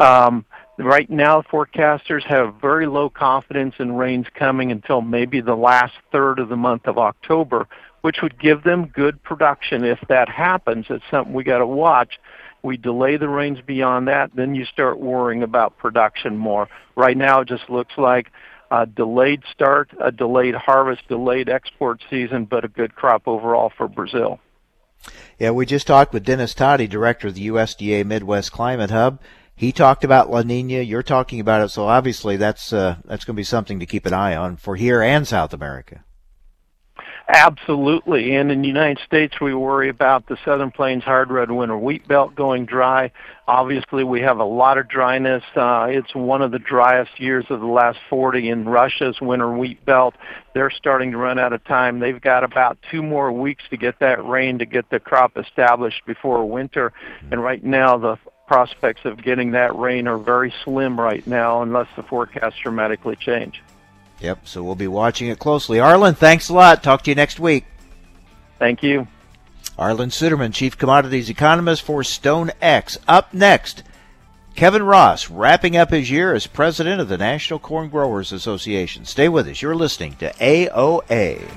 Um, 0.00 0.44
Right 0.82 1.10
now, 1.10 1.42
forecasters 1.42 2.24
have 2.24 2.54
very 2.54 2.86
low 2.86 3.10
confidence 3.10 3.74
in 3.78 3.96
rains 3.96 4.26
coming 4.34 4.72
until 4.72 5.02
maybe 5.02 5.42
the 5.42 5.54
last 5.54 5.92
third 6.10 6.38
of 6.38 6.48
the 6.48 6.56
month 6.56 6.86
of 6.86 6.96
October, 6.96 7.68
which 8.00 8.22
would 8.22 8.40
give 8.40 8.62
them 8.62 8.86
good 8.86 9.22
production. 9.22 9.84
If 9.84 9.98
that 10.08 10.30
happens, 10.30 10.86
it's 10.88 11.04
something 11.10 11.34
we 11.34 11.44
got 11.44 11.58
to 11.58 11.66
watch. 11.66 12.18
We 12.62 12.78
delay 12.78 13.18
the 13.18 13.28
rains 13.28 13.60
beyond 13.60 14.08
that, 14.08 14.34
then 14.34 14.54
you 14.54 14.64
start 14.64 14.98
worrying 14.98 15.42
about 15.42 15.76
production 15.76 16.38
more. 16.38 16.68
Right 16.96 17.16
now, 17.16 17.40
it 17.40 17.48
just 17.48 17.68
looks 17.68 17.98
like 17.98 18.32
a 18.70 18.86
delayed 18.86 19.42
start, 19.52 19.90
a 20.00 20.10
delayed 20.10 20.54
harvest, 20.54 21.06
delayed 21.08 21.50
export 21.50 22.02
season, 22.08 22.46
but 22.46 22.64
a 22.64 22.68
good 22.68 22.94
crop 22.94 23.28
overall 23.28 23.70
for 23.76 23.86
Brazil. 23.86 24.40
Yeah, 25.38 25.50
we 25.50 25.66
just 25.66 25.86
talked 25.86 26.14
with 26.14 26.24
Dennis 26.24 26.54
Todey, 26.54 26.88
director 26.88 27.28
of 27.28 27.34
the 27.34 27.48
USDA 27.48 28.04
Midwest 28.04 28.52
Climate 28.52 28.90
Hub. 28.90 29.20
He 29.60 29.72
talked 29.72 30.04
about 30.04 30.30
La 30.30 30.40
Nina. 30.40 30.80
You're 30.80 31.02
talking 31.02 31.38
about 31.38 31.60
it, 31.60 31.68
so 31.68 31.86
obviously 31.86 32.38
that's 32.38 32.72
uh, 32.72 32.96
that's 33.04 33.26
going 33.26 33.34
to 33.34 33.40
be 33.40 33.44
something 33.44 33.78
to 33.80 33.84
keep 33.84 34.06
an 34.06 34.14
eye 34.14 34.34
on 34.34 34.56
for 34.56 34.74
here 34.74 35.02
and 35.02 35.28
South 35.28 35.52
America. 35.52 36.02
Absolutely, 37.28 38.36
and 38.36 38.50
in 38.50 38.62
the 38.62 38.68
United 38.68 38.98
States, 39.04 39.38
we 39.38 39.52
worry 39.52 39.90
about 39.90 40.26
the 40.26 40.38
Southern 40.46 40.70
Plains 40.70 41.04
hard 41.04 41.30
red 41.30 41.50
winter 41.50 41.76
wheat 41.76 42.08
belt 42.08 42.34
going 42.34 42.64
dry. 42.64 43.12
Obviously, 43.46 44.02
we 44.02 44.22
have 44.22 44.38
a 44.38 44.44
lot 44.44 44.78
of 44.78 44.88
dryness. 44.88 45.44
Uh, 45.54 45.88
it's 45.90 46.14
one 46.14 46.40
of 46.40 46.52
the 46.52 46.58
driest 46.58 47.20
years 47.20 47.44
of 47.50 47.60
the 47.60 47.66
last 47.66 47.98
40 48.08 48.48
in 48.48 48.64
Russia's 48.64 49.20
winter 49.20 49.52
wheat 49.52 49.84
belt. 49.84 50.14
They're 50.54 50.70
starting 50.70 51.10
to 51.10 51.18
run 51.18 51.38
out 51.38 51.52
of 51.52 51.62
time. 51.64 52.00
They've 52.00 52.20
got 52.20 52.44
about 52.44 52.78
two 52.90 53.02
more 53.02 53.30
weeks 53.30 53.64
to 53.68 53.76
get 53.76 53.98
that 54.00 54.24
rain 54.24 54.58
to 54.60 54.64
get 54.64 54.88
the 54.88 55.00
crop 55.00 55.36
established 55.36 56.06
before 56.06 56.48
winter. 56.48 56.94
And 57.30 57.42
right 57.44 57.62
now, 57.62 57.98
the 57.98 58.16
prospects 58.50 59.04
of 59.04 59.22
getting 59.22 59.52
that 59.52 59.76
rain 59.76 60.08
are 60.08 60.18
very 60.18 60.52
slim 60.64 60.98
right 60.98 61.24
now 61.24 61.62
unless 61.62 61.86
the 61.94 62.02
forecast 62.02 62.56
dramatically 62.60 63.14
change. 63.14 63.62
Yep, 64.18 64.40
so 64.48 64.64
we'll 64.64 64.74
be 64.74 64.88
watching 64.88 65.28
it 65.28 65.38
closely. 65.38 65.78
Arlan, 65.78 66.16
thanks 66.16 66.48
a 66.48 66.52
lot. 66.52 66.82
Talk 66.82 67.02
to 67.02 67.12
you 67.12 67.14
next 67.14 67.38
week. 67.38 67.64
Thank 68.58 68.82
you. 68.82 69.06
Arlan 69.78 70.10
Suderman, 70.10 70.52
Chief 70.52 70.76
Commodities 70.76 71.30
Economist 71.30 71.82
for 71.82 72.02
StoneX. 72.02 72.98
Up 73.06 73.32
next, 73.32 73.84
Kevin 74.56 74.82
Ross 74.82 75.30
wrapping 75.30 75.76
up 75.76 75.92
his 75.92 76.10
year 76.10 76.34
as 76.34 76.48
president 76.48 77.00
of 77.00 77.08
the 77.08 77.18
National 77.18 77.60
Corn 77.60 77.88
Growers 77.88 78.32
Association. 78.32 79.04
Stay 79.04 79.28
with 79.28 79.46
us. 79.46 79.62
You're 79.62 79.76
listening 79.76 80.16
to 80.16 80.32
AOA. 80.40 81.48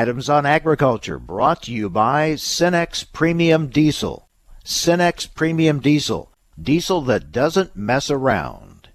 Adams 0.00 0.30
on 0.30 0.46
Agriculture, 0.46 1.18
brought 1.18 1.62
to 1.64 1.70
you 1.70 1.90
by 1.90 2.30
Cenex 2.30 3.04
Premium 3.12 3.68
Diesel. 3.68 4.30
Cenex 4.64 5.28
Premium 5.34 5.78
Diesel, 5.78 6.32
diesel 6.58 7.02
that 7.02 7.30
doesn't 7.30 7.76
mess 7.76 8.10
around. 8.10 8.88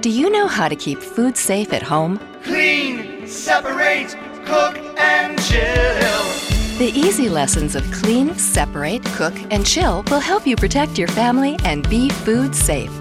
Do 0.00 0.10
you 0.10 0.30
know 0.30 0.46
how 0.46 0.68
to 0.68 0.76
keep 0.76 1.00
food 1.00 1.36
safe 1.36 1.72
at 1.72 1.82
home? 1.82 2.20
Clean, 2.44 3.26
separate, 3.26 4.16
cook, 4.44 4.78
and 4.96 5.42
chill. 5.42 6.78
The 6.78 6.92
easy 6.94 7.28
lessons 7.28 7.74
of 7.74 7.82
clean, 7.90 8.36
separate, 8.36 9.04
cook, 9.16 9.34
and 9.50 9.66
chill 9.66 10.04
will 10.08 10.20
help 10.20 10.46
you 10.46 10.54
protect 10.54 10.98
your 10.98 11.08
family 11.08 11.56
and 11.64 11.88
be 11.90 12.10
food 12.10 12.54
safe. 12.54 12.92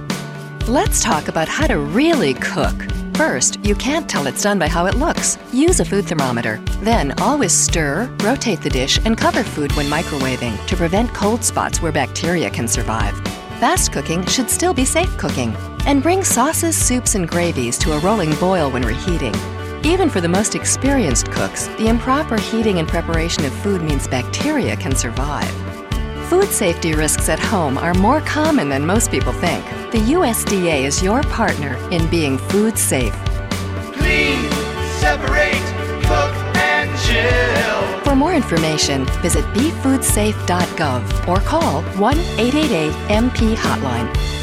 Let's 0.67 1.03
talk 1.03 1.27
about 1.27 1.47
how 1.47 1.67
to 1.67 1.77
really 1.77 2.33
cook. 2.33 2.81
First, 3.15 3.63
you 3.63 3.75
can't 3.75 4.09
tell 4.09 4.25
it's 4.25 4.41
done 4.41 4.57
by 4.57 4.67
how 4.67 4.87
it 4.87 4.95
looks. 4.95 5.37
Use 5.53 5.79
a 5.79 5.85
food 5.85 6.05
thermometer. 6.05 6.59
Then, 6.81 7.13
always 7.19 7.53
stir, 7.53 8.09
rotate 8.21 8.61
the 8.61 8.69
dish, 8.69 8.99
and 9.05 9.17
cover 9.17 9.43
food 9.43 9.71
when 9.73 9.85
microwaving 9.85 10.65
to 10.65 10.75
prevent 10.75 11.13
cold 11.13 11.43
spots 11.43 11.81
where 11.81 11.91
bacteria 11.91 12.49
can 12.49 12.67
survive. 12.67 13.13
Fast 13.59 13.91
cooking 13.91 14.25
should 14.25 14.49
still 14.49 14.73
be 14.73 14.83
safe 14.83 15.15
cooking. 15.17 15.55
And 15.85 16.01
bring 16.01 16.23
sauces, 16.23 16.75
soups, 16.75 17.15
and 17.15 17.29
gravies 17.29 17.77
to 17.79 17.93
a 17.93 17.99
rolling 17.99 18.33
boil 18.35 18.71
when 18.71 18.83
reheating. 18.83 19.35
Even 19.85 20.09
for 20.09 20.21
the 20.21 20.29
most 20.29 20.55
experienced 20.55 21.29
cooks, 21.29 21.67
the 21.77 21.87
improper 21.87 22.37
heating 22.37 22.79
and 22.79 22.87
preparation 22.87 23.45
of 23.45 23.53
food 23.53 23.81
means 23.81 24.07
bacteria 24.07 24.75
can 24.75 24.95
survive. 24.95 25.62
Food 26.33 26.49
safety 26.49 26.95
risks 26.95 27.29
at 27.29 27.37
home 27.37 27.77
are 27.77 27.93
more 27.93 28.19
common 28.21 28.67
than 28.67 28.87
most 28.87 29.11
people 29.11 29.33
think. 29.33 29.63
The 29.91 29.99
USDA 29.99 30.83
is 30.83 31.03
your 31.03 31.21
partner 31.21 31.75
in 31.91 32.09
being 32.09 32.39
food 32.39 32.75
safe. 32.75 33.13
Clean, 33.93 34.41
separate, 34.97 35.63
cook, 36.09 36.33
and 36.55 36.89
chill. 37.05 37.99
For 38.03 38.15
more 38.15 38.33
information, 38.33 39.05
visit 39.21 39.45
befoodsafe.gov 39.53 41.27
or 41.27 41.39
call 41.41 41.83
1 41.83 42.17
888 42.17 42.91
MP 43.09 43.53
Hotline. 43.53 44.42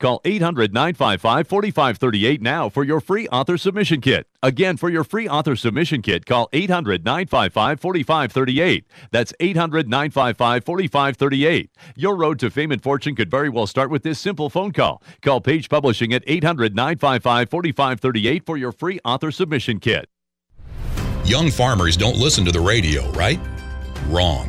Call 0.00 0.22
800 0.24 0.72
955 0.72 1.46
4538 1.46 2.40
now 2.40 2.70
for 2.70 2.82
your 2.82 3.00
free 3.00 3.28
author 3.28 3.58
submission 3.58 4.00
kit. 4.00 4.26
Again, 4.42 4.78
for 4.78 4.88
your 4.88 5.04
free 5.04 5.28
author 5.28 5.54
submission 5.54 6.00
kit, 6.00 6.24
call 6.24 6.48
800 6.54 7.04
955 7.04 7.78
4538. 7.78 8.86
That's 9.10 9.34
800 9.38 9.88
955 9.88 10.64
4538. 10.64 11.70
Your 11.96 12.16
road 12.16 12.38
to 12.38 12.50
fame 12.50 12.72
and 12.72 12.82
fortune 12.82 13.14
could 13.14 13.30
very 13.30 13.50
well 13.50 13.66
start 13.66 13.90
with 13.90 14.02
this 14.02 14.18
simple 14.18 14.48
phone 14.48 14.72
call. 14.72 15.02
Call 15.20 15.42
Page 15.42 15.68
Publishing 15.68 16.14
at 16.14 16.24
800 16.26 16.74
955 16.74 17.50
4538 17.50 18.46
for 18.46 18.56
your 18.56 18.72
free 18.72 18.98
author 19.04 19.30
submission 19.30 19.78
kit. 19.78 20.08
Young 21.26 21.50
farmers 21.50 21.98
don't 21.98 22.16
listen 22.16 22.46
to 22.46 22.52
the 22.52 22.60
radio, 22.60 23.08
right? 23.12 23.38
Wrong. 24.08 24.48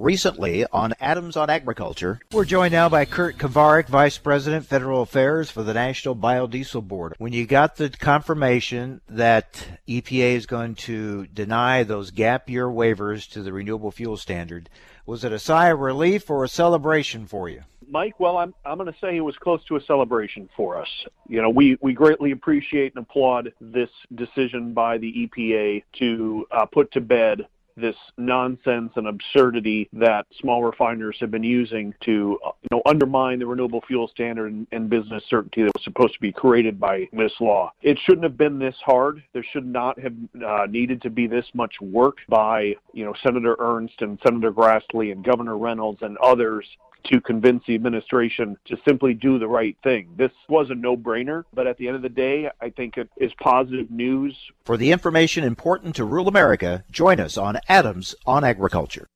Recently 0.00 0.64
on 0.64 0.94
Adams 1.00 1.36
on 1.36 1.50
Agriculture, 1.50 2.20
we're 2.30 2.44
joined 2.44 2.70
now 2.70 2.88
by 2.88 3.04
Kurt 3.04 3.36
Kovarik, 3.36 3.88
Vice 3.88 4.16
President, 4.16 4.64
Federal 4.64 5.02
Affairs 5.02 5.50
for 5.50 5.64
the 5.64 5.74
National 5.74 6.14
Biodiesel 6.14 6.86
Board. 6.86 7.14
When 7.18 7.32
you 7.32 7.46
got 7.46 7.74
the 7.74 7.90
confirmation 7.90 9.00
that 9.08 9.66
EPA 9.88 10.36
is 10.36 10.46
going 10.46 10.76
to 10.76 11.26
deny 11.26 11.82
those 11.82 12.12
gap 12.12 12.48
year 12.48 12.68
waivers 12.68 13.28
to 13.32 13.42
the 13.42 13.52
renewable 13.52 13.90
fuel 13.90 14.16
standard, 14.16 14.70
was 15.04 15.24
it 15.24 15.32
a 15.32 15.38
sigh 15.40 15.70
of 15.70 15.80
relief 15.80 16.30
or 16.30 16.44
a 16.44 16.48
celebration 16.48 17.26
for 17.26 17.48
you? 17.48 17.62
Mike, 17.88 18.20
well, 18.20 18.36
I'm 18.36 18.54
I'm 18.64 18.78
going 18.78 18.92
to 18.92 18.98
say 19.00 19.16
it 19.16 19.20
was 19.20 19.36
close 19.36 19.64
to 19.64 19.74
a 19.74 19.80
celebration 19.80 20.48
for 20.56 20.80
us. 20.80 20.88
You 21.26 21.42
know, 21.42 21.50
we 21.50 21.76
we 21.80 21.92
greatly 21.92 22.30
appreciate 22.30 22.94
and 22.94 23.04
applaud 23.04 23.52
this 23.60 23.90
decision 24.14 24.74
by 24.74 24.98
the 24.98 25.26
EPA 25.26 25.82
to 25.94 26.46
uh, 26.52 26.66
put 26.66 26.92
to 26.92 27.00
bed 27.00 27.48
this 27.80 27.96
nonsense 28.16 28.92
and 28.96 29.06
absurdity 29.06 29.88
that 29.92 30.26
small 30.40 30.62
refiners 30.62 31.16
have 31.20 31.30
been 31.30 31.44
using 31.44 31.94
to 32.04 32.38
uh, 32.44 32.50
you 32.62 32.68
know 32.72 32.82
undermine 32.86 33.38
the 33.38 33.46
renewable 33.46 33.82
fuel 33.86 34.08
standard 34.08 34.52
and, 34.52 34.66
and, 34.72 34.88
business 34.88 35.22
certainty 35.28 35.62
that 35.62 35.72
was 35.74 35.84
supposed 35.84 36.14
to 36.14 36.20
be 36.20 36.32
created 36.32 36.80
by 36.80 37.06
this 37.12 37.32
law. 37.40 37.70
It 37.82 37.98
shouldn't 38.04 38.24
have 38.24 38.38
been 38.38 38.58
this 38.58 38.74
hard. 38.84 39.22
There 39.34 39.44
should 39.52 39.66
not 39.66 39.98
have 40.00 40.14
uh, 40.44 40.66
needed 40.68 41.02
to 41.02 41.10
be 41.10 41.26
this 41.26 41.44
much 41.54 41.74
work 41.80 42.18
by 42.28 42.74
you 42.92 43.04
know 43.04 43.14
Senator 43.22 43.56
Ernst 43.58 44.00
and 44.00 44.18
Senator 44.26 44.52
Grassley 44.52 45.12
and 45.12 45.24
Governor 45.24 45.58
Reynolds 45.58 46.00
and 46.02 46.16
others 46.18 46.66
to 47.04 47.20
convince 47.20 47.64
the 47.66 47.74
administration 47.74 48.56
to 48.66 48.76
simply 48.86 49.14
do 49.14 49.38
the 49.38 49.48
right 49.48 49.76
thing. 49.82 50.08
This 50.16 50.32
was 50.48 50.70
a 50.70 50.74
no 50.74 50.96
brainer, 50.96 51.44
but 51.54 51.66
at 51.66 51.78
the 51.78 51.86
end 51.86 51.96
of 51.96 52.02
the 52.02 52.08
day, 52.08 52.50
I 52.60 52.70
think 52.70 52.96
it 52.98 53.08
is 53.16 53.32
positive 53.40 53.90
news. 53.90 54.36
For 54.64 54.76
the 54.76 54.92
information 54.92 55.44
important 55.44 55.94
to 55.96 56.04
rural 56.04 56.28
America, 56.28 56.84
join 56.90 57.20
us 57.20 57.36
on 57.36 57.58
Adams 57.68 58.14
on 58.26 58.44
Agriculture. 58.44 59.06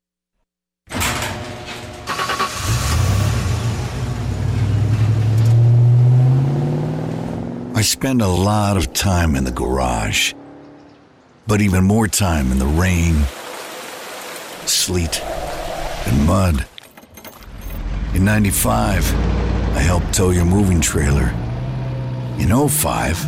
I 7.74 7.84
spend 7.84 8.22
a 8.22 8.28
lot 8.28 8.76
of 8.76 8.92
time 8.92 9.34
in 9.34 9.42
the 9.44 9.50
garage, 9.50 10.34
but 11.48 11.60
even 11.60 11.84
more 11.84 12.06
time 12.06 12.52
in 12.52 12.58
the 12.60 12.66
rain, 12.66 13.24
sleet, 14.66 15.20
and 16.06 16.26
mud. 16.26 16.66
In 18.14 18.26
95, 18.26 19.14
I 19.74 19.78
helped 19.78 20.12
tow 20.12 20.30
your 20.30 20.44
moving 20.44 20.82
trailer. 20.82 21.30
In 22.38 22.50
05, 22.68 23.24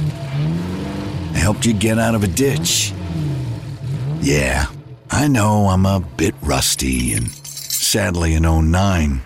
I 1.35 1.39
helped 1.39 1.65
you 1.65 1.73
get 1.73 1.99
out 1.99 2.15
of 2.15 2.23
a 2.23 2.27
ditch. 2.27 2.93
Yeah, 4.21 4.67
I 5.11 5.27
know 5.27 5.69
I'm 5.69 5.87
a 5.87 6.01
bit 6.01 6.35
rusty, 6.43 7.15
and 7.15 7.31
sadly 7.31 8.35
in 8.35 8.43
09, 8.43 9.23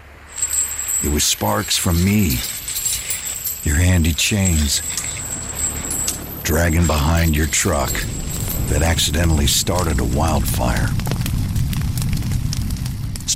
it 1.02 1.12
was 1.12 1.24
sparks 1.24 1.76
from 1.76 2.04
me, 2.04 2.38
your 3.64 3.82
handy 3.82 4.12
chains, 4.12 4.80
dragging 6.44 6.86
behind 6.86 7.36
your 7.36 7.48
truck 7.48 7.90
that 8.68 8.82
accidentally 8.82 9.48
started 9.48 9.98
a 9.98 10.04
wildfire. 10.04 10.88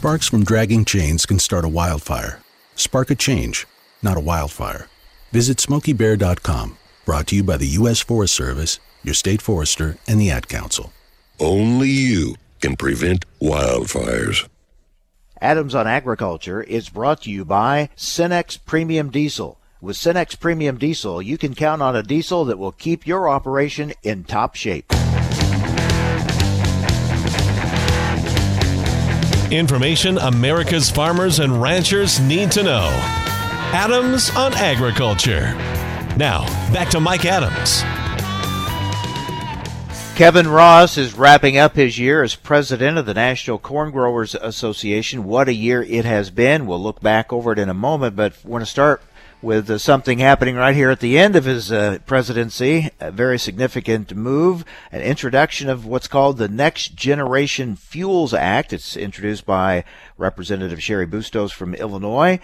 Sparks 0.02 0.26
from 0.26 0.42
dragging 0.42 0.84
chains 0.84 1.24
can 1.24 1.38
start 1.38 1.64
a 1.64 1.68
wildfire. 1.68 2.40
Spark 2.74 3.10
a 3.10 3.14
change, 3.14 3.68
not 4.02 4.16
a 4.16 4.20
wildfire. 4.20 4.88
Visit 5.30 5.58
smokeybear.com. 5.58 6.76
Brought 7.06 7.28
to 7.28 7.36
you 7.36 7.44
by 7.44 7.56
the 7.56 7.68
U.S. 7.78 8.00
Forest 8.00 8.34
Service, 8.34 8.80
your 9.04 9.14
state 9.14 9.40
forester, 9.40 9.98
and 10.08 10.20
the 10.20 10.28
Ad 10.28 10.48
Council. 10.48 10.92
Only 11.38 11.90
you 11.90 12.34
can 12.60 12.74
prevent 12.74 13.26
wildfires. 13.40 14.48
Adams 15.40 15.72
on 15.72 15.86
Agriculture 15.86 16.60
is 16.60 16.88
brought 16.88 17.22
to 17.22 17.30
you 17.30 17.44
by 17.44 17.88
Cenex 17.96 18.58
Premium 18.66 19.08
Diesel. 19.08 19.60
With 19.80 19.94
Cenex 19.94 20.36
Premium 20.36 20.78
Diesel, 20.78 21.22
you 21.22 21.38
can 21.38 21.54
count 21.54 21.80
on 21.80 21.94
a 21.94 22.02
diesel 22.02 22.44
that 22.46 22.58
will 22.58 22.72
keep 22.72 23.06
your 23.06 23.28
operation 23.28 23.92
in 24.02 24.24
top 24.24 24.56
shape. 24.56 24.92
Information 29.52 30.16
America's 30.16 30.90
farmers 30.90 31.38
and 31.38 31.60
ranchers 31.60 32.18
need 32.20 32.50
to 32.52 32.62
know. 32.62 32.88
Adams 33.74 34.30
on 34.30 34.54
Agriculture. 34.54 35.52
Now, 36.16 36.46
back 36.72 36.88
to 36.88 37.00
Mike 37.00 37.26
Adams. 37.26 37.82
Kevin 40.16 40.48
Ross 40.48 40.96
is 40.96 41.12
wrapping 41.12 41.58
up 41.58 41.76
his 41.76 41.98
year 41.98 42.22
as 42.22 42.34
president 42.34 42.96
of 42.96 43.04
the 43.04 43.12
National 43.12 43.58
Corn 43.58 43.90
Growers 43.90 44.34
Association. 44.34 45.24
What 45.24 45.48
a 45.48 45.54
year 45.54 45.82
it 45.82 46.06
has 46.06 46.30
been. 46.30 46.64
We'll 46.66 46.82
look 46.82 47.02
back 47.02 47.30
over 47.30 47.52
it 47.52 47.58
in 47.58 47.68
a 47.68 47.74
moment, 47.74 48.16
but 48.16 48.32
we 48.42 48.50
want 48.50 48.62
to 48.62 48.70
start 48.70 49.02
with 49.42 49.68
uh, 49.68 49.76
something 49.76 50.18
happening 50.18 50.54
right 50.54 50.74
here 50.74 50.90
at 50.90 51.00
the 51.00 51.18
end 51.18 51.34
of 51.34 51.44
his 51.44 51.72
uh, 51.72 51.98
presidency. 52.06 52.90
A 53.00 53.10
very 53.10 53.38
significant 53.38 54.14
move, 54.14 54.64
an 54.92 55.02
introduction 55.02 55.68
of 55.68 55.84
what's 55.84 56.08
called 56.08 56.38
the 56.38 56.48
Next 56.48 56.94
Generation 56.94 57.74
Fuels 57.76 58.32
Act. 58.32 58.72
It's 58.72 58.96
introduced 58.96 59.44
by 59.44 59.84
Representative 60.16 60.80
Cheri 60.80 61.06
Bustos 61.06 61.52
from 61.52 61.74
Illinois, 61.74 62.38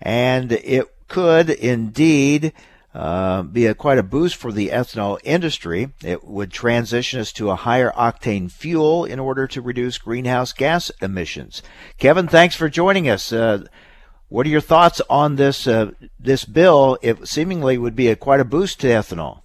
and 0.00 0.52
it 0.52 0.94
could 1.08 1.50
indeed 1.50 2.52
uh, 2.94 3.42
be 3.42 3.66
a, 3.66 3.74
quite 3.74 3.98
a 3.98 4.04
boost 4.04 4.36
for 4.36 4.52
the 4.52 4.68
ethanol 4.68 5.18
industry. 5.24 5.90
It 6.04 6.24
would 6.24 6.52
transition 6.52 7.18
us 7.18 7.32
to 7.32 7.50
a 7.50 7.56
higher 7.56 7.90
octane 7.90 8.50
fuel 8.50 9.04
in 9.04 9.18
order 9.18 9.48
to 9.48 9.60
reduce 9.60 9.98
greenhouse 9.98 10.52
gas 10.52 10.90
emissions. 11.02 11.62
Kevin, 11.98 12.28
thanks 12.28 12.54
for 12.54 12.68
joining 12.68 13.08
us. 13.08 13.32
What 14.34 14.46
are 14.46 14.50
your 14.50 14.60
thoughts 14.60 15.00
on 15.08 15.36
this 15.36 15.68
uh, 15.68 15.92
this 16.18 16.44
bill? 16.44 16.98
It 17.02 17.28
seemingly 17.28 17.78
would 17.78 17.94
be 17.94 18.08
a, 18.08 18.16
quite 18.16 18.40
a 18.40 18.44
boost 18.44 18.80
to 18.80 18.88
ethanol. 18.88 19.42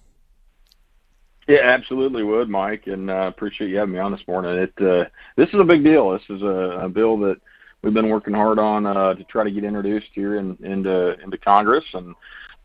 Yeah, 1.48 1.60
absolutely 1.60 2.24
would, 2.24 2.50
Mike, 2.50 2.88
and 2.88 3.12
uh, 3.12 3.28
appreciate 3.28 3.70
you 3.70 3.78
having 3.78 3.94
me 3.94 4.00
on 4.00 4.12
this 4.12 4.28
morning. 4.28 4.52
It 4.56 4.74
uh, 4.82 5.06
this 5.36 5.48
is 5.50 5.60
a 5.60 5.64
big 5.64 5.84
deal. 5.84 6.10
This 6.10 6.24
is 6.28 6.42
a, 6.42 6.86
a 6.86 6.90
bill 6.90 7.20
that 7.20 7.40
we've 7.84 7.94
been 7.94 8.10
working 8.10 8.34
hard 8.34 8.58
on 8.58 8.88
uh, 8.88 9.14
to 9.14 9.24
try 9.26 9.44
to 9.44 9.52
get 9.52 9.64
introduced 9.64 10.08
here 10.14 10.38
in, 10.38 10.58
into 10.64 11.20
into 11.22 11.38
Congress 11.38 11.86
and 11.94 12.16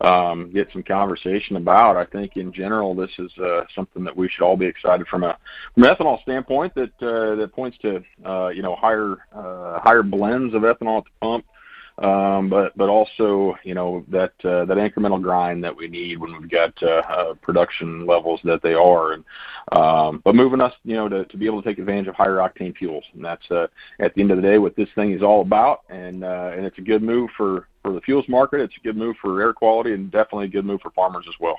um, 0.01 0.49
get 0.49 0.67
some 0.73 0.81
conversation 0.81 1.57
about. 1.57 1.95
I 1.95 2.05
think 2.05 2.37
in 2.37 2.51
general, 2.51 2.95
this 2.95 3.11
is 3.19 3.37
uh, 3.37 3.65
something 3.75 4.03
that 4.03 4.17
we 4.17 4.29
should 4.29 4.43
all 4.43 4.57
be 4.57 4.65
excited 4.65 5.05
from 5.05 5.25
a 5.25 5.37
from 5.75 5.83
an 5.83 5.95
ethanol 5.95 6.19
standpoint 6.23 6.73
that 6.73 7.03
uh, 7.03 7.35
that 7.35 7.51
points 7.53 7.77
to 7.83 8.03
uh, 8.25 8.47
you 8.47 8.63
know 8.63 8.75
higher 8.75 9.17
uh, 9.31 9.79
higher 9.79 10.01
blends 10.01 10.55
of 10.55 10.63
ethanol 10.63 10.97
at 10.97 11.03
the 11.03 11.11
pump 11.21 11.45
um, 11.45 11.54
but 11.97 12.75
but 12.75 12.89
also 12.89 13.55
you 13.63 13.73
know 13.73 14.03
that 14.07 14.33
uh, 14.43 14.65
that 14.65 14.77
incremental 14.77 15.21
grind 15.21 15.63
that 15.63 15.75
we 15.75 15.87
need 15.87 16.17
when 16.17 16.37
we've 16.37 16.49
got 16.49 16.73
uh, 16.83 17.01
uh, 17.07 17.33
production 17.35 18.05
levels 18.05 18.39
that 18.43 18.61
they 18.61 18.73
are, 18.73 19.13
and 19.13 19.23
um, 19.71 20.21
but 20.23 20.35
moving 20.35 20.61
us 20.61 20.73
you 20.83 20.95
know 20.95 21.07
to, 21.07 21.37
be 21.37 21.45
able 21.45 21.61
to 21.61 21.67
take 21.67 21.79
advantage 21.79 22.07
of 22.07 22.15
higher 22.15 22.37
octane 22.37 22.75
fuels, 22.75 23.03
and 23.13 23.23
that's 23.23 23.49
at 23.51 24.13
the 24.13 24.21
end 24.21 24.31
of 24.31 24.37
the 24.37 24.43
day 24.43 24.57
what 24.57 24.75
this 24.75 24.89
thing 24.95 25.11
is 25.11 25.21
all 25.21 25.41
about, 25.41 25.81
and 25.89 26.23
and 26.23 26.65
it's 26.65 26.77
a 26.77 26.81
good 26.81 27.03
move 27.03 27.29
for 27.37 27.67
for 27.81 27.93
the 27.93 28.01
fuels 28.01 28.27
market, 28.27 28.61
it's 28.61 28.75
a 28.77 28.83
good 28.83 28.97
move 28.97 29.15
for 29.21 29.41
air 29.41 29.53
quality, 29.53 29.93
and 29.93 30.11
definitely 30.11 30.45
a 30.45 30.49
good 30.49 30.65
move 30.65 30.81
for 30.81 30.91
farmers 30.91 31.25
as 31.27 31.35
well. 31.39 31.57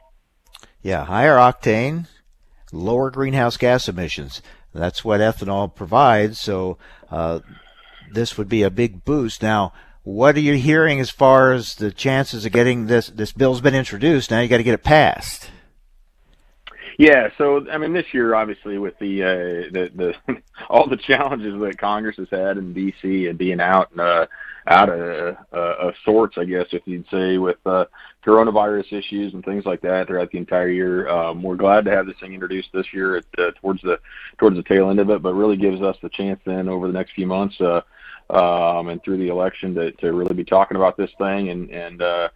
Yeah, 0.83 1.05
higher 1.05 1.37
octane, 1.37 2.09
lower 2.73 3.11
greenhouse 3.11 3.57
gas 3.57 3.89
emissions. 3.89 4.43
That's 4.75 5.05
what 5.05 5.21
ethanol 5.21 5.75
provides. 5.75 6.39
So 6.39 6.77
this 8.11 8.39
would 8.39 8.49
be 8.49 8.63
a 8.63 8.71
big 8.71 9.05
boost. 9.05 9.43
Now 9.43 9.73
what 10.07 10.37
are 10.37 10.41
you 10.41 10.55
hearing 10.55 11.01
as 11.01 11.11
far 11.11 11.53
as 11.53 11.75
the 11.75 11.91
chances 11.91 12.47
of 12.47 12.53
getting 12.53 12.87
this? 12.87 13.09
This 13.09 13.33
bill's 13.33 13.61
been 13.61 13.75
introduced. 13.75 14.31
Now 14.31 14.39
you 14.39 14.47
got 14.47 14.59
to 14.59 14.63
get 14.63 14.75
it 14.75 14.85
passed. 14.85 15.51
Yeah, 16.97 17.31
so 17.37 17.69
I 17.69 17.77
mean, 17.77 17.93
this 17.93 18.15
year, 18.15 18.33
obviously, 18.37 18.79
with 18.79 18.97
the 19.01 19.25
uh, 19.25 19.27
the 19.73 20.15
the 20.27 20.43
all 20.71 20.89
the 20.89 20.97
challenges 20.97 21.61
that 21.61 21.79
Congress 21.79 22.19
has 22.19 22.29
had 22.31 22.57
in 22.57 22.73
D.C. 22.73 23.27
and 23.27 23.37
being 23.37 23.61
out 23.61 23.91
and 23.91 24.01
uh, 24.01 24.27
out 24.69 24.91
of, 24.91 25.37
uh, 25.53 25.57
of 25.57 25.95
sorts, 26.05 26.39
I 26.39 26.45
guess, 26.45 26.67
if 26.71 26.83
you'd 26.87 27.09
say, 27.11 27.39
with 27.39 27.59
uh, 27.67 27.87
coronavirus 28.25 28.93
issues 28.93 29.35
and 29.35 29.45
things 29.45 29.67
like 29.67 29.81
that 29.81 30.07
throughout 30.07 30.31
the 30.31 30.39
entire 30.39 30.71
year. 30.71 31.09
Um, 31.09 31.43
we're 31.43 31.57
glad 31.57 31.85
to 31.85 31.91
have 31.91 32.07
this 32.07 32.17
thing 32.21 32.33
introduced 32.33 32.69
this 32.73 32.93
year 32.93 33.17
at, 33.17 33.25
uh, 33.39 33.51
towards 33.61 33.83
the 33.83 33.99
towards 34.39 34.55
the 34.55 34.63
tail 34.63 34.89
end 34.89 35.01
of 35.01 35.11
it, 35.11 35.21
but 35.21 35.35
really 35.35 35.57
gives 35.57 35.83
us 35.83 35.97
the 36.01 36.11
chance 36.11 36.41
then 36.47 36.69
over 36.69 36.87
the 36.87 36.93
next 36.93 37.15
few 37.15 37.27
months. 37.27 37.61
Uh, 37.61 37.81
um, 38.31 38.89
and 38.89 39.03
through 39.03 39.19
the 39.19 39.29
election 39.29 39.75
to, 39.75 39.93
to 39.93 40.13
really 40.13 40.35
be 40.35 40.45
talking 40.45 40.77
about 40.77 40.97
this 40.97 41.11
thing 41.19 41.51
and, 41.51 41.71
and 41.71 42.03
uh, 42.03 42.29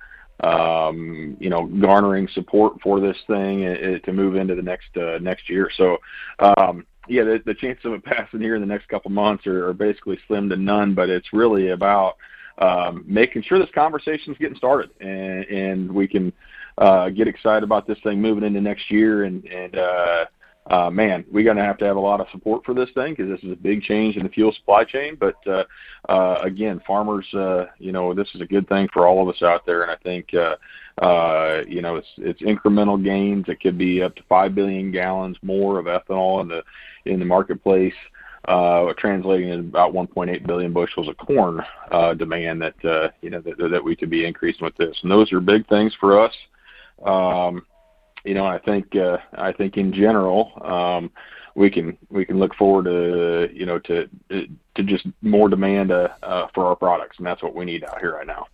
um, 0.43 1.37
you 1.41 1.51
know, 1.51 1.67
garnering 1.67 2.29
support 2.29 2.81
for 2.83 3.01
this 3.01 3.17
thing 3.27 3.67
uh, 3.67 3.99
to 4.01 4.13
move 4.13 4.37
into 4.37 4.55
the 4.55 4.63
next 4.63 4.97
uh, 4.97 5.19
next 5.21 5.51
year. 5.51 5.71
So, 5.77 5.99
um, 6.39 6.87
yeah, 7.09 7.25
the, 7.25 7.43
the 7.45 7.55
chances 7.55 7.85
of 7.85 7.93
it 7.93 8.05
passing 8.05 8.41
here 8.41 8.55
in 8.55 8.61
the 8.61 8.67
next 8.67 8.89
couple 8.89 9.11
months 9.11 9.47
are, 9.47 9.69
are 9.69 9.75
basically 9.75 10.19
slim 10.27 10.49
to 10.49 10.57
none. 10.57 10.95
But 10.95 11.11
it's 11.11 11.33
really 11.33 11.71
about 11.71 12.17
um, 12.59 13.05
making 13.07 13.43
sure 13.43 13.59
this 13.59 13.71
conversation 13.75 14.33
is 14.33 14.39
getting 14.39 14.57
started, 14.57 14.91
and, 15.01 15.45
and 15.45 15.93
we 15.93 16.09
can 16.09 16.33
uh, 16.79 17.11
get 17.11 17.29
excited 17.29 17.65
about 17.65 17.87
this 17.87 17.99
thing 18.03 18.21
moving 18.21 18.45
into 18.45 18.61
next 18.61 18.91
year, 18.91 19.25
and 19.25 19.45
and 19.45 19.77
uh, 19.77 20.25
uh, 20.71 20.89
man, 20.89 21.25
we're 21.33 21.45
going 21.45 21.57
to 21.57 21.65
have 21.65 21.79
to 21.79 21.85
have 21.85 21.97
a 21.97 22.01
lot 22.01 22.21
of 22.21 22.29
support 22.31 22.65
for 22.65 22.75
this 22.75 22.89
thing 22.95 23.13
because 23.13 23.29
this 23.29 23.43
is 23.43 23.53
a 23.53 23.57
big 23.57 23.83
change 23.83 24.17
in 24.17 24.23
the 24.23 24.29
fuel 24.29 24.53
supply 24.53 24.85
chain. 24.85 25.17
But 25.19 25.35
uh, 25.45 25.65
uh, 26.09 26.39
again, 26.45 26.81
farmers, 26.87 27.27
uh, 27.35 27.67
you 27.79 27.91
know, 27.91 28.15
this 28.15 28.29
is 28.35 28.41
a 28.41 28.47
good 28.47 28.69
thing 28.69 28.89
for 28.93 29.05
all 29.05 29.21
of 29.21 29.35
us 29.35 29.43
out 29.43 29.67
there, 29.67 29.83
and 29.83 29.91
I 29.91 29.97
think, 29.97 30.33
uh, 30.33 31.05
uh, 31.05 31.63
you 31.67 31.83
know, 31.83 31.97
it's 31.97 32.07
it's 32.19 32.41
incremental 32.43 33.03
gains. 33.03 33.47
It 33.49 33.61
could 33.61 33.79
be 33.79 34.01
up 34.01 34.15
to 34.15 34.23
five 34.29 34.55
billion 34.55 34.93
gallons 34.93 35.37
more 35.43 35.81
of 35.81 35.87
ethanol 35.87 36.41
in 36.41 36.49
the 36.49 36.63
in 37.05 37.19
the 37.19 37.27
marketplace. 37.27 37.95
Uh, 38.47 38.95
translating 38.97 39.49
to 39.51 39.59
about 39.59 39.93
1.8 39.93 40.47
billion 40.47 40.73
bushels 40.73 41.09
of 41.09 41.17
corn 41.19 41.61
uh, 41.91 42.15
demand 42.15 42.63
that 42.63 42.85
uh, 42.87 43.11
you 43.21 43.29
know 43.29 43.41
that, 43.41 43.59
that 43.59 43.85
we 43.85 43.95
could 43.95 44.09
be 44.09 44.25
increasing 44.25 44.65
with 44.65 44.77
this, 44.77 44.97
and 45.03 45.11
those 45.11 45.31
are 45.33 45.41
big 45.41 45.69
things 45.69 45.93
for 46.01 46.19
us. 46.19 46.33
Um, 47.05 47.67
you 48.25 48.35
know, 48.35 48.45
I 48.45 48.59
think 48.59 48.95
uh, 48.97 49.19
I 49.35 49.53
think 49.53 49.77
in 49.77 49.93
general 49.93 50.53
um, 50.63 51.11
we 51.55 51.71
can 51.71 51.97
we 52.09 52.25
can 52.25 52.39
look 52.39 52.55
forward 52.55 52.85
to 52.85 53.51
you 53.53 53.67
know 53.67 53.79
to 53.81 54.09
to 54.29 54.83
just 54.83 55.07
more 55.23 55.49
demand 55.49 55.91
uh, 55.91 56.09
uh, 56.23 56.49
for 56.55 56.67
our 56.67 56.77
products, 56.77 57.19
and 57.19 57.27
that's 57.27 57.43
what 57.43 57.55
we 57.55 57.65
need 57.65 57.85
out 57.85 58.01
here 58.01 58.15
right 58.15 58.27
now. 58.27 58.47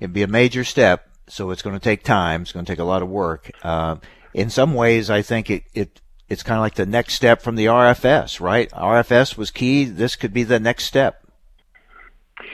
It'd 0.00 0.12
be 0.12 0.22
a 0.22 0.28
major 0.28 0.64
step, 0.64 1.08
so 1.28 1.50
it's 1.50 1.62
going 1.62 1.76
to 1.76 1.82
take 1.82 2.02
time. 2.02 2.42
It's 2.42 2.52
going 2.52 2.64
to 2.64 2.72
take 2.72 2.80
a 2.80 2.84
lot 2.84 3.02
of 3.02 3.08
work. 3.08 3.50
Uh, 3.62 3.96
in 4.32 4.50
some 4.50 4.74
ways, 4.74 5.10
I 5.10 5.22
think 5.22 5.50
it, 5.50 5.64
it 5.72 6.00
it's 6.28 6.42
kind 6.42 6.58
of 6.58 6.62
like 6.62 6.74
the 6.74 6.86
next 6.86 7.14
step 7.14 7.42
from 7.42 7.56
the 7.56 7.66
RFS, 7.66 8.40
right? 8.40 8.70
RFS 8.70 9.36
was 9.36 9.50
key. 9.50 9.84
This 9.84 10.16
could 10.16 10.32
be 10.32 10.42
the 10.42 10.58
next 10.58 10.84
step. 10.84 11.24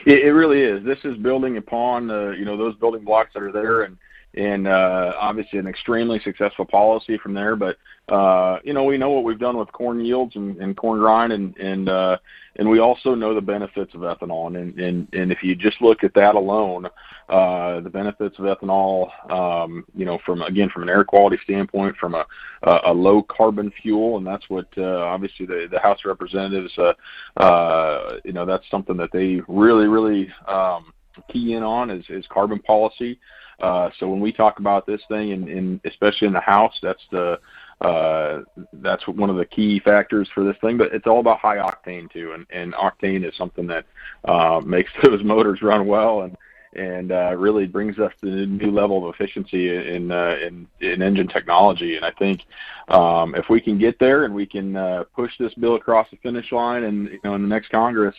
It, 0.05 0.21
it 0.21 0.33
really 0.33 0.61
is. 0.61 0.85
This 0.85 0.99
is 1.05 1.17
building 1.17 1.57
upon 1.57 2.11
uh, 2.11 2.31
you 2.31 2.45
know 2.45 2.57
those 2.57 2.77
building 2.77 3.05
blocks 3.05 3.33
that 3.35 3.43
are 3.43 3.53
there, 3.53 3.83
and 3.83 3.97
and 4.35 4.69
uh, 4.69 5.13
obviously 5.19 5.59
an 5.59 5.67
extremely 5.67 6.21
successful 6.21 6.65
policy 6.65 7.19
from 7.19 7.35
there. 7.35 7.57
But 7.57 7.77
uh, 8.09 8.59
you 8.65 8.73
know, 8.73 8.85
we 8.85 8.99
know 8.99 9.11
what 9.11 9.25
we've 9.25 9.39
done 9.39 9.57
with 9.57 9.73
corn 9.73 10.05
yields 10.05 10.37
and, 10.37 10.57
and 10.59 10.77
corn 10.77 11.01
grind, 11.01 11.33
and 11.33 11.57
and 11.57 11.89
uh, 11.89 12.17
and 12.57 12.69
we 12.69 12.79
also 12.79 13.15
know 13.15 13.35
the 13.35 13.41
benefits 13.41 13.95
of 13.95 14.01
ethanol. 14.01 14.47
And 14.47 14.79
and 14.79 15.09
and 15.13 15.33
if 15.33 15.43
you 15.43 15.57
just 15.57 15.81
look 15.81 16.05
at 16.05 16.15
that 16.15 16.37
alone, 16.37 16.87
uh, 17.29 17.81
the 17.81 17.91
benefits 17.91 18.39
of 18.39 18.45
ethanol, 18.45 19.11
um, 19.31 19.85
you 19.97 20.05
know, 20.05 20.19
from 20.25 20.43
again 20.43 20.71
from 20.71 20.85
an 20.85 20.89
air 20.89 21.05
quality 21.05 21.39
standpoint, 21.43 21.97
from 21.97 22.15
a 22.15 22.25
a, 22.63 22.93
low 22.93 23.23
carbon 23.23 23.73
fuel, 23.83 24.17
and 24.17 24.27
that's 24.27 24.49
what 24.49 24.69
uh, 24.79 25.01
obviously 25.05 25.47
the 25.47 25.67
the 25.71 25.81
House 25.81 25.99
of 26.05 26.09
Representatives, 26.09 26.73
uh, 26.79 26.93
uh, 27.41 28.19
you 28.25 28.33
know, 28.33 28.47
that's 28.47 28.69
something 28.71 28.97
that 28.97 29.11
they 29.13 29.41
really 29.49 29.87
really 29.87 30.29
um, 30.47 30.93
key 31.33 31.55
in 31.55 31.63
on 31.63 31.91
is, 31.91 32.05
is 32.09 32.27
carbon 32.29 32.61
policy. 32.61 33.19
Uh, 33.61 33.91
so 33.99 34.09
when 34.09 34.21
we 34.21 34.33
talk 34.33 34.59
about 34.59 34.87
this 34.87 35.03
thing, 35.09 35.33
and, 35.33 35.49
and 35.49 35.81
especially 35.85 36.27
in 36.27 36.33
the 36.33 36.41
House, 36.41 36.79
that's 36.83 37.03
the 37.11 37.39
uh, 37.81 38.43
that's 38.75 39.07
one 39.09 39.31
of 39.31 39.37
the 39.37 39.47
key 39.47 39.81
factors 39.81 40.29
for 40.35 40.45
this 40.45 40.57
thing. 40.61 40.77
But 40.77 40.93
it's 40.93 41.07
all 41.07 41.21
about 41.21 41.39
high 41.39 41.57
octane 41.57 42.11
too, 42.11 42.33
and, 42.33 42.47
and 42.51 42.75
octane 42.75 43.27
is 43.27 43.35
something 43.37 43.67
that 43.69 43.87
uh, 44.25 44.61
makes 44.65 44.91
those 45.03 45.23
motors 45.25 45.63
run 45.63 45.87
well 45.87 46.23
and 46.23 46.37
and 46.75 47.11
uh, 47.11 47.35
really 47.37 47.67
brings 47.67 47.99
us 47.99 48.13
to 48.21 48.29
a 48.29 48.47
new 48.47 48.71
level 48.71 49.09
of 49.09 49.15
efficiency 49.15 49.77
in 49.77 50.13
uh, 50.13 50.37
in, 50.43 50.67
in 50.81 51.03
engine 51.03 51.27
technology. 51.27 51.97
And 51.97 52.05
I 52.05 52.13
think 52.13 52.43
um, 52.89 53.35
if 53.35 53.49
we 53.49 53.61
can 53.61 53.79
get 53.79 53.99
there 53.99 54.25
and 54.25 54.35
we 54.35 54.47
can 54.47 54.77
uh, 54.77 55.05
push 55.15 55.33
this 55.39 55.53
bill 55.55 55.75
across 55.75 56.09
the 56.11 56.17
finish 56.19 56.53
line, 56.53 56.85
and 56.85 57.09
you 57.09 57.21
know 57.25 57.35
in 57.35 57.43
the 57.43 57.49
next 57.49 57.71
Congress, 57.71 58.15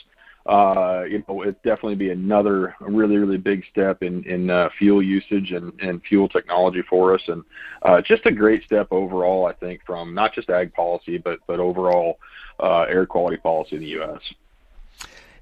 you 0.48 1.24
know, 1.28 1.42
it 1.44 1.62
definitely 1.64 1.96
be 1.96 2.10
another 2.10 2.76
really, 2.80 3.18
really 3.18 3.38
big 3.38 3.64
step 3.72 4.04
in 4.04 4.24
in 4.24 4.50
uh, 4.50 4.70
fuel 4.78 5.02
usage 5.02 5.52
and, 5.52 5.74
and 5.82 6.02
fuel 6.04 6.28
technology 6.28 6.82
for 6.82 7.14
us, 7.14 7.22
and 7.28 7.44
uh, 7.84 8.02
just 8.02 8.26
a 8.26 8.32
great 8.32 8.64
step 8.64 8.88
overall. 8.92 9.46
I 9.46 9.54
think 9.54 9.82
from 9.86 10.14
not 10.14 10.34
just 10.34 10.50
ag 10.50 10.74
policy, 10.74 11.18
but 11.18 11.40
but 11.48 11.60
overall 11.60 12.20
uh, 12.60 12.82
air 12.82 13.06
quality 13.06 13.38
policy 13.38 13.76
in 13.76 13.82
the 13.82 13.90
U.S. 13.90 14.22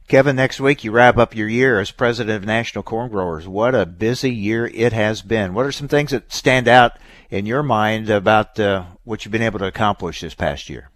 Kevin, 0.10 0.36
next 0.36 0.60
week 0.60 0.84
you 0.84 0.92
wrap 0.92 1.18
up 1.18 1.36
your 1.36 1.48
year 1.48 1.80
as 1.80 1.92
president 1.92 2.36
of 2.36 2.48
National 2.48 2.84
Corn 2.84 3.12
Growers. 3.12 3.48
What 3.48 3.76
a 3.76 3.86
busy 3.86 4.32
year 4.32 4.66
it 4.66 4.92
has 4.92 5.22
been. 5.22 5.54
What 5.54 5.68
are 5.68 5.72
some 5.72 5.88
things 5.88 6.10
that 6.10 6.34
stand 6.34 6.68
out 6.68 6.94
in 7.30 7.46
your 7.46 7.62
mind 7.62 8.10
about 8.10 8.60
uh, 8.60 8.86
what 9.04 9.24
you've 9.24 9.32
been 9.32 9.44
able 9.44 9.60
to 9.60 9.68
accomplish 9.68 10.22
this 10.22 10.34
past 10.34 10.68
year? 10.68 10.90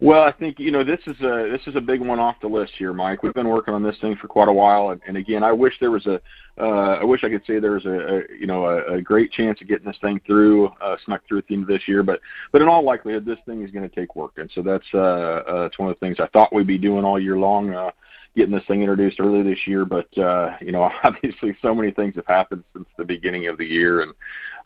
Well, 0.00 0.22
I 0.22 0.30
think 0.30 0.60
you 0.60 0.70
know 0.70 0.84
this 0.84 1.00
is 1.08 1.20
a 1.22 1.50
this 1.50 1.66
is 1.66 1.74
a 1.74 1.80
big 1.80 2.00
one 2.00 2.20
off 2.20 2.36
the 2.40 2.46
list 2.46 2.72
here, 2.78 2.92
Mike. 2.92 3.24
We've 3.24 3.34
been 3.34 3.48
working 3.48 3.74
on 3.74 3.82
this 3.82 3.96
thing 4.00 4.14
for 4.14 4.28
quite 4.28 4.46
a 4.46 4.52
while, 4.52 4.90
and, 4.90 5.00
and 5.08 5.16
again, 5.16 5.42
I 5.42 5.50
wish 5.50 5.74
there 5.80 5.90
was 5.90 6.06
a 6.06 6.20
uh, 6.56 6.98
I 7.00 7.04
wish 7.04 7.24
I 7.24 7.28
could 7.28 7.44
say 7.46 7.58
there 7.58 7.72
was 7.72 7.84
a, 7.84 7.90
a 7.90 8.22
you 8.38 8.46
know 8.46 8.66
a, 8.66 8.94
a 8.94 9.02
great 9.02 9.32
chance 9.32 9.60
of 9.60 9.66
getting 9.66 9.86
this 9.86 9.96
thing 10.00 10.20
through 10.24 10.68
uh, 10.80 10.96
snuck 11.04 11.22
through 11.26 11.38
at 11.38 11.48
the 11.48 11.54
end 11.54 11.64
of 11.64 11.68
this 11.68 11.88
year, 11.88 12.04
but 12.04 12.20
but 12.52 12.62
in 12.62 12.68
all 12.68 12.84
likelihood, 12.84 13.24
this 13.24 13.40
thing 13.44 13.64
is 13.64 13.72
going 13.72 13.88
to 13.88 13.94
take 13.94 14.14
work, 14.14 14.34
and 14.36 14.48
so 14.54 14.62
that's 14.62 14.86
uh, 14.94 14.98
uh, 14.98 15.64
it's 15.68 15.80
one 15.80 15.88
of 15.88 15.96
the 15.98 16.06
things 16.06 16.18
I 16.20 16.28
thought 16.28 16.54
we'd 16.54 16.68
be 16.68 16.78
doing 16.78 17.04
all 17.04 17.18
year 17.18 17.36
long. 17.36 17.74
Uh, 17.74 17.90
getting 18.36 18.54
this 18.54 18.64
thing 18.68 18.82
introduced 18.82 19.18
early 19.18 19.42
this 19.42 19.66
year, 19.66 19.84
but 19.84 20.16
uh, 20.16 20.56
you 20.60 20.70
know, 20.70 20.88
obviously, 21.02 21.56
so 21.60 21.74
many 21.74 21.90
things 21.90 22.14
have 22.14 22.26
happened 22.26 22.62
since 22.72 22.86
the 22.96 23.04
beginning 23.04 23.48
of 23.48 23.58
the 23.58 23.66
year, 23.66 24.02
and 24.02 24.12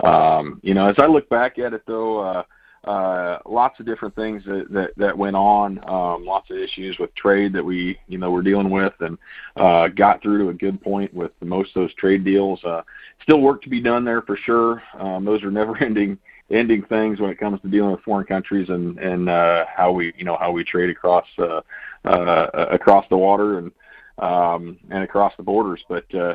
um, 0.04 0.60
you 0.62 0.74
know, 0.74 0.90
as 0.90 0.96
I 0.98 1.06
look 1.06 1.26
back 1.30 1.58
at 1.58 1.72
it, 1.72 1.84
though, 1.86 2.18
uh, 2.20 2.42
uh, 2.84 3.38
lots 3.46 3.78
of 3.78 3.86
different 3.86 4.14
things 4.16 4.44
that, 4.44 4.66
that, 4.70 4.90
that 4.96 5.16
went 5.16 5.36
on, 5.36 5.78
um, 5.88 6.24
lots 6.24 6.50
of 6.50 6.56
issues 6.56 6.98
with 6.98 7.14
trade 7.14 7.52
that 7.52 7.64
we, 7.64 7.98
you 8.08 8.18
know, 8.18 8.30
were 8.30 8.42
dealing 8.42 8.70
with 8.70 8.92
and, 9.00 9.16
uh, 9.56 9.86
got 9.88 10.20
through 10.20 10.38
to 10.38 10.48
a 10.48 10.54
good 10.54 10.82
point 10.82 11.12
with 11.14 11.30
most 11.40 11.68
of 11.76 11.82
those 11.82 11.94
trade 11.94 12.24
deals. 12.24 12.62
Uh, 12.64 12.82
still 13.22 13.40
work 13.40 13.62
to 13.62 13.68
be 13.68 13.80
done 13.80 14.04
there 14.04 14.22
for 14.22 14.36
sure. 14.36 14.82
Um, 14.98 15.24
those 15.24 15.44
are 15.44 15.50
never 15.52 15.76
ending, 15.76 16.18
ending 16.50 16.82
things 16.82 17.20
when 17.20 17.30
it 17.30 17.38
comes 17.38 17.60
to 17.60 17.68
dealing 17.68 17.92
with 17.92 18.00
foreign 18.00 18.26
countries 18.26 18.68
and, 18.68 18.98
and, 18.98 19.28
uh, 19.28 19.64
how 19.72 19.92
we, 19.92 20.12
you 20.16 20.24
know, 20.24 20.36
how 20.36 20.50
we 20.50 20.64
trade 20.64 20.90
across, 20.90 21.26
uh, 21.38 21.60
uh, 22.04 22.66
across 22.72 23.06
the 23.10 23.16
water 23.16 23.58
and, 23.58 23.70
um, 24.18 24.76
and 24.90 25.04
across 25.04 25.32
the 25.36 25.42
borders. 25.44 25.84
But, 25.88 26.12
uh, 26.12 26.34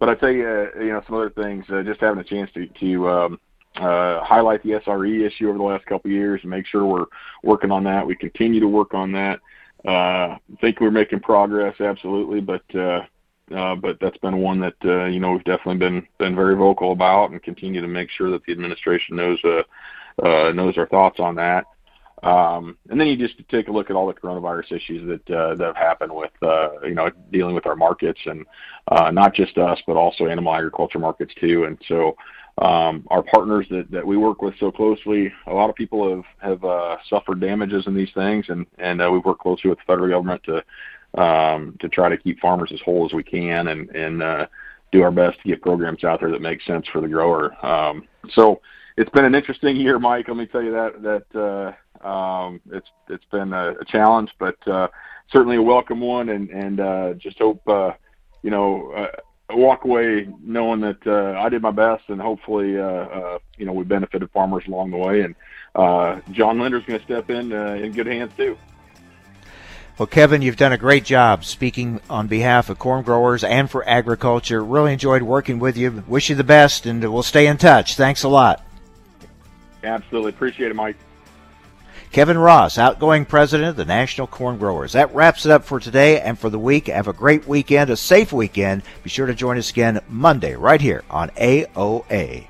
but 0.00 0.08
I 0.08 0.16
tell 0.16 0.32
you, 0.32 0.44
uh, 0.48 0.80
you 0.80 0.88
know, 0.88 1.02
some 1.06 1.14
other 1.14 1.30
things, 1.30 1.66
uh, 1.70 1.82
just 1.82 2.00
having 2.00 2.18
a 2.18 2.24
chance 2.24 2.50
to, 2.54 2.66
to, 2.66 3.08
um, 3.08 3.40
highlight 3.76 4.62
the 4.62 4.70
SRE 4.70 5.26
issue 5.26 5.48
over 5.48 5.58
the 5.58 5.64
last 5.64 5.84
couple 5.86 6.10
of 6.10 6.12
years 6.12 6.40
and 6.42 6.50
make 6.50 6.66
sure 6.66 6.84
we're 6.86 7.06
working 7.42 7.70
on 7.70 7.84
that. 7.84 8.06
We 8.06 8.14
continue 8.14 8.60
to 8.60 8.68
work 8.68 8.94
on 8.94 9.12
that. 9.12 9.40
Uh, 9.84 10.38
think 10.60 10.80
we're 10.80 10.90
making 10.90 11.20
progress, 11.20 11.78
absolutely, 11.80 12.40
but 12.40 12.62
uh, 12.74 13.00
uh, 13.54 13.74
but 13.74 13.98
that's 14.00 14.16
been 14.18 14.38
one 14.38 14.60
that 14.60 14.76
uh, 14.84 15.04
you 15.04 15.20
know 15.20 15.32
we've 15.32 15.44
definitely 15.44 15.76
been 15.76 16.06
been 16.18 16.34
very 16.34 16.56
vocal 16.56 16.92
about 16.92 17.30
and 17.30 17.42
continue 17.42 17.80
to 17.80 17.86
make 17.88 18.08
sure 18.10 18.30
that 18.30 18.42
the 18.46 18.52
administration 18.52 19.16
knows 19.16 19.38
uh, 19.44 19.62
uh, 20.26 20.52
knows 20.52 20.78
our 20.78 20.86
thoughts 20.86 21.20
on 21.20 21.34
that. 21.34 21.66
Um, 22.22 22.78
and 22.88 22.98
then 22.98 23.08
you 23.08 23.18
just 23.18 23.34
take 23.50 23.68
a 23.68 23.72
look 23.72 23.90
at 23.90 23.96
all 23.96 24.06
the 24.06 24.14
coronavirus 24.14 24.72
issues 24.72 25.06
that 25.06 25.36
uh, 25.36 25.54
that 25.56 25.66
have 25.66 25.76
happened 25.76 26.14
with 26.14 26.30
uh, 26.40 26.80
you 26.82 26.94
know 26.94 27.10
dealing 27.30 27.54
with 27.54 27.66
our 27.66 27.76
markets 27.76 28.20
and 28.24 28.46
uh, 28.88 29.10
not 29.10 29.34
just 29.34 29.58
us 29.58 29.78
but 29.86 29.96
also 29.96 30.26
animal 30.26 30.54
agriculture 30.54 30.98
markets 30.98 31.34
too. 31.38 31.64
And 31.64 31.78
so 31.86 32.16
um, 32.58 33.04
our 33.08 33.22
partners 33.22 33.66
that, 33.70 33.90
that 33.90 34.06
we 34.06 34.16
work 34.16 34.40
with 34.40 34.54
so 34.60 34.70
closely, 34.70 35.32
a 35.46 35.52
lot 35.52 35.70
of 35.70 35.76
people 35.76 36.08
have 36.14 36.24
have 36.38 36.64
uh, 36.64 36.96
suffered 37.08 37.40
damages 37.40 37.86
in 37.86 37.94
these 37.94 38.12
things, 38.14 38.46
and 38.48 38.66
and 38.78 39.02
uh, 39.02 39.10
we 39.10 39.18
work 39.18 39.40
closely 39.40 39.70
with 39.70 39.78
the 39.78 39.84
federal 39.86 40.08
government 40.08 40.42
to 40.44 41.20
um, 41.20 41.76
to 41.80 41.88
try 41.88 42.08
to 42.08 42.16
keep 42.16 42.38
farmers 42.38 42.70
as 42.72 42.80
whole 42.84 43.04
as 43.04 43.12
we 43.12 43.24
can, 43.24 43.68
and 43.68 43.90
and 43.90 44.22
uh, 44.22 44.46
do 44.92 45.02
our 45.02 45.10
best 45.10 45.40
to 45.42 45.48
get 45.48 45.62
programs 45.62 46.04
out 46.04 46.20
there 46.20 46.30
that 46.30 46.40
make 46.40 46.62
sense 46.62 46.86
for 46.92 47.00
the 47.00 47.08
grower. 47.08 47.54
Um, 47.66 48.06
so 48.30 48.60
it's 48.96 49.10
been 49.10 49.24
an 49.24 49.34
interesting 49.34 49.74
year, 49.74 49.98
Mike. 49.98 50.28
Let 50.28 50.36
me 50.36 50.46
tell 50.46 50.62
you 50.62 50.70
that 50.72 51.02
that 51.02 51.74
uh, 52.04 52.06
um, 52.06 52.60
it's 52.70 52.88
it's 53.08 53.24
been 53.32 53.52
a, 53.52 53.72
a 53.80 53.84
challenge, 53.84 54.30
but 54.38 54.56
uh, 54.68 54.86
certainly 55.32 55.56
a 55.56 55.62
welcome 55.62 56.00
one, 56.00 56.28
and 56.28 56.50
and 56.50 56.78
uh, 56.78 57.14
just 57.14 57.38
hope 57.38 57.66
uh, 57.68 57.92
you 58.42 58.50
know. 58.50 58.92
Uh, 58.92 59.20
walk 59.50 59.84
away 59.84 60.28
knowing 60.42 60.80
that 60.80 61.06
uh, 61.06 61.38
I 61.38 61.48
did 61.48 61.62
my 61.62 61.70
best, 61.70 62.04
and 62.08 62.20
hopefully, 62.20 62.78
uh, 62.78 62.84
uh, 62.84 63.38
you 63.56 63.66
know, 63.66 63.72
we 63.72 63.84
benefited 63.84 64.30
farmers 64.30 64.64
along 64.66 64.90
the 64.90 64.96
way. 64.96 65.22
And 65.22 65.34
uh, 65.74 66.20
John 66.32 66.58
Linder's 66.58 66.84
going 66.84 66.98
to 66.98 67.04
step 67.04 67.30
in 67.30 67.52
uh, 67.52 67.74
in 67.74 67.92
good 67.92 68.06
hands 68.06 68.32
too. 68.36 68.56
Well, 69.98 70.06
Kevin, 70.06 70.42
you've 70.42 70.56
done 70.56 70.72
a 70.72 70.78
great 70.78 71.04
job 71.04 71.44
speaking 71.44 72.00
on 72.10 72.26
behalf 72.26 72.68
of 72.68 72.80
corn 72.80 73.04
growers 73.04 73.44
and 73.44 73.70
for 73.70 73.88
agriculture. 73.88 74.64
Really 74.64 74.92
enjoyed 74.92 75.22
working 75.22 75.60
with 75.60 75.76
you. 75.76 76.02
Wish 76.08 76.30
you 76.30 76.34
the 76.34 76.42
best, 76.42 76.84
and 76.84 77.00
we'll 77.12 77.22
stay 77.22 77.46
in 77.46 77.58
touch. 77.58 77.94
Thanks 77.94 78.24
a 78.24 78.28
lot. 78.28 78.64
Absolutely. 79.84 80.30
Appreciate 80.30 80.70
it, 80.70 80.74
Mike. 80.74 80.96
Kevin 82.14 82.38
Ross, 82.38 82.78
outgoing 82.78 83.24
president 83.24 83.70
of 83.70 83.74
the 83.74 83.84
National 83.84 84.28
Corn 84.28 84.56
Growers. 84.56 84.92
That 84.92 85.12
wraps 85.12 85.44
it 85.44 85.50
up 85.50 85.64
for 85.64 85.80
today 85.80 86.20
and 86.20 86.38
for 86.38 86.48
the 86.48 86.60
week. 86.60 86.86
Have 86.86 87.08
a 87.08 87.12
great 87.12 87.48
weekend, 87.48 87.90
a 87.90 87.96
safe 87.96 88.32
weekend. 88.32 88.84
Be 89.02 89.10
sure 89.10 89.26
to 89.26 89.34
join 89.34 89.58
us 89.58 89.70
again 89.70 90.00
Monday 90.08 90.54
right 90.54 90.80
here 90.80 91.02
on 91.10 91.30
AOA. 91.30 92.46